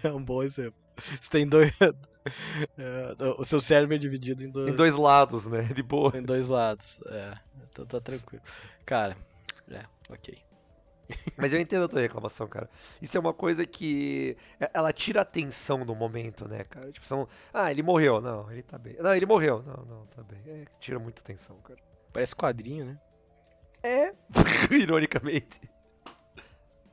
[0.03, 0.81] É um bom exemplo.
[1.21, 1.71] Você tem dois.
[2.79, 5.63] é, o seu cérebro é dividido em dois, em dois lados, né?
[5.63, 6.17] De boa.
[6.17, 7.01] em dois lados.
[7.07, 7.35] É,
[7.71, 8.43] então tá tranquilo.
[8.85, 9.17] Cara,
[9.71, 10.46] é, ok.
[11.37, 12.69] Mas eu entendo a tua reclamação, cara.
[13.01, 14.37] Isso é uma coisa que.
[14.61, 16.91] é- Ela tira a atenção do momento, né, cara?
[16.91, 17.29] Tipo, você não.
[17.53, 18.21] Ah, ele morreu.
[18.21, 18.97] Não, ele tá bem.
[18.99, 19.63] Não, ele morreu.
[19.63, 20.41] Não, não, tá bem.
[20.47, 21.79] É, tira muita atenção, cara.
[22.13, 22.99] Parece quadrinho, né?
[23.83, 24.13] É,
[24.75, 25.61] ironicamente.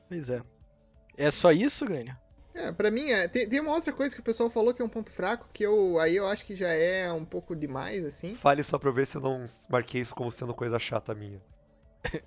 [0.08, 0.42] Pois é.
[1.18, 2.16] É só isso, Grêmio?
[2.54, 4.86] É, pra mim, é, tem, tem uma outra coisa que o pessoal falou que é
[4.86, 8.36] um ponto fraco, que eu aí eu acho que já é um pouco demais, assim.
[8.36, 11.42] Fale só pra eu ver se eu não marquei isso como sendo coisa chata minha.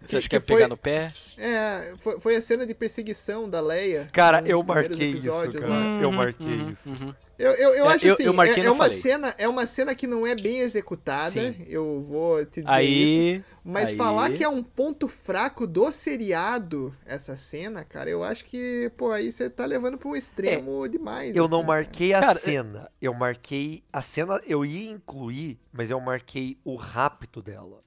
[0.01, 1.13] Você acha que, que é pegar foi- no pé?
[1.37, 4.09] É, foi, foi a cena de perseguição da Leia.
[4.13, 5.67] Cara, eu marquei isso, cara.
[5.69, 6.01] lá.
[6.03, 6.91] eu marquei uhum, isso.
[6.91, 7.15] uhum.
[7.39, 8.99] Eu, eu, eu É, acho eu- assim, eu marquei é, é uma falei.
[8.99, 11.67] cena, é uma cena que não é bem executada, Sim.
[11.69, 12.71] eu vou te dizer isso.
[12.73, 13.45] Aí.
[13.63, 18.47] Mas aí- falar que é um ponto fraco do seriado, essa cena, cara, eu acho
[18.47, 21.37] que, pô, aí você tá levando pra um extremo demais.
[21.37, 21.73] Eu assim, não cara.
[21.75, 22.91] marquei a Cara, é- cena.
[23.03, 23.83] Eu marquei.
[23.93, 27.83] A cena eu ia incluir, mas eu marquei o rapto dela.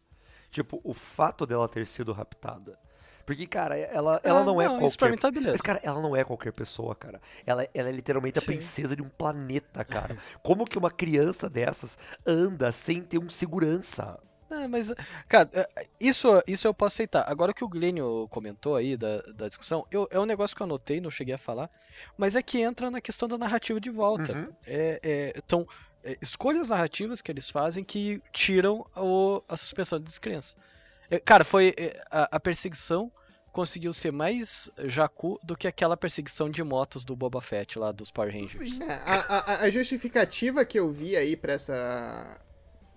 [0.52, 2.78] Tipo, o fato dela ter sido raptada.
[3.26, 5.12] Porque, cara, ela, ela Ah, não é Isso pra qualquer.
[5.12, 5.52] mim tá beleza.
[5.54, 7.22] Mas, cara, ela não é qualquer pessoa, cara.
[7.46, 8.48] Ela, ela é literalmente a Sim.
[8.48, 10.16] princesa de um planeta, cara.
[10.42, 14.18] Como que uma criança dessas anda sem ter um segurança?
[14.52, 14.92] É, mas,
[15.28, 15.68] cara, é,
[16.00, 17.24] isso, isso eu posso aceitar.
[17.30, 20.66] Agora que o Glênio comentou aí da, da discussão, eu- é um negócio que eu
[20.66, 21.70] anotei, não cheguei a falar,
[22.18, 24.34] mas é que entra na questão da narrativa de volta.
[24.34, 24.52] Uhum.
[24.66, 25.42] É, é, é,
[26.22, 30.56] escolhas narrativas que eles fazem que tiram o- a suspensão de descrença.
[31.10, 33.12] É, cara, foi é, a, a perseguição
[33.52, 38.12] conseguiu ser mais jacu do que aquela perseguição de motos do Boba Fett lá dos
[38.12, 38.80] Power Rangers.
[38.80, 42.40] É, a, a- a justificativa que eu vi aí pra essa.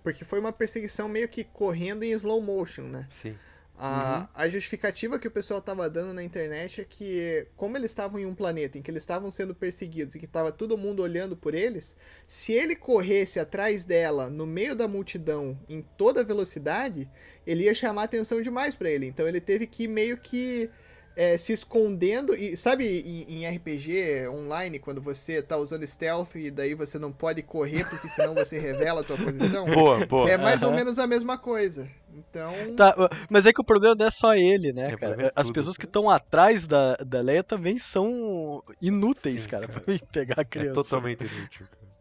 [0.03, 3.05] Porque foi uma perseguição meio que correndo em slow motion, né?
[3.09, 3.37] Sim.
[3.75, 8.19] A, a justificativa que o pessoal tava dando na internet é que, como eles estavam
[8.19, 11.35] em um planeta em que eles estavam sendo perseguidos e que tava todo mundo olhando
[11.35, 11.95] por eles,
[12.27, 17.09] se ele corresse atrás dela no meio da multidão em toda velocidade,
[17.47, 19.07] ele ia chamar atenção demais pra ele.
[19.07, 20.69] Então ele teve que meio que
[21.15, 22.35] é, se escondendo.
[22.35, 27.11] E sabe em, em RPG online, quando você tá usando stealth e daí você não
[27.11, 29.65] pode correr porque senão você revela a tua posição?
[29.73, 30.29] Boa, boa.
[30.29, 30.77] É mais ou Aham.
[30.77, 31.89] menos a mesma coisa.
[32.15, 32.55] Então.
[32.75, 32.95] Tá,
[33.29, 35.15] mas é que o problema não é só ele, né, É, cara?
[35.27, 39.67] é As tudo, pessoas que estão atrás da, da Leia também são inúteis, Sim, cara,
[39.67, 39.81] cara.
[39.81, 40.73] pra mim pegar a É criança.
[40.73, 41.91] totalmente inútil, cara.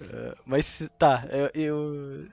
[0.44, 2.28] Mas tá, eu, eu,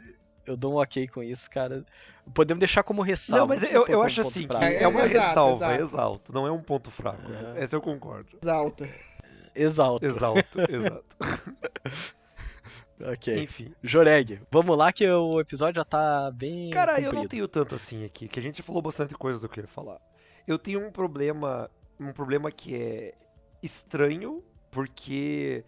[0.45, 1.85] eu dou um ok com isso, cara.
[2.33, 3.41] Podemos deixar como ressalva.
[3.41, 4.63] Não, mas eu, eu acho assim que fraco.
[4.63, 5.81] É, é uma exato, ressalva, exato.
[5.81, 6.33] exalto.
[6.33, 7.21] Não é um ponto fraco.
[7.31, 7.57] Aham.
[7.57, 8.37] Essa eu concordo.
[8.47, 8.89] Alta.
[9.55, 10.05] Exalto.
[10.05, 11.17] Exalto, exato.
[13.13, 13.43] Ok.
[13.43, 13.73] Enfim.
[13.81, 16.69] Joreg, vamos lá que o episódio já tá bem.
[16.69, 19.59] Cara, eu não tenho tanto assim aqui, que a gente falou bastante coisa do que
[19.59, 19.99] eu ia falar.
[20.47, 21.69] Eu tenho um problema,
[21.99, 23.13] um problema que é
[23.61, 25.63] estranho, porque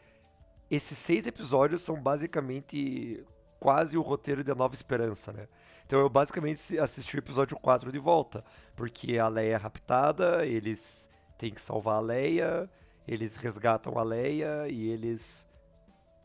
[0.70, 3.24] esses seis episódios são basicamente
[3.60, 5.48] quase o roteiro de A Nova Esperança, né?
[5.94, 8.44] Então eu basicamente assisti o episódio 4 de volta,
[8.76, 12.68] porque a Leia é raptada, eles têm que salvar a Leia,
[13.08, 15.48] eles resgatam a Leia e eles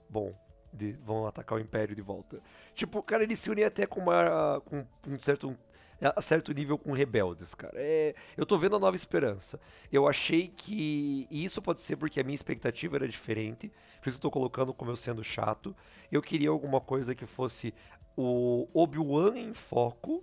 [0.09, 0.33] bom,
[0.73, 2.41] de- vão atacar o Império de volta.
[2.75, 5.55] Tipo, cara, eles se unem até com, uma, com um certo,
[6.01, 7.75] a certo nível com rebeldes, cara.
[7.77, 9.59] É, eu tô vendo a Nova Esperança.
[9.91, 11.27] Eu achei que.
[11.31, 13.73] E isso pode ser porque a minha expectativa era diferente.
[14.01, 15.75] Por isso eu tô colocando como eu sendo chato.
[16.11, 17.75] Eu queria alguma coisa que fosse
[18.17, 20.23] o Obi-Wan em foco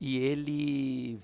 [0.00, 1.20] e ele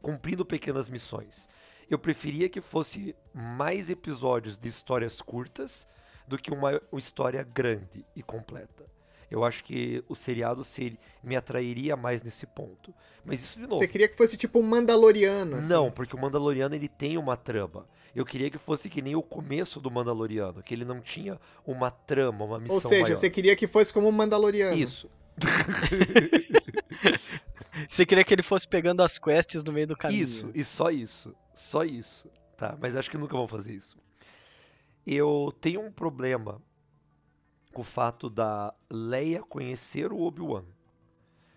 [0.00, 1.48] cumprindo pequenas missões.
[1.88, 5.86] Eu preferia que fosse mais episódios de histórias curtas
[6.26, 8.84] do que uma, uma história grande e completa.
[9.32, 12.94] Eu acho que o seriado se, me atrairia mais nesse ponto.
[13.24, 13.78] Mas isso de novo.
[13.78, 15.70] Você queria que fosse tipo um Mandaloriano, assim.
[15.70, 17.88] Não, porque o Mandaloriano ele tem uma trama.
[18.14, 21.90] Eu queria que fosse que nem o começo do Mandaloriano, que ele não tinha uma
[21.90, 23.16] trama, uma missão Ou seja, maior.
[23.16, 24.76] você queria que fosse como um Mandaloriano.
[24.76, 25.08] Isso.
[27.88, 30.22] Você queria que ele fosse pegando as quests no meio do caminho.
[30.22, 31.34] Isso, e só isso.
[31.54, 32.28] Só isso.
[32.54, 33.96] Tá, mas acho que nunca vão fazer isso.
[35.06, 36.60] Eu tenho um problema
[37.72, 40.64] com o fato da Leia conhecer o Obi-Wan.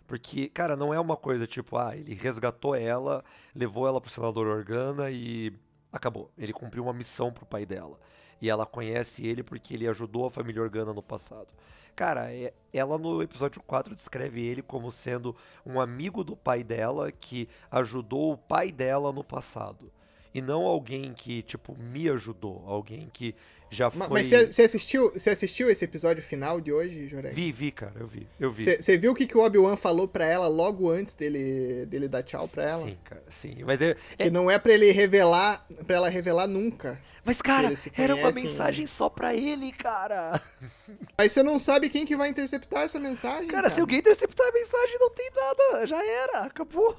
[0.07, 4.47] Porque, cara, não é uma coisa tipo, ah, ele resgatou ela, levou ela pro senador
[4.47, 5.51] Organa e
[5.91, 6.31] acabou.
[6.37, 7.99] Ele cumpriu uma missão pro pai dela.
[8.41, 11.53] E ela conhece ele porque ele ajudou a família Organa no passado.
[11.95, 15.35] Cara, é- ela no episódio 4 descreve ele como sendo
[15.65, 19.91] um amigo do pai dela que ajudou o pai dela no passado.
[20.35, 22.61] E não alguém que, tipo, me ajudou.
[22.67, 23.33] Alguém que
[23.69, 24.09] já foi.
[24.09, 27.33] Mas você assistiu, você assistiu esse episódio final de hoje, Jorek?
[27.33, 28.27] Vi, vi, cara, eu vi.
[28.37, 28.75] Eu vi.
[28.75, 32.21] Você viu o que, que o Obi-Wan falou pra ela logo antes dele, dele dar
[32.21, 32.83] tchau pra ela?
[32.83, 33.59] Sim, cara, sim.
[33.63, 34.29] Mas eu, que é...
[34.29, 36.99] não é pra ele revelar, para ela revelar nunca.
[37.23, 40.41] Mas, cara, era uma mensagem só pra ele, cara.
[41.17, 43.47] Mas você não sabe quem que vai interceptar essa mensagem.
[43.47, 45.87] Cara, cara, se alguém interceptar a mensagem, não tem nada.
[45.87, 46.93] Já era, acabou.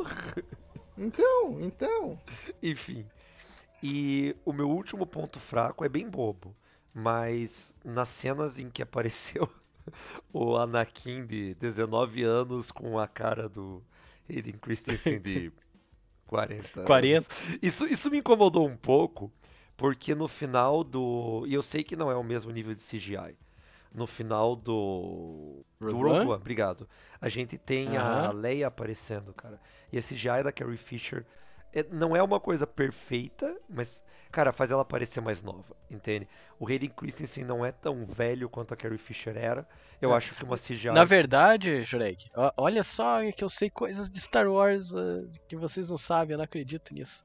[0.97, 2.19] Então, então.
[2.63, 3.05] Enfim.
[3.83, 6.55] E o meu último ponto fraco é bem bobo,
[6.95, 9.49] mas nas cenas em que apareceu
[10.33, 13.83] o Anakin de 19 anos com a cara do
[14.29, 15.53] Hayden Christensen de
[16.27, 17.29] 40 40.
[17.63, 19.31] Isso, isso me incomodou um pouco,
[19.77, 21.45] porque no final do.
[21.47, 23.37] E eu sei que não é o mesmo nível de CGI.
[23.95, 25.65] No final do.
[25.81, 26.89] Rogue do Rogue One, obrigado.
[27.21, 27.99] A gente tem uhum.
[27.99, 29.61] a Leia aparecendo, cara.
[29.93, 31.25] E a CGI da Carrie Fisher
[31.73, 36.29] é, não é uma coisa perfeita, mas, cara, faz ela parecer mais nova, entende?
[36.59, 39.67] O Hayden Christensen não é tão velho quanto a Carrie Fisher era.
[40.01, 40.17] Eu é.
[40.17, 40.91] acho que uma CGI...
[40.93, 45.91] Na verdade, Jurek, olha só que eu sei coisas de Star Wars uh, que vocês
[45.91, 47.23] não sabem, eu não acredito nisso.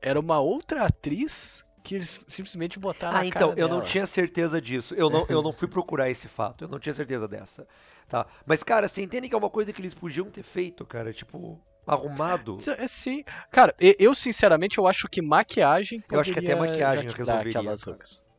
[0.00, 3.68] Era uma outra atriz que eles simplesmente botaram Ah, então, eu dela.
[3.68, 4.94] não tinha certeza disso.
[4.96, 6.64] Eu não, eu não fui procurar esse fato.
[6.64, 7.66] Eu não tinha certeza dessa.
[8.08, 8.26] Tá?
[8.44, 11.12] Mas, cara, você entende que é uma coisa que eles podiam ter feito, cara?
[11.12, 12.58] Tipo, arrumado.
[12.78, 13.24] É, sim.
[13.50, 16.02] Cara, eu sinceramente eu acho que maquiagem.
[16.10, 17.60] Eu acho que até maquiagem resolveria.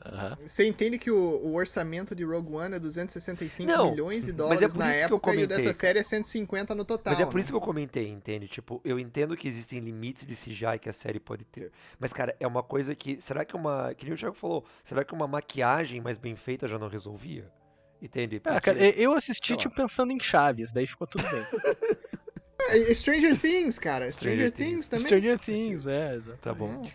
[0.05, 0.47] Uhum.
[0.47, 4.75] Você entende que o, o, orçamento de Rogue One é 265 não, milhões de dólares
[4.75, 7.13] é na época e dessa série é 150 no total.
[7.13, 7.41] Mas é por né?
[7.41, 8.47] isso que eu comentei, entende?
[8.47, 11.71] Tipo, eu entendo que existem limites de CGI que a série pode ter.
[11.99, 13.19] Mas, cara, é uma coisa que.
[13.19, 13.93] Será que uma.
[13.95, 17.51] Que nem o Thiago falou, será que uma maquiagem mais bem feita já não resolvia?
[18.01, 18.39] Entende?
[18.39, 21.43] Porque, ah, cara, eu assisti, tipo, pensando em Chaves, daí ficou tudo bem.
[22.59, 24.09] É, Stranger Things, cara.
[24.09, 24.87] Stranger, Stranger Things.
[24.87, 25.05] Things também.
[25.05, 26.41] Stranger Things, é, exatamente.
[26.41, 26.89] Tá bom.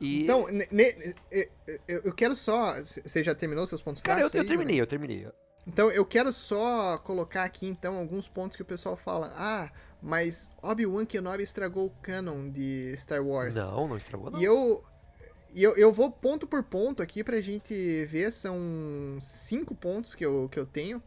[0.00, 0.22] E...
[0.22, 0.46] Então,
[1.88, 2.74] eu quero só.
[2.80, 4.22] Você já terminou seus pontos fracos?
[4.22, 5.28] Cara, eu, eu terminei, eu terminei.
[5.66, 9.32] Então, eu quero só colocar aqui, então, alguns pontos que o pessoal fala.
[9.32, 13.56] Ah, mas Obi-Wan Kenobi estragou o canon de Star Wars.
[13.56, 14.40] Não, não estragou não.
[14.40, 14.84] E eu,
[15.52, 18.30] e eu, eu vou ponto por ponto aqui pra gente ver.
[18.30, 21.02] São cinco pontos que eu, que eu tenho.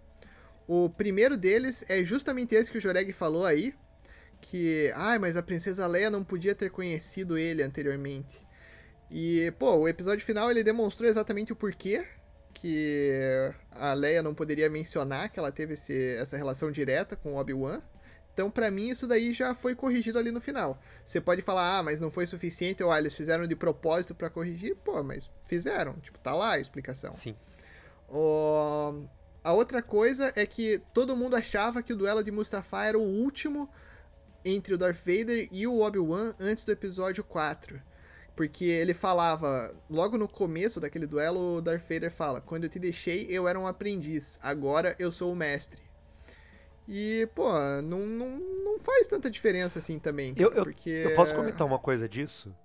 [0.67, 3.73] O primeiro deles é justamente esse que o Joreg falou aí
[4.41, 8.47] que, ai, ah, mas a princesa Leia não podia ter conhecido ele anteriormente.
[9.09, 12.05] E, pô, o episódio final ele demonstrou exatamente o porquê
[12.53, 13.11] que
[13.71, 17.81] a Leia não poderia mencionar que ela teve esse, essa relação direta com Obi-Wan.
[18.33, 20.81] Então, para mim, isso daí já foi corrigido ali no final.
[21.03, 24.29] Você pode falar, ah, mas não foi suficiente, ou ah, eles fizeram de propósito para
[24.29, 24.75] corrigir.
[24.77, 25.93] Pô, mas fizeram.
[25.99, 27.11] Tipo, tá lá a explicação.
[27.11, 27.35] Sim.
[28.07, 29.03] O...
[29.43, 33.03] A outra coisa é que todo mundo achava que o duelo de Mustafa era o
[33.03, 33.69] último
[34.43, 37.81] entre o Darth Vader e o Obi-Wan antes do episódio 4.
[38.35, 42.79] Porque ele falava, logo no começo daquele duelo, o Darth Vader fala: Quando eu te
[42.79, 45.81] deixei, eu era um aprendiz, agora eu sou o mestre.
[46.87, 47.51] E, pô,
[47.83, 50.33] não, não, não faz tanta diferença assim também.
[50.33, 50.89] Cara, eu, eu, porque...
[50.89, 52.55] eu posso comentar uma coisa disso?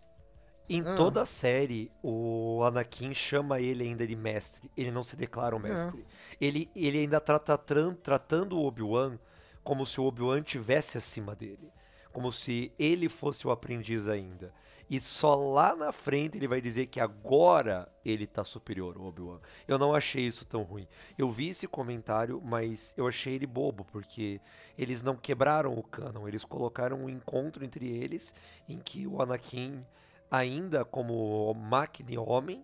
[0.68, 0.94] Em ah.
[0.94, 4.70] toda a série, o Anakin chama ele ainda de mestre.
[4.74, 6.02] Ele não se declara um mestre.
[6.40, 7.58] Ele, ele ainda trata,
[8.02, 9.18] tratando o Obi-Wan
[9.64, 11.72] como se o Obi-Wan tivesse acima dele,
[12.12, 14.52] como se ele fosse o aprendiz ainda.
[14.88, 19.40] E só lá na frente ele vai dizer que agora ele tá superior ao Obi-Wan.
[19.66, 20.86] Eu não achei isso tão ruim.
[21.16, 24.40] Eu vi esse comentário, mas eu achei ele bobo, porque
[24.76, 28.34] eles não quebraram o canon, eles colocaram um encontro entre eles
[28.68, 29.82] em que o Anakin,
[30.30, 32.62] ainda como máquina e homem,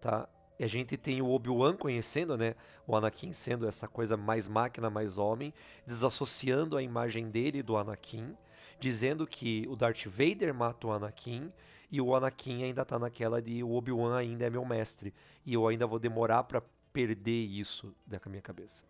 [0.00, 0.28] tá?
[0.58, 2.54] E a gente tem o Obi-Wan conhecendo, né?
[2.86, 5.52] O Anakin sendo essa coisa mais máquina, mais homem,
[5.86, 8.36] desassociando a imagem dele do Anakin,
[8.78, 11.52] dizendo que o Darth Vader mata o Anakin
[11.90, 15.12] e o Anakin ainda tá naquela de o Obi-Wan ainda é meu mestre
[15.44, 18.84] e eu ainda vou demorar para perder isso da minha cabeça.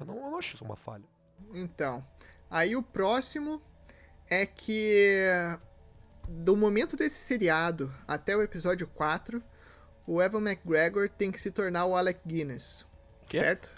[0.00, 1.04] Eu não, eu não acho isso uma falha.
[1.52, 2.04] Então,
[2.50, 3.60] aí o próximo
[4.28, 5.28] é que
[6.28, 9.42] do momento desse seriado até o episódio 4,
[10.06, 12.84] o Evan McGregor tem que se tornar o Alec Guinness.
[13.28, 13.38] Que?
[13.38, 13.70] Certo?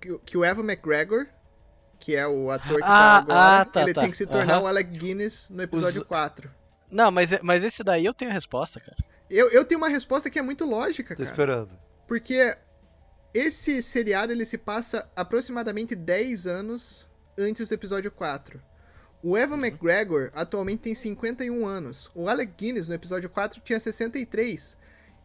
[0.00, 1.26] Que, que, o Evan McGregor,
[1.98, 4.00] que é o ator que ah, tá agora, ah, tá, ele tá.
[4.02, 4.64] tem que se tornar uhum.
[4.64, 6.08] o Alec Guinness no episódio Os...
[6.08, 6.50] 4.
[6.90, 8.96] Não, mas, mas esse daí eu tenho a resposta, cara.
[9.30, 11.30] Eu, eu tenho uma resposta que é muito lógica, Tô cara.
[11.30, 11.78] esperando.
[12.06, 12.54] Porque
[13.32, 17.08] esse seriado ele se passa aproximadamente 10 anos
[17.38, 18.60] antes do episódio 4.
[19.22, 19.64] O Evan uhum.
[19.64, 22.10] McGregor atualmente tem 51 anos.
[22.14, 24.76] O Alec Guinness no episódio 4 tinha 63.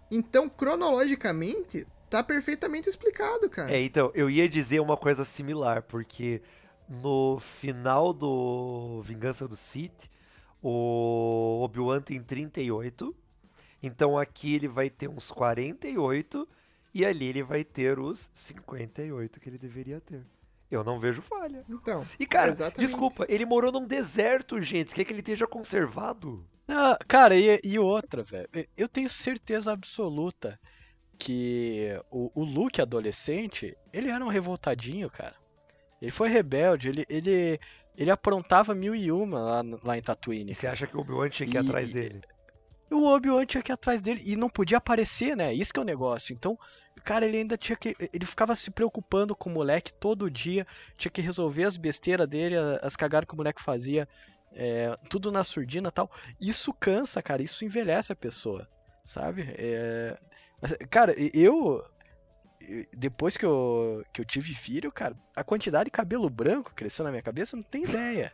[0.09, 3.71] Então, cronologicamente, tá perfeitamente explicado, cara.
[3.71, 6.41] É, então, eu ia dizer uma coisa similar, porque
[6.87, 10.09] no final do Vingança do Sith,
[10.61, 13.15] o Obi-Wan tem 38
[13.83, 16.47] Então aqui ele vai ter uns 48
[16.93, 20.25] e ali ele vai ter os 58 que ele deveria ter.
[20.69, 21.63] Eu não vejo falha.
[21.69, 22.05] Então.
[22.19, 22.85] E cara, exatamente.
[22.85, 24.93] desculpa, ele morou num deserto, gente.
[24.93, 26.45] Quer que ele esteja conservado?
[26.67, 28.49] Ah, cara, e, e outra, velho.
[28.75, 30.59] Eu tenho certeza absoluta
[31.17, 35.35] que o, o Luke adolescente, ele era um revoltadinho, cara.
[36.01, 37.59] Ele foi rebelde, ele, ele,
[37.95, 40.51] ele aprontava mil e uma lá, lá em Tatooine.
[40.51, 42.21] E você acha que o Obi-Wan tinha que ir E- atrás dele?
[42.89, 45.53] O Obi-Wan tinha que ir atrás dele e não podia aparecer, né?
[45.53, 46.33] Isso que é o negócio.
[46.33, 46.57] Então,
[47.03, 47.95] cara, ele ainda tinha que.
[48.13, 50.65] Ele ficava se preocupando com o moleque todo dia,
[50.97, 54.07] tinha que resolver as besteiras dele, as cagadas que o moleque fazia,
[54.53, 56.09] é, tudo na surdina tal.
[56.39, 58.67] Isso cansa, cara, isso envelhece a pessoa,
[59.03, 59.53] sabe?
[59.57, 60.17] É,
[60.89, 61.83] cara, eu.
[62.97, 67.11] Depois que eu, que eu tive filho, cara, a quantidade de cabelo branco cresceu na
[67.11, 68.33] minha cabeça, não tem ideia.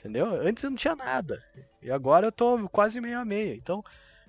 [0.00, 0.26] Entendeu?
[0.26, 1.42] Antes eu não tinha nada.
[1.82, 3.54] E agora eu tô quase meio a meio.
[3.54, 3.84] Então,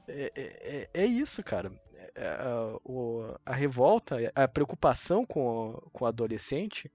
[0.08, 1.72] é, é, é isso, cara.
[2.16, 6.92] É, a, o- a revolta, a preocupação com, o- com o adolescente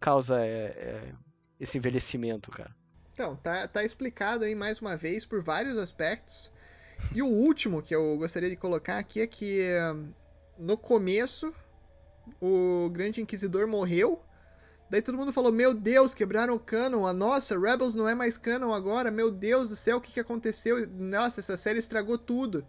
[0.00, 1.14] causa é, é,
[1.60, 2.74] esse envelhecimento, cara.
[3.12, 6.50] Então, tá, tá explicado aí mais uma vez por vários aspectos.
[7.14, 9.60] E o último que eu gostaria de colocar aqui é que
[9.94, 10.12] hum,
[10.58, 11.52] no começo
[12.40, 14.22] o Grande Inquisidor morreu.
[14.92, 17.06] Daí todo mundo falou: Meu Deus, quebraram o canon.
[17.06, 19.10] A nossa, Rebels não é mais canon agora.
[19.10, 20.86] Meu Deus do céu, o que, que aconteceu?
[20.86, 22.62] Nossa, essa série estragou tudo.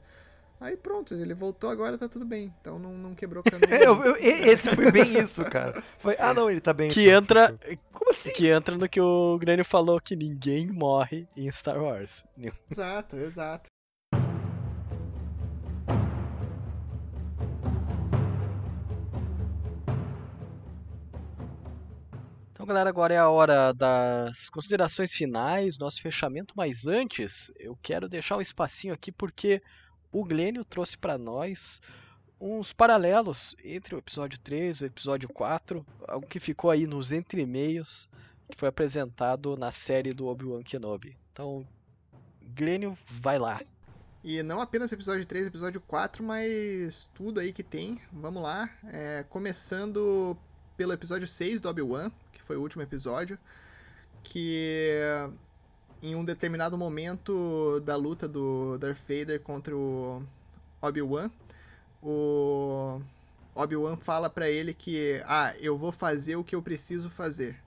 [0.58, 2.54] Aí pronto, ele voltou agora, tá tudo bem.
[2.62, 3.66] Então não, não quebrou o canon.
[3.70, 5.82] É, eu- eu- esse foi bem isso, cara.
[6.00, 6.90] Foi, ah, não, ele tá bem.
[6.90, 7.78] Que então, entra, fechou.
[7.92, 8.32] Como assim?
[8.32, 12.24] que entra no que o Grêmio falou que ninguém morre em Star Wars.
[12.72, 13.70] Exato, exato.
[22.64, 26.54] Então, galera, agora é a hora das considerações finais, nosso fechamento.
[26.56, 29.62] Mas antes, eu quero deixar um espacinho aqui porque
[30.14, 31.82] o Glênio trouxe para nós
[32.40, 37.12] uns paralelos entre o episódio 3 e o episódio 4, algo que ficou aí nos
[37.12, 38.10] entremeios,
[38.50, 41.18] que foi apresentado na série do Obi-Wan Kenobi.
[41.34, 41.68] Então,
[42.56, 43.60] Glênio, vai lá.
[44.24, 48.00] E não apenas episódio 3, episódio 4, mas tudo aí que tem.
[48.10, 48.70] Vamos lá.
[48.86, 50.38] É, começando
[50.78, 52.10] pelo episódio 6 do Obi-Wan,
[52.44, 53.40] que foi o último episódio.
[54.22, 55.00] Que
[56.02, 60.22] em um determinado momento da luta do Darth Vader contra o
[60.82, 61.32] Obi-Wan,
[62.02, 63.02] o
[63.56, 67.58] Obi-Wan fala pra ele que, ah, eu vou fazer o que eu preciso fazer.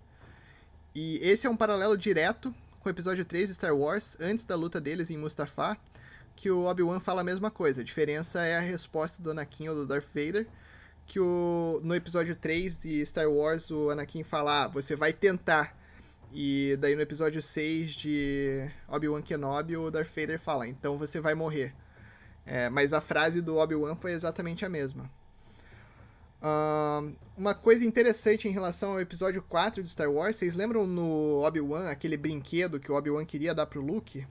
[0.94, 4.54] E esse é um paralelo direto com o episódio 3 de Star Wars, antes da
[4.54, 5.78] luta deles em Mustafar,
[6.34, 7.80] que o Obi-Wan fala a mesma coisa.
[7.80, 10.46] A diferença é a resposta do Anakin ou do Darth Vader,
[11.06, 15.76] que o, no episódio 3 de Star Wars o Anakin fala, ah, você vai tentar.
[16.32, 21.34] E daí no episódio 6 de Obi-Wan Kenobi o Darth Vader fala, então você vai
[21.34, 21.72] morrer.
[22.44, 25.10] É, mas a frase do Obi-Wan foi exatamente a mesma.
[26.42, 31.42] Ahn, uma coisa interessante em relação ao episódio 4 de Star Wars, vocês lembram no
[31.44, 34.26] Obi-Wan, aquele brinquedo que o Obi-Wan queria dar pro Luke?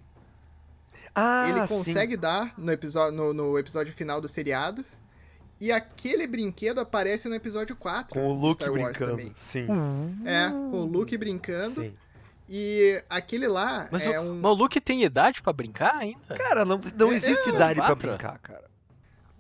[1.14, 1.68] Ah, ele sim.
[1.68, 4.86] consegue dar no episódio, no, no episódio final do seriado.
[5.60, 8.14] E aquele brinquedo aparece no episódio 4.
[8.14, 9.12] Com o Luke Star Wars brincando.
[9.12, 9.32] também.
[9.36, 9.68] Sim,
[10.26, 11.82] É, com o Luke brincando.
[11.82, 11.94] sim.
[12.48, 14.36] E aquele lá Mas, é o, um.
[14.36, 16.36] mas o Luke tem idade pra brincar ainda?
[16.36, 18.08] Cara, não, não É, existe é, idade pra quatro.
[18.10, 18.66] brincar, cara.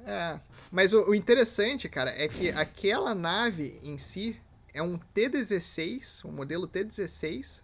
[0.07, 0.39] É.
[0.72, 4.39] Mas o, o interessante, cara, é que aquela nave em si
[4.74, 7.61] é um T-16, um modelo T-16.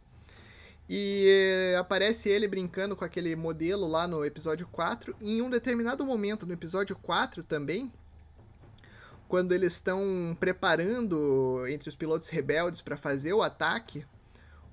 [0.90, 5.16] E aparece ele brincando com aquele modelo lá no episódio 4.
[5.22, 7.92] E em um determinado momento, no episódio 4 também,
[9.32, 14.06] quando eles estão preparando entre os pilotos rebeldes para fazer o ataque,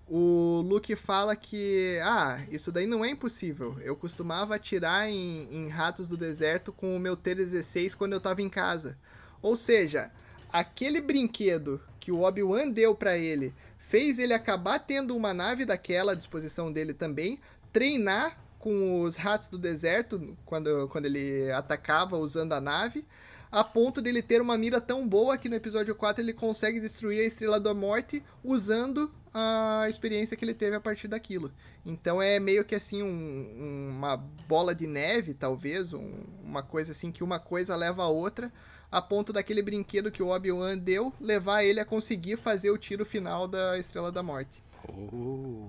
[0.08, 3.76] o Luke fala que, ah, isso daí não é impossível.
[3.80, 8.42] Eu costumava atirar em, em ratos do deserto com o meu T-16 quando eu tava
[8.42, 8.98] em casa.
[9.40, 10.10] Ou seja,
[10.52, 16.12] aquele brinquedo que o Obi-Wan deu para ele fez ele acabar tendo uma nave daquela
[16.12, 17.38] à disposição dele também,
[17.72, 23.06] treinar com os ratos do deserto quando, quando ele atacava usando a nave,
[23.50, 27.20] a ponto dele ter uma mira tão boa que no episódio 4 ele consegue destruir
[27.20, 31.52] a Estrela da Morte usando a experiência que ele teve a partir daquilo.
[31.84, 34.16] Então é meio que assim um- uma
[34.48, 38.52] bola de neve, talvez, um- uma coisa assim que uma coisa leva a outra,
[38.90, 43.04] a ponto daquele brinquedo que o Obi-Wan deu levar ele a conseguir fazer o tiro
[43.04, 44.62] final da Estrela da Morte.
[44.88, 45.68] Oh.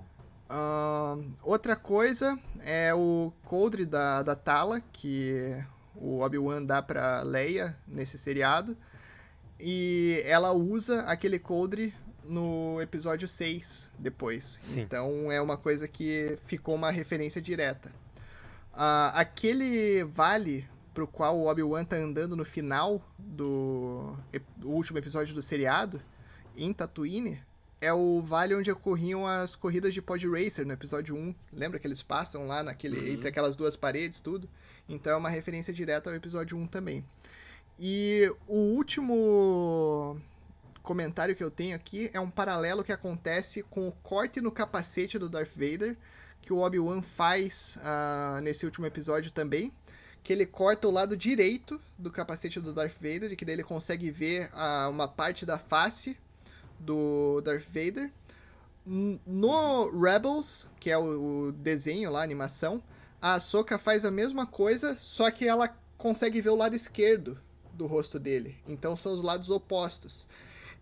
[0.50, 5.64] Ahn, outra coisa é o coldre da, da Tala, que
[5.96, 8.78] o Obi-Wan dá pra Leia nesse seriado.
[9.60, 11.94] E ela usa aquele coldre
[12.24, 14.58] no episódio 6 depois.
[14.60, 14.82] Sim.
[14.82, 17.92] Então é uma coisa que ficou uma referência direta.
[18.74, 24.16] Uh, aquele vale pro qual o Obi-Wan tá andando no final do,
[24.56, 26.02] do último episódio do seriado,
[26.56, 27.42] em Tatooine,
[27.82, 31.34] é o vale onde ocorriam as corridas de pod racer no episódio 1.
[31.54, 33.08] Lembra que eles passam lá naquele uhum.
[33.14, 34.50] entre aquelas duas paredes, tudo?
[34.88, 37.06] Então é uma referência direta ao episódio 1 também.
[37.80, 40.20] E o último
[40.84, 45.18] comentário que eu tenho aqui é um paralelo que acontece com o corte no capacete
[45.18, 45.96] do Darth Vader,
[46.42, 49.72] que o Obi-Wan faz uh, nesse último episódio também.
[50.22, 53.64] Que ele corta o lado direito do capacete do Darth Vader, e que daí ele
[53.64, 56.18] consegue ver uh, uma parte da face
[56.80, 58.12] do Darth Vader.
[58.86, 62.82] No Rebels, que é o, desenho lá, a animação,
[63.22, 67.38] a Ahsoka faz a mesma coisa, só que ela consegue ver o lado esquerdo
[67.74, 68.58] do rosto dele.
[68.68, 70.26] Então são os lados opostos.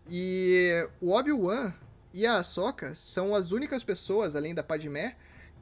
[0.07, 1.73] E o Obi-Wan
[2.13, 5.17] e a Ahsoka são as únicas pessoas, além da Padmé,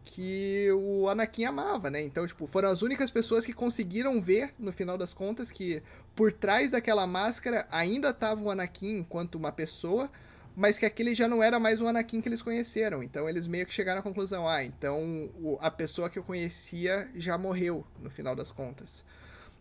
[0.06, 2.02] que o Anakin amava, né?
[2.02, 5.82] Então, tipo, foram as únicas pessoas que conseguiram ver, no final das contas, que
[6.16, 10.10] por trás daquela máscara ainda estava o Anakin enquanto uma pessoa,
[10.56, 13.04] mas que aquele já não era mais o Anakin que eles conheceram.
[13.04, 15.30] Então eles meio que chegaram à conclusão: ah, então
[15.60, 19.04] a pessoa que eu conhecia já morreu, no final das contas.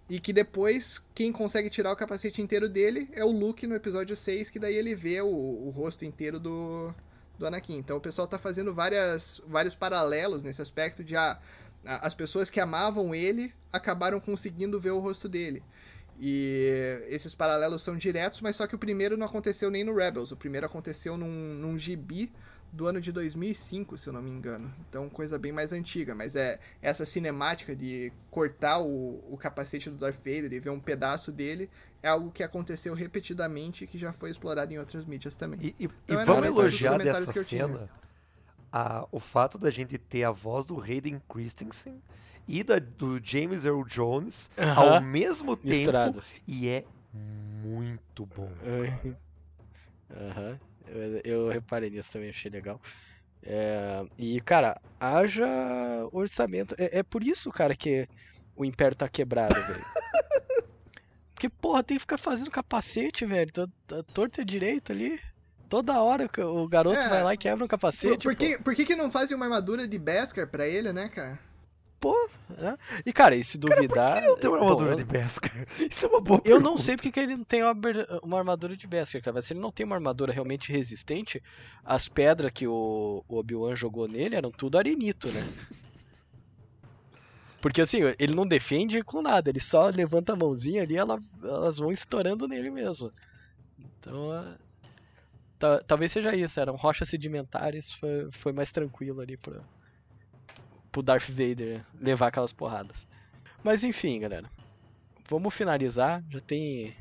[0.09, 4.15] E que depois, quem consegue tirar o capacete inteiro dele é o Luke no episódio
[4.15, 6.95] 6, que daí ele vê o, o rosto inteiro do,
[7.39, 7.79] do Anakin.
[7.79, 11.41] Então o pessoal tá fazendo várias, vários paralelos nesse aspecto de ah,
[11.85, 15.63] as pessoas que amavam ele acabaram conseguindo ver o rosto dele.
[16.19, 20.31] E esses paralelos são diretos, mas só que o primeiro não aconteceu nem no Rebels.
[20.33, 22.33] O primeiro aconteceu num, num gibi
[22.73, 24.73] do ano de 2005, se eu não me engano.
[24.89, 26.15] Então, coisa bem mais antiga.
[26.15, 30.81] Mas é essa cinemática de cortar o, o capacete do Darth Vader e ver um
[30.81, 31.71] pedaço dele
[32.03, 35.59] é algo que aconteceu repetidamente e que já foi explorado em outras mídias também.
[35.63, 37.89] E, e, então, e vamos elogiar dessa cena
[38.75, 42.03] a, o fato da gente ter a voz do Hayden Christensen
[42.49, 44.95] e da, do James Earl Jones uh -huh.
[44.97, 45.93] ao mesmo tempo.
[46.45, 48.51] E é muito bom.
[50.11, 50.51] Aham.
[50.51, 50.59] Uh -huh.
[50.89, 52.81] eu, eu, reparei nisso também, achei legal.
[53.45, 55.47] É, e, cara, haja
[56.11, 56.75] orçamento.
[56.77, 58.09] É, é, por isso, cara, que
[58.57, 59.85] o Império tá quebrado, velho.
[61.33, 63.53] Porque, porra, tem que ficar fazendo capacete, velho.
[64.13, 65.21] Torta direito ali.
[65.75, 68.19] Toda hora o garoto é, vai lá e quebra um capacete.
[68.19, 71.09] Por, por que, por que, que não fazem uma armadura de Beskar pra ele, né,
[71.09, 71.37] cara?
[71.99, 72.15] Pô,
[72.57, 72.79] é.
[73.05, 73.89] E cara, e se duvidar.
[73.89, 75.67] Cara, por que ele não tem uma armadura pô, de Beskar?
[75.91, 77.75] Isso é uma boa Eu não sei porque que ele não tem uma,
[78.23, 79.35] uma armadura de Beskar, cara.
[79.35, 81.43] Mas se ele não tem uma armadura realmente resistente,
[81.85, 85.45] as pedras que o, o Obi-Wan jogou nele eram tudo arenito, né?
[87.61, 91.19] Porque assim, ele não defende com nada, ele só levanta a mãozinha ali e ela,
[91.43, 93.11] elas vão estourando nele mesmo.
[93.77, 94.31] Então,
[95.61, 99.61] é, talvez seja isso, eram rochas sedimentares, foi, foi mais tranquilo ali pra,
[100.93, 103.07] pro Darth Vader levar aquelas porradas.
[103.63, 104.51] Mas enfim, galera.
[105.29, 106.23] Vamos finalizar.
[106.29, 106.95] Já tem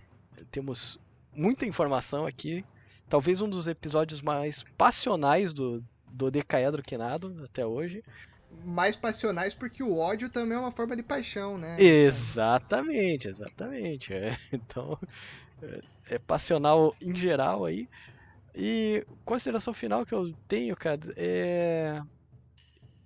[0.49, 0.97] temos
[1.35, 2.65] muita informação aqui.
[3.09, 8.03] Talvez um dos episódios mais passionais do, do Decaedro Quinado até hoje.
[8.65, 11.75] Mais passionais porque o ódio também é uma forma de paixão, né?
[11.79, 14.13] Exatamente, exatamente.
[14.13, 14.97] É, então,
[15.61, 15.81] é,
[16.11, 17.89] é passional em geral aí.
[18.55, 22.01] E consideração final que eu tenho, cara, é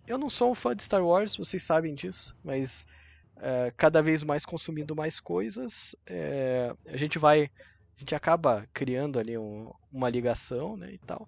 [0.07, 2.87] eu não sou um fã de Star Wars, vocês sabem disso, mas
[3.35, 7.51] é, cada vez mais consumindo mais coisas, é, a gente vai,
[7.97, 11.27] a gente acaba criando ali um, uma ligação, né, e tal.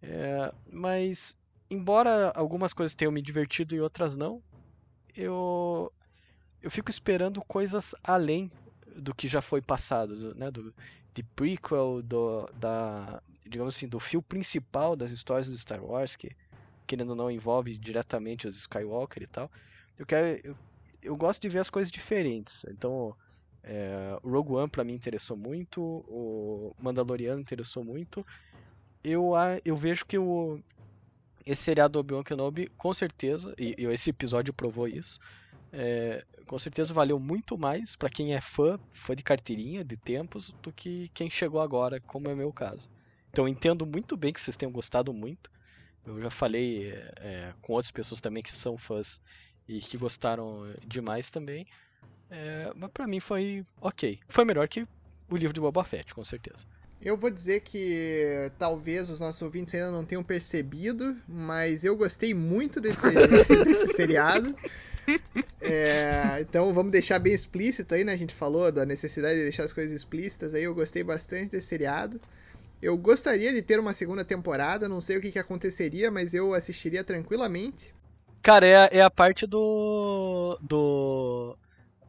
[0.00, 1.36] É, mas
[1.68, 4.40] embora algumas coisas tenham me divertido e outras não,
[5.16, 5.92] eu
[6.62, 8.48] eu fico esperando coisas além
[8.94, 10.72] do que já foi passado, né, do
[11.14, 16.34] de prequel, do da digamos assim, do fio principal das histórias do Star Wars que
[16.86, 19.50] querendo ou não envolve diretamente os Skywalker e tal.
[19.98, 20.56] Eu quero, eu,
[21.02, 22.64] eu gosto de ver as coisas diferentes.
[22.68, 23.14] Então,
[23.62, 28.26] é, o Rogue One para mim interessou muito, o Mandaloriano interessou muito.
[29.04, 29.32] Eu,
[29.64, 30.60] eu vejo que o
[31.44, 35.18] esse seriado Obi-Wan Kenobi, com certeza, e, e, esse episódio provou isso,
[35.72, 40.52] é, com certeza valeu muito mais para quem é fã, fã de carteirinha, de tempos,
[40.62, 42.90] do que quem chegou agora, como é meu caso.
[43.30, 45.50] Então entendo muito bem que vocês tenham gostado muito.
[46.04, 49.20] Eu já falei é, com outras pessoas também que são fãs
[49.66, 51.66] e que gostaram demais também.
[52.28, 54.18] É, mas pra mim foi ok.
[54.28, 54.86] Foi melhor que
[55.30, 56.66] o livro de Boba Fett, com certeza.
[57.00, 62.32] Eu vou dizer que talvez os nossos ouvintes ainda não tenham percebido, mas eu gostei
[62.32, 63.10] muito desse,
[63.64, 64.54] desse seriado.
[65.64, 68.12] É, então vamos deixar bem explícito aí, né?
[68.12, 70.64] A gente falou da necessidade de deixar as coisas explícitas aí.
[70.64, 72.20] Eu gostei bastante desse seriado.
[72.80, 76.52] Eu gostaria de ter uma segunda temporada, não sei o que, que aconteceria, mas eu
[76.52, 77.94] assistiria tranquilamente.
[78.42, 80.58] Cara, é, a- é a parte do.
[80.60, 81.56] do.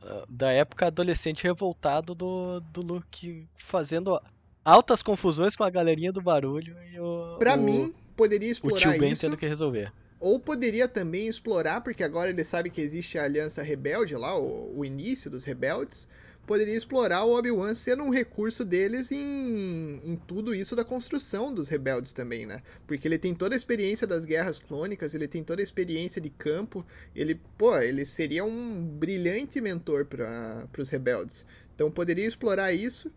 [0.01, 4.19] ah, da época adolescente revoltado do, do Luke fazendo
[4.65, 7.37] altas confusões com a galerinha do barulho e o.
[7.37, 9.21] Pra o- mim, poderia O explorar tio Ben isso.
[9.21, 9.91] tendo que resolver.
[10.23, 14.71] Ou poderia também explorar, porque agora ele sabe que existe a Aliança Rebelde lá, o,
[14.73, 16.07] o início dos rebeldes.
[16.47, 21.67] Poderia explorar o Obi-Wan sendo um recurso deles em, em tudo isso da construção dos
[21.67, 22.63] rebeldes também, né?
[22.87, 26.29] Porque ele tem toda a experiência das guerras clônicas, ele tem toda a experiência de
[26.29, 26.85] campo.
[27.13, 31.45] Ele, pô, ele seria um brilhante mentor para os rebeldes.
[31.75, 33.11] Então poderia explorar isso.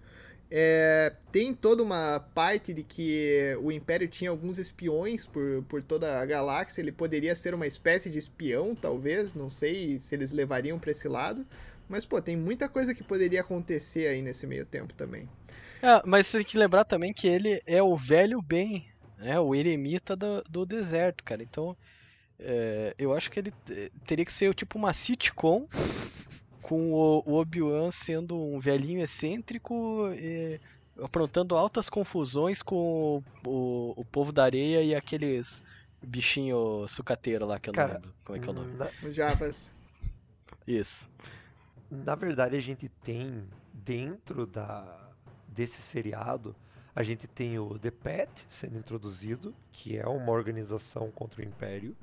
[0.51, 6.21] É, tem toda uma parte de que o Império tinha alguns espiões por, por toda
[6.21, 6.81] a galáxia.
[6.81, 9.35] Ele poderia ser uma espécie de espião, talvez.
[9.35, 11.47] Não sei se eles levariam para esse lado.
[11.89, 15.29] Mas, pô, tem muita coisa que poderia acontecer aí nesse meio tempo também.
[15.83, 18.87] É, mas tem que lembrar também que ele é o velho Ben,
[19.19, 19.39] né?
[19.39, 21.43] O eremita do, do deserto, cara.
[21.43, 21.77] Então,
[22.39, 25.67] é, eu acho que ele eh, teria que ser tipo uma sitcom
[26.67, 30.61] com o, o Obi-Wan sendo um velhinho excêntrico e
[31.01, 35.63] aprontando altas confusões com o, o, o povo da areia e aqueles
[36.03, 38.75] bichinho sucateiro lá que eu não Cara, lembro como é que é o nome.
[38.75, 39.73] Na, Os Javas.
[40.67, 41.09] Isso.
[41.89, 45.13] na verdade, a gente tem dentro da,
[45.47, 46.53] desse seriado,
[46.97, 51.97] a gente tem o The Pet sendo introduzido, que é uma organização contra o Império.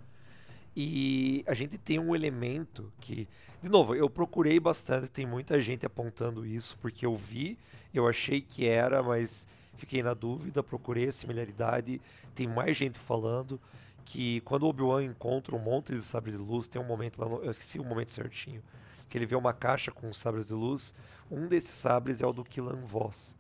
[0.75, 3.27] E a gente tem um elemento que,
[3.61, 7.57] de novo, eu procurei bastante, tem muita gente apontando isso, porque eu vi,
[7.93, 12.01] eu achei que era, mas fiquei na dúvida, procurei a similaridade,
[12.33, 13.61] tem mais gente falando
[14.03, 17.43] que quando Obi-Wan encontra um monte de sabres de luz, tem um momento lá, no,
[17.43, 18.63] eu esqueci o momento certinho,
[19.09, 20.95] que ele vê uma caixa com sabres de luz,
[21.29, 23.37] um desses sabres é o do Killan Voss.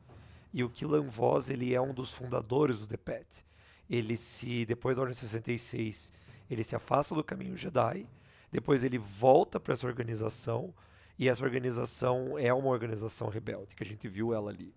[0.53, 3.43] E o Killan Voss, ele é um dos fundadores do The Pet.
[3.89, 6.13] Ele se, depois da Ordem 66,
[6.53, 8.07] ele se afasta do caminho Jedi,
[8.51, 10.73] depois ele volta para essa organização,
[11.17, 14.73] e essa organização é uma organização rebelde, que a gente viu ela ali.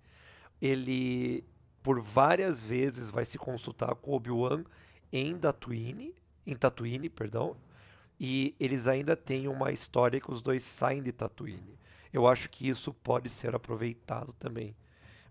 [0.60, 1.44] Ele,
[1.82, 4.64] por várias vezes, vai se consultar com Obi-Wan
[5.12, 6.14] em Tatooine,
[6.46, 7.56] em Tatooine, perdão,
[8.18, 11.78] e eles ainda têm uma história que os dois saem de Tatooine.
[12.12, 14.74] Eu acho que isso pode ser aproveitado também,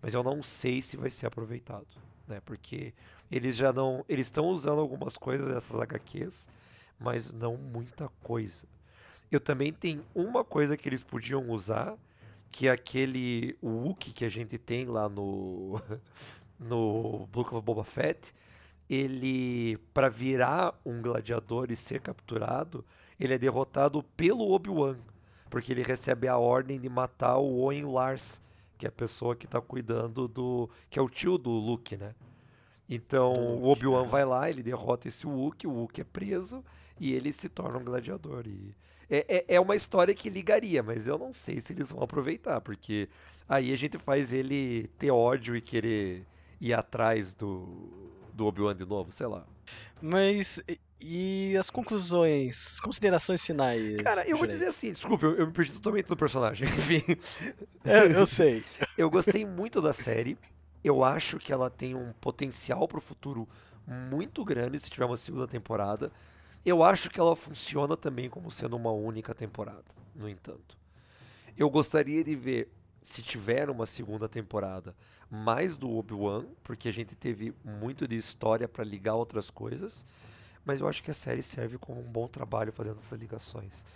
[0.00, 1.86] mas eu não sei se vai ser aproveitado,
[2.26, 2.40] né?
[2.44, 2.92] Porque
[3.30, 6.48] eles já não, eles estão usando algumas coisas dessas HQs,
[6.98, 8.66] mas não muita coisa.
[9.30, 11.96] Eu também tenho uma coisa que eles podiam usar,
[12.50, 15.80] que é aquele Wookie que a gente tem lá no
[16.58, 18.34] no Book of Boba Fett,
[18.88, 22.84] ele para virar um gladiador e ser capturado,
[23.18, 24.96] ele é derrotado pelo Obi-Wan,
[25.50, 28.40] porque ele recebe a ordem de matar o Owen Lars,
[28.76, 32.14] que é a pessoa que está cuidando do, que é o tio do Luke, né?
[32.88, 34.08] Então Do o Luke, Obi-Wan é.
[34.08, 36.64] vai lá, ele derrota esse Wookiee, o Wookiee é preso
[37.00, 38.46] e ele se torna um gladiador.
[38.46, 38.74] E
[39.08, 42.60] é, é, é uma história que ligaria, mas eu não sei se eles vão aproveitar,
[42.60, 43.08] porque
[43.48, 46.26] aí a gente faz ele ter ódio e querer
[46.60, 49.46] ir atrás do, do Obi-Wan de novo, sei lá.
[50.00, 50.62] Mas
[51.00, 53.96] e- as conclusões, as considerações finais?
[54.02, 56.66] Cara, eu vou dizer assim, desculpa, eu, eu me perdi totalmente do personagem.
[56.68, 57.02] Enfim,
[57.84, 58.64] É, eu sei.
[58.96, 60.38] eu gostei muito da série.
[60.82, 63.48] Eu acho que ela tem um potencial pro futuro
[63.86, 66.12] muito grande se tiver uma segunda temporada.
[66.64, 70.76] Eu acho que ela funciona também como sendo uma única temporada, no entanto.
[71.56, 72.68] Eu gostaria de ver,
[73.00, 74.94] se tiver uma segunda temporada,
[75.30, 80.04] mais do Obi-Wan, porque a gente teve muito de história para ligar outras coisas,
[80.66, 83.86] mas eu acho que a série serve como um bom trabalho fazendo essas ligações.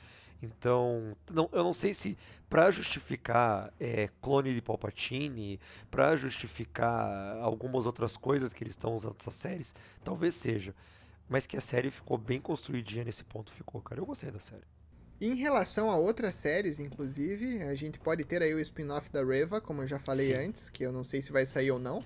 [0.43, 2.17] Então, não- eu não sei se
[2.49, 5.61] para justificar é, clone de Palpatine,
[5.91, 9.75] para justificar algumas outras coisas que eles estão usando nessas séries,
[10.05, 10.75] talvez seja.
[11.29, 14.01] Mas que a série ficou bem construidinha nesse ponto, ficou, cara.
[14.01, 14.65] Eu gostei da série.
[15.21, 19.61] Em relação a outras séries, inclusive, a gente pode ter aí o spin-off da Reva,
[19.61, 20.35] como eu já falei Sim.
[20.35, 22.03] antes, que eu não sei se vai sair ou não.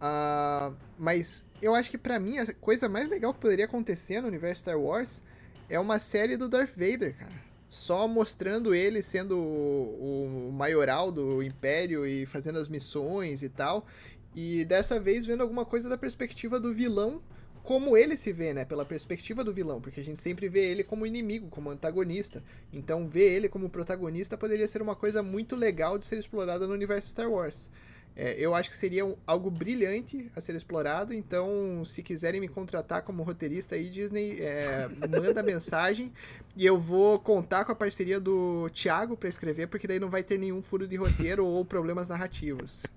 [0.00, 4.28] Ah, mas eu acho que pra mim a coisa mais legal que poderia acontecer no
[4.28, 5.22] universo Star Wars
[5.68, 7.50] é uma série do Darth Vader, cara.
[7.68, 13.86] Só mostrando ele sendo o, o maioral do Império e fazendo as missões e tal.
[14.34, 17.22] E dessa vez vendo alguma coisa da perspectiva do vilão
[17.62, 18.64] como ele se vê, né?
[18.64, 22.42] Pela perspectiva do vilão, porque a gente sempre vê ele como inimigo, como antagonista.
[22.72, 26.72] Então, ver ele como protagonista poderia ser uma coisa muito legal de ser explorada no
[26.72, 27.70] universo Star Wars.
[28.16, 31.14] É, eu acho que seria um- algo brilhante a ser explorado.
[31.14, 36.12] Então, se quiserem me contratar como roteirista aí, Disney, é, manda mensagem
[36.56, 40.22] e eu vou contar com a parceria do Thiago para escrever, porque daí não vai
[40.22, 42.90] ter nenhum furo de roteiro ou problemas narrativos.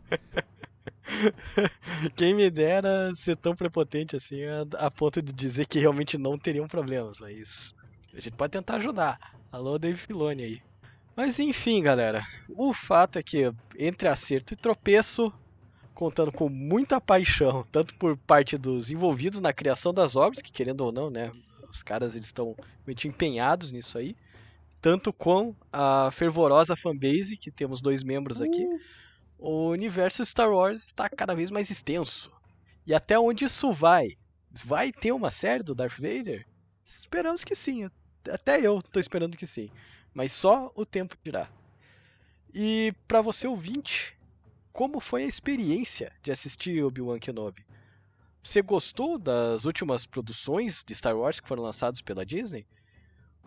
[2.15, 6.37] Quem me dera ser tão prepotente assim a, a ponto de dizer que realmente não
[6.37, 7.73] teriam problemas, mas
[8.13, 9.17] A gente pode tentar ajudar.
[9.51, 10.59] Alô, Dave Filoni aí.
[11.15, 12.25] Mas enfim, galera.
[12.49, 15.31] O fato é que entre acerto e tropeço,
[15.93, 20.81] contando com muita paixão, tanto por parte dos envolvidos na criação das obras, que querendo
[20.81, 21.31] ou não, né,
[21.69, 24.15] os caras eles estão muito empenhados nisso aí,
[24.81, 28.79] tanto com a fervorosa fanbase, que temos dois membros aqui, uh.
[29.37, 32.31] o universo Star Wars está cada vez mais extenso.
[32.85, 34.09] E até onde isso vai?
[34.51, 36.45] Vai ter uma série do Darth Vader?
[36.85, 37.89] Esperamos que sim.
[38.29, 39.69] Até eu estou esperando que sim.
[40.13, 41.49] Mas só o tempo dirá.
[42.53, 44.15] E para você ouvinte,
[44.71, 47.65] como foi a experiência de assistir Obi-Wan Kenobi?
[48.43, 52.65] Você gostou das últimas produções de Star Wars que foram lançadas pela Disney?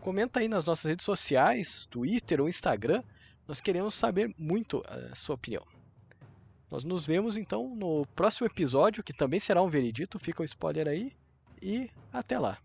[0.01, 3.03] Comenta aí nas nossas redes sociais, Twitter ou Instagram.
[3.47, 5.65] Nós queremos saber muito a sua opinião.
[6.71, 10.89] Nós nos vemos então no próximo episódio, que também será um veredito, fica o spoiler
[10.89, 11.13] aí.
[11.63, 12.59] E até lá.